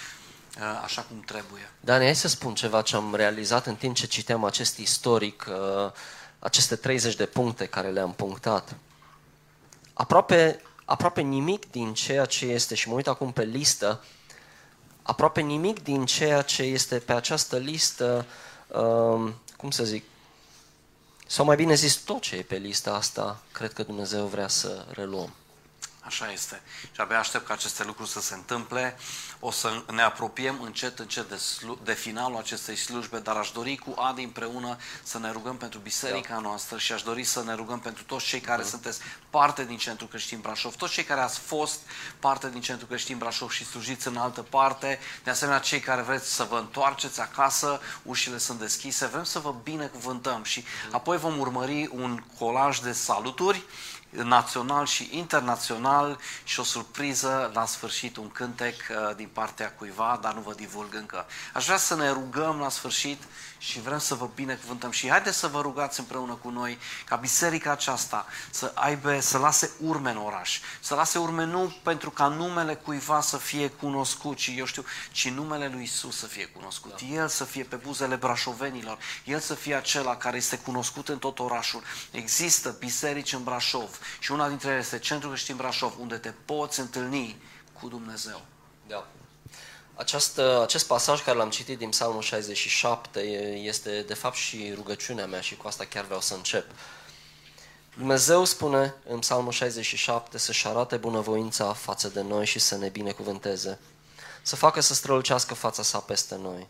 uh, 0.58 0.82
așa 0.84 1.02
cum 1.02 1.20
trebuie. 1.20 1.70
Dani, 1.80 2.04
hai 2.04 2.16
să 2.16 2.28
spun 2.28 2.54
ceva 2.56 2.82
ce 2.82 2.96
am 2.96 3.16
realizat 3.16 3.66
în 3.66 3.76
timp 3.76 3.96
ce 3.96 4.06
citeam 4.08 4.44
acest 4.44 4.78
istoric, 4.78 5.46
uh, 5.50 5.92
aceste 6.40 6.76
30 6.76 7.16
de 7.16 7.26
puncte 7.26 7.66
care 7.66 7.88
le-am 7.90 8.14
punctat. 8.14 8.76
Aproape, 9.94 10.62
aproape 10.86 11.22
nimic 11.22 11.72
din 11.72 11.94
ceea 11.94 12.26
ce 12.26 12.46
este, 12.46 12.76
și 12.76 12.90
mă 12.90 12.96
uit 12.96 13.08
acum 13.08 13.32
pe 13.32 13.44
listă, 13.44 14.04
aproape 15.08 15.42
nimic 15.42 15.84
din 15.84 16.06
ceea 16.06 16.42
ce 16.42 16.64
este 16.64 17.00
pe 17.00 17.14
această 17.14 17.58
listă, 17.58 18.26
um, 18.68 19.34
cum 19.58 19.72
să 19.72 19.84
zic, 19.84 20.04
sau 21.28 21.46
mai 21.46 21.56
bine 21.56 21.74
zis, 21.74 21.96
tot 21.96 22.22
ce 22.22 22.36
e 22.36 22.42
pe 22.42 22.56
lista 22.56 22.94
asta, 22.94 23.40
cred 23.52 23.74
că 23.74 23.84
Dumnezeu 23.84 24.26
vrea 24.26 24.48
să 24.48 24.86
reluăm. 24.90 25.34
Așa 26.08 26.32
este. 26.32 26.62
Și 26.92 27.02
abia 27.02 27.20
aștept 27.20 27.48
ca 27.48 27.54
aceste 27.54 27.84
lucruri 27.84 28.10
să 28.10 28.22
se 28.22 28.34
întâmple. 28.34 28.98
O 29.40 29.52
să 29.52 29.84
ne 29.92 30.02
apropiem 30.02 30.62
încet, 30.62 31.00
încet 31.00 31.30
de, 31.30 31.36
slu- 31.36 31.80
de 31.84 31.94
finalul 31.94 32.38
acestei 32.38 32.76
slujbe, 32.76 33.20
dar 33.20 33.36
aș 33.36 33.52
dori 33.52 33.76
cu 33.76 33.94
Adi 33.98 34.24
împreună 34.24 34.78
să 35.04 35.20
ne 35.20 35.32
rugăm 35.32 35.58
pentru 35.58 35.80
biserica 35.80 36.34
Da. 36.34 36.40
noastră 36.40 36.78
și 36.78 36.92
aș 36.94 37.02
dori 37.02 37.24
să 37.24 37.44
ne 37.44 37.54
rugăm 37.54 37.80
pentru 37.80 38.04
toți 38.04 38.26
cei 38.26 38.40
care 38.40 38.64
sunteți 38.64 39.00
parte 39.30 39.66
din 39.66 39.78
Centrul 39.78 40.08
Creștin 40.08 40.40
Brașov, 40.40 40.76
toți 40.76 40.94
cei 40.94 41.04
care 41.04 41.22
ați 41.22 41.40
fost 41.40 41.80
parte 42.20 42.50
din 42.50 42.62
Centrul 42.62 42.88
Creștin 42.88 43.18
Brașov 43.18 43.52
și 43.52 43.66
slujiți 43.66 44.08
în 44.08 44.18
altă 44.18 44.42
parte, 44.42 45.00
de 45.24 45.30
asemenea 45.30 45.60
cei 45.60 45.80
care 45.80 46.02
vreți 46.02 46.34
să 46.34 46.44
vă 46.44 46.58
întoarceți 46.58 47.20
acasă, 47.22 47.80
ușile 48.04 48.38
sunt 48.38 48.60
deschise, 48.60 49.06
vrem 49.06 49.24
să 49.24 49.40
vă 49.40 49.56
binecuvântăm 49.64 50.44
și 50.44 50.66
apoi 50.92 51.18
vom 51.18 51.40
urmări 51.40 51.90
un 51.92 52.24
colaj 52.38 52.80
de 52.80 52.92
saluturi 52.92 53.64
național 54.10 54.86
și 54.86 55.10
internațional 55.12 56.20
și 56.44 56.60
o 56.60 56.64
surpriză 56.64 57.52
la 57.54 57.66
sfârșit, 57.66 58.18
un 58.18 58.30
cântec 58.30 58.76
uh, 58.90 59.16
din 59.16 59.30
partea 59.34 59.72
cuiva, 59.72 60.20
dar 60.22 60.34
nu 60.34 60.42
vă 60.42 60.54
divulg 60.54 60.94
încă. 60.94 61.26
Aș 61.54 61.66
vrea 61.66 61.78
să 61.78 61.96
ne 61.96 62.10
rugăm 62.10 62.60
la 62.60 62.70
sfârșit 62.70 63.24
și 63.58 63.82
vrem 63.82 64.00
să 64.00 64.16
vă 64.16 64.30
binecuvântăm 64.36 64.92
și 64.92 65.10
haideți 65.10 65.38
să 65.38 65.48
vă 65.48 65.62
rugați 65.62 66.00
împreună 66.00 66.34
cu 66.34 66.50
noi 66.50 66.78
ca 67.06 67.16
biserica 67.16 67.72
aceasta 67.72 68.26
să 68.50 68.72
aibă, 68.76 69.20
să 69.20 69.38
lase 69.38 69.72
urme 69.80 70.10
în 70.10 70.18
oraș, 70.18 70.60
să 70.80 70.96
lase 70.96 71.18
urme 71.18 71.46
nu 71.46 71.76
pentru 71.84 72.10
ca 72.10 72.28
numele 72.28 72.76
cuiva 72.76 73.22
să 73.22 73.38
fie 73.38 73.70
cunoscut, 73.70 74.38
ci 74.38 74.52
eu 74.56 74.66
știu, 74.66 74.84
ci 75.12 75.30
numele 75.30 75.68
lui 75.68 75.84
Isus 75.84 76.18
să 76.18 76.26
fie 76.26 76.46
cunoscut. 76.46 77.02
Da. 77.02 77.06
El 77.06 77.28
să 77.28 77.44
fie 77.44 77.64
pe 77.64 77.76
buzele 77.76 78.16
brașovenilor, 78.16 78.98
el 79.24 79.40
să 79.40 79.54
fie 79.54 79.76
acela 79.76 80.18
care 80.18 80.38
este 80.38 80.58
cunoscut 80.58 81.10
în 81.10 81.18
tot 81.18 81.40
orașul. 81.40 81.84
Există 82.12 82.76
biserici 82.80 83.34
în 83.34 83.44
Brașov 83.44 84.00
și 84.20 84.32
una 84.32 84.48
dintre 84.48 84.70
ele 84.70 84.80
este 84.80 85.00
Centrul 85.00 85.32
Creștin 85.32 85.56
Brașov, 85.56 85.94
unde 86.00 86.18
te 86.18 86.30
poți 86.46 86.80
întâlni 86.80 87.42
cu 87.74 87.88
Dumnezeu. 87.88 88.42
Da. 88.88 89.08
Această, 89.98 90.62
acest 90.62 90.88
pasaj 90.88 91.24
care 91.24 91.38
l-am 91.38 91.50
citit 91.50 91.78
din 91.78 91.90
Psalmul 91.90 92.22
67 92.22 93.20
e- 93.20 93.56
este 93.56 94.02
de 94.02 94.14
fapt 94.14 94.36
și 94.36 94.74
rugăciunea 94.76 95.26
mea 95.26 95.42
și 95.42 95.56
cu 95.56 95.68
asta 95.68 95.86
chiar 95.86 96.06
vreau 96.06 96.22
să 96.22 96.34
încep. 96.34 96.66
Dumnezeu 97.96 98.44
spune 98.44 98.96
în 99.08 99.20
Psalmul 99.20 99.52
67 99.52 100.38
să-și 100.38 100.68
arate 100.68 100.98
bunăvoința 100.98 101.74
față 101.74 102.08
de 102.08 102.22
noi 102.22 102.46
și 102.46 102.60
să 102.60 102.78
ne 102.78 102.90
binecuvânteze. 102.90 103.80
Să 104.42 104.56
facă 104.56 104.80
să 104.80 104.94
strălucească 104.94 105.54
fața 105.54 105.84
sa 105.84 106.00
peste 106.00 106.36
noi. 106.36 106.68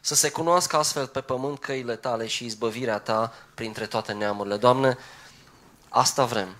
Să 0.00 0.14
se 0.14 0.30
cunoască 0.30 0.76
astfel 0.76 1.06
pe 1.06 1.20
pământ 1.20 1.58
căile 1.58 1.96
tale 1.96 2.26
și 2.26 2.44
izbăvirea 2.44 2.98
ta 2.98 3.32
printre 3.54 3.86
toate 3.86 4.12
neamurile. 4.12 4.56
Doamne, 4.56 4.98
asta 5.88 6.24
vrem. 6.24 6.56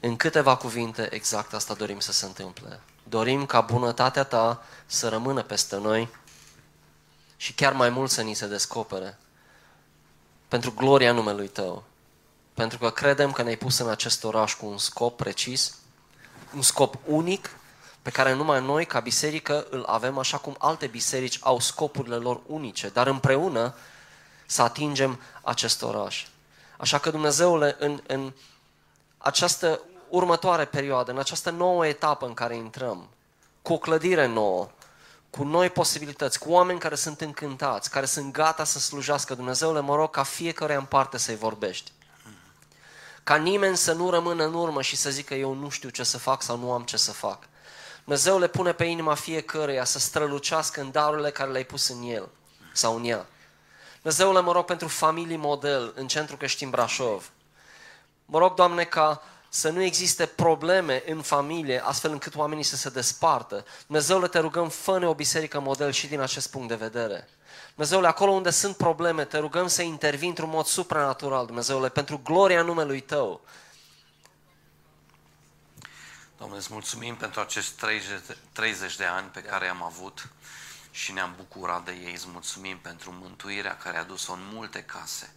În 0.00 0.16
câteva 0.16 0.56
cuvinte, 0.56 1.08
exact 1.10 1.54
asta 1.54 1.74
dorim 1.74 2.00
să 2.00 2.12
se 2.12 2.24
întâmple. 2.24 2.80
Dorim 3.04 3.46
ca 3.46 3.60
bunătatea 3.60 4.24
ta 4.24 4.64
să 4.86 5.08
rămână 5.08 5.42
peste 5.42 5.76
noi 5.76 6.08
și 7.36 7.52
chiar 7.52 7.72
mai 7.72 7.88
mult 7.88 8.10
să 8.10 8.22
ni 8.22 8.34
se 8.34 8.46
descopere 8.46 9.18
pentru 10.48 10.72
gloria 10.72 11.12
numelui 11.12 11.48
tău. 11.48 11.84
Pentru 12.54 12.78
că 12.78 12.90
credem 12.90 13.32
că 13.32 13.42
ne-ai 13.42 13.56
pus 13.56 13.78
în 13.78 13.88
acest 13.88 14.24
oraș 14.24 14.54
cu 14.54 14.66
un 14.66 14.78
scop 14.78 15.16
precis, 15.16 15.76
un 16.54 16.62
scop 16.62 16.94
unic, 17.06 17.50
pe 18.02 18.10
care 18.10 18.32
numai 18.32 18.60
noi, 18.60 18.86
ca 18.86 19.00
biserică, 19.00 19.66
îl 19.70 19.84
avem 19.84 20.18
așa 20.18 20.38
cum 20.38 20.56
alte 20.58 20.86
biserici 20.86 21.38
au 21.40 21.60
scopurile 21.60 22.16
lor 22.16 22.40
unice, 22.46 22.88
dar 22.88 23.06
împreună 23.06 23.74
să 24.46 24.62
atingem 24.62 25.20
acest 25.42 25.82
oraș. 25.82 26.26
Așa 26.76 26.98
că 26.98 27.10
Dumnezeule, 27.10 27.76
în, 27.78 28.02
în 28.06 28.32
această 29.18 29.80
următoare 30.08 30.64
perioadă, 30.64 31.10
în 31.10 31.18
această 31.18 31.50
nouă 31.50 31.86
etapă 31.86 32.26
în 32.26 32.34
care 32.34 32.56
intrăm, 32.56 33.08
cu 33.62 33.72
o 33.72 33.78
clădire 33.78 34.26
nouă, 34.26 34.68
cu 35.30 35.44
noi 35.44 35.70
posibilități, 35.70 36.38
cu 36.38 36.50
oameni 36.50 36.78
care 36.78 36.94
sunt 36.94 37.20
încântați, 37.20 37.90
care 37.90 38.06
sunt 38.06 38.32
gata 38.32 38.64
să 38.64 38.78
slujească 38.78 39.34
Dumnezeule, 39.34 39.80
mă 39.80 39.94
rog 39.94 40.10
ca 40.10 40.22
fiecare 40.22 40.74
în 40.74 40.84
parte 40.84 41.18
să-i 41.18 41.36
vorbești. 41.36 41.92
Ca 43.22 43.36
nimeni 43.36 43.76
să 43.76 43.92
nu 43.92 44.10
rămână 44.10 44.44
în 44.44 44.54
urmă 44.54 44.82
și 44.82 44.96
să 44.96 45.10
zică 45.10 45.34
eu 45.34 45.54
nu 45.54 45.68
știu 45.68 45.88
ce 45.88 46.02
să 46.02 46.18
fac 46.18 46.42
sau 46.42 46.58
nu 46.58 46.72
am 46.72 46.82
ce 46.82 46.96
să 46.96 47.12
fac. 47.12 47.38
Dumnezeu 48.04 48.38
le 48.38 48.48
pune 48.48 48.72
pe 48.72 48.84
inima 48.84 49.14
fiecăruia 49.14 49.84
să 49.84 49.98
strălucească 49.98 50.80
în 50.80 50.90
darurile 50.90 51.30
care 51.30 51.50
le-ai 51.50 51.64
pus 51.64 51.88
în 51.88 52.02
el 52.02 52.28
sau 52.72 52.96
în 52.96 53.04
ea. 53.04 53.26
Dumnezeule, 53.94 54.40
mă 54.40 54.52
rog 54.52 54.64
pentru 54.64 54.88
familii 54.88 55.36
model 55.36 55.92
în 55.96 56.06
centrul 56.06 56.38
Creștin 56.38 56.70
Brașov. 56.70 57.30
Mă 58.26 58.38
rog, 58.38 58.54
Doamne, 58.54 58.84
ca 58.84 59.22
să 59.54 59.70
nu 59.70 59.82
existe 59.82 60.26
probleme 60.26 61.02
în 61.06 61.22
familie, 61.22 61.84
astfel 61.84 62.10
încât 62.10 62.34
oamenii 62.34 62.64
să 62.64 62.76
se 62.76 62.88
despartă. 62.88 63.64
Dumnezeule, 63.86 64.28
te 64.28 64.38
rugăm, 64.38 64.68
fă 64.68 65.06
o 65.06 65.14
biserică 65.14 65.60
model 65.60 65.90
și 65.90 66.06
din 66.06 66.20
acest 66.20 66.50
punct 66.50 66.68
de 66.68 66.74
vedere. 66.74 67.28
Dumnezeule, 67.74 68.06
acolo 68.06 68.30
unde 68.30 68.50
sunt 68.50 68.76
probleme, 68.76 69.24
te 69.24 69.38
rugăm 69.38 69.66
să 69.66 69.82
intervii 69.82 70.28
într-un 70.28 70.48
mod 70.48 70.66
supranatural, 70.66 71.46
Dumnezeule, 71.46 71.88
pentru 71.88 72.20
gloria 72.24 72.62
numelui 72.62 73.00
Tău. 73.00 73.40
Doamne, 76.38 76.56
îți 76.56 76.72
mulțumim 76.72 77.16
pentru 77.16 77.40
acești 77.40 77.72
30 78.52 78.96
de 78.96 79.04
ani 79.04 79.28
pe 79.28 79.42
care 79.42 79.68
am 79.68 79.82
avut 79.82 80.28
și 80.90 81.12
ne-am 81.12 81.34
bucurat 81.36 81.84
de 81.84 81.92
ei. 82.04 82.12
Îți 82.12 82.28
mulțumim 82.28 82.78
pentru 82.78 83.12
mântuirea 83.20 83.76
care 83.76 83.96
a 83.96 84.04
dus-o 84.04 84.32
în 84.32 84.42
multe 84.52 84.82
case. 84.82 85.32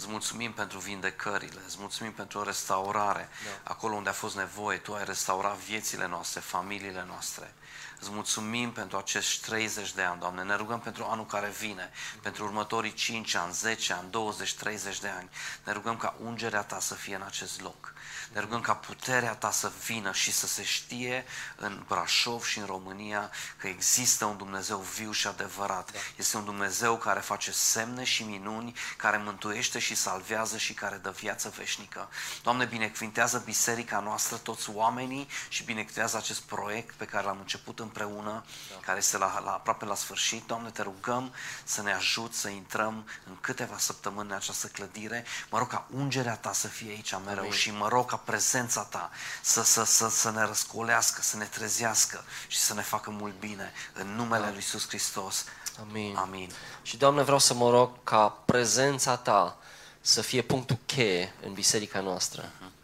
Îți 0.00 0.08
mulțumim 0.08 0.52
pentru 0.52 0.78
vindecările, 0.78 1.60
îți 1.66 1.76
mulțumim 1.78 2.12
pentru 2.12 2.38
o 2.38 2.42
restaurare. 2.42 3.28
Da. 3.44 3.70
Acolo 3.70 3.94
unde 3.94 4.08
a 4.08 4.12
fost 4.12 4.36
nevoie, 4.36 4.78
Tu 4.78 4.94
ai 4.94 5.04
restaurat 5.04 5.56
viețile 5.56 6.06
noastre, 6.06 6.40
familiile 6.40 7.04
noastre. 7.06 7.54
Îți 8.00 8.10
mulțumim 8.10 8.72
pentru 8.72 8.96
acești 8.96 9.46
30 9.46 9.92
de 9.92 10.02
ani, 10.02 10.20
Doamne. 10.20 10.42
Ne 10.42 10.54
rugăm 10.54 10.80
pentru 10.80 11.04
anul 11.04 11.26
care 11.26 11.48
vine, 11.48 11.90
pentru 12.22 12.44
următorii 12.44 12.92
5 12.92 13.34
ani, 13.34 13.52
10 13.52 13.92
ani, 13.92 14.10
20, 14.10 14.54
30 14.54 15.00
de 15.00 15.08
ani. 15.08 15.28
Ne 15.64 15.72
rugăm 15.72 15.96
ca 15.96 16.14
ungerea 16.22 16.62
Ta 16.62 16.80
să 16.80 16.94
fie 16.94 17.14
în 17.14 17.22
acest 17.22 17.60
loc. 17.60 17.94
Ne 18.32 18.40
rugăm 18.40 18.60
ca 18.60 18.74
puterea 18.74 19.34
Ta 19.34 19.50
să 19.50 19.72
vină 19.84 20.12
și 20.12 20.32
să 20.32 20.46
se 20.46 20.64
știe 20.64 21.24
în 21.56 21.84
Brașov 21.86 22.44
și 22.44 22.58
în 22.58 22.66
România 22.66 23.30
că 23.56 23.66
există 23.66 24.24
un 24.24 24.36
Dumnezeu 24.36 24.78
viu 24.78 25.12
și 25.12 25.26
adevărat. 25.26 25.92
Da. 25.92 25.98
Este 26.16 26.36
un 26.36 26.44
Dumnezeu 26.44 26.96
care 26.96 27.20
face 27.20 27.52
semne 27.52 28.04
și 28.04 28.22
minuni, 28.22 28.76
care 28.96 29.16
mântuiește 29.16 29.78
și 29.78 29.94
salvează 29.94 30.56
și 30.56 30.74
care 30.74 30.96
dă 30.96 31.10
viață 31.10 31.52
veșnică. 31.56 32.08
Doamne, 32.42 32.64
binecuvintează 32.64 33.42
biserica 33.44 34.00
noastră, 34.00 34.36
toți 34.36 34.70
oamenii 34.70 35.28
și 35.48 35.64
binecuvintează 35.64 36.16
acest 36.16 36.40
proiect 36.40 36.94
pe 36.94 37.04
care 37.04 37.24
l-am 37.24 37.38
început 37.38 37.78
împreună, 37.90 38.44
da. 38.70 38.76
care 38.80 38.98
este 38.98 39.18
la, 39.18 39.40
la, 39.44 39.50
aproape 39.50 39.84
la 39.84 39.94
sfârșit. 39.94 40.46
Doamne, 40.46 40.70
te 40.70 40.82
rugăm 40.82 41.32
să 41.64 41.82
ne 41.82 41.92
ajut 41.92 42.34
să 42.34 42.48
intrăm 42.48 43.06
în 43.26 43.36
câteva 43.40 43.78
săptămâni 43.78 44.28
în 44.28 44.34
această 44.34 44.66
clădire. 44.66 45.24
Mă 45.50 45.58
rog 45.58 45.68
ca 45.68 45.86
ungerea 45.90 46.36
Ta 46.36 46.52
să 46.52 46.68
fie 46.68 46.90
aici 46.90 47.14
mereu 47.24 47.42
Amin. 47.42 47.52
și 47.52 47.70
mă 47.70 47.88
rog 47.88 48.06
ca 48.06 48.16
prezența 48.16 48.82
Ta 48.82 49.10
să, 49.42 49.62
să, 49.62 49.84
să, 49.84 50.08
să 50.08 50.30
ne 50.30 50.44
răscolească, 50.44 51.22
să 51.22 51.36
ne 51.36 51.44
trezească 51.44 52.24
și 52.46 52.58
să 52.58 52.74
ne 52.74 52.82
facă 52.82 53.10
mult 53.10 53.38
bine. 53.38 53.72
În 53.92 54.14
numele 54.14 54.46
Lui 54.46 54.54
Iisus 54.54 54.88
Hristos. 54.88 55.44
Amin. 55.80 56.16
Amin. 56.16 56.50
Și, 56.82 56.96
Doamne, 56.96 57.22
vreau 57.22 57.38
să 57.38 57.54
mă 57.54 57.70
rog 57.70 57.90
ca 58.04 58.28
prezența 58.28 59.16
Ta 59.16 59.56
să 60.00 60.20
fie 60.20 60.42
punctul 60.42 60.78
cheie 60.86 61.34
în 61.42 61.52
biserica 61.52 62.00
noastră. 62.00 62.42
Uh-huh. 62.42 62.79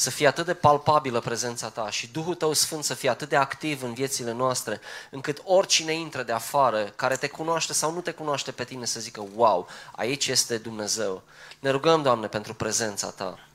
Să 0.00 0.10
fie 0.10 0.26
atât 0.26 0.46
de 0.46 0.54
palpabilă 0.54 1.20
prezența 1.20 1.68
Ta 1.68 1.90
și 1.90 2.08
Duhul 2.12 2.34
Tău 2.34 2.52
Sfânt 2.52 2.84
să 2.84 2.94
fie 2.94 3.08
atât 3.08 3.28
de 3.28 3.36
activ 3.36 3.82
în 3.82 3.94
viețile 3.94 4.32
noastre, 4.32 4.80
încât 5.10 5.40
oricine 5.44 5.92
intră 5.92 6.22
de 6.22 6.32
afară, 6.32 6.84
care 6.96 7.16
te 7.16 7.28
cunoaște 7.28 7.72
sau 7.72 7.92
nu 7.92 8.00
te 8.00 8.10
cunoaște 8.10 8.50
pe 8.50 8.64
tine, 8.64 8.84
să 8.84 9.00
zică, 9.00 9.24
wow, 9.34 9.68
aici 9.92 10.26
este 10.26 10.58
Dumnezeu. 10.58 11.22
Ne 11.58 11.70
rugăm, 11.70 12.02
Doamne, 12.02 12.26
pentru 12.26 12.54
prezența 12.54 13.10
Ta. 13.10 13.47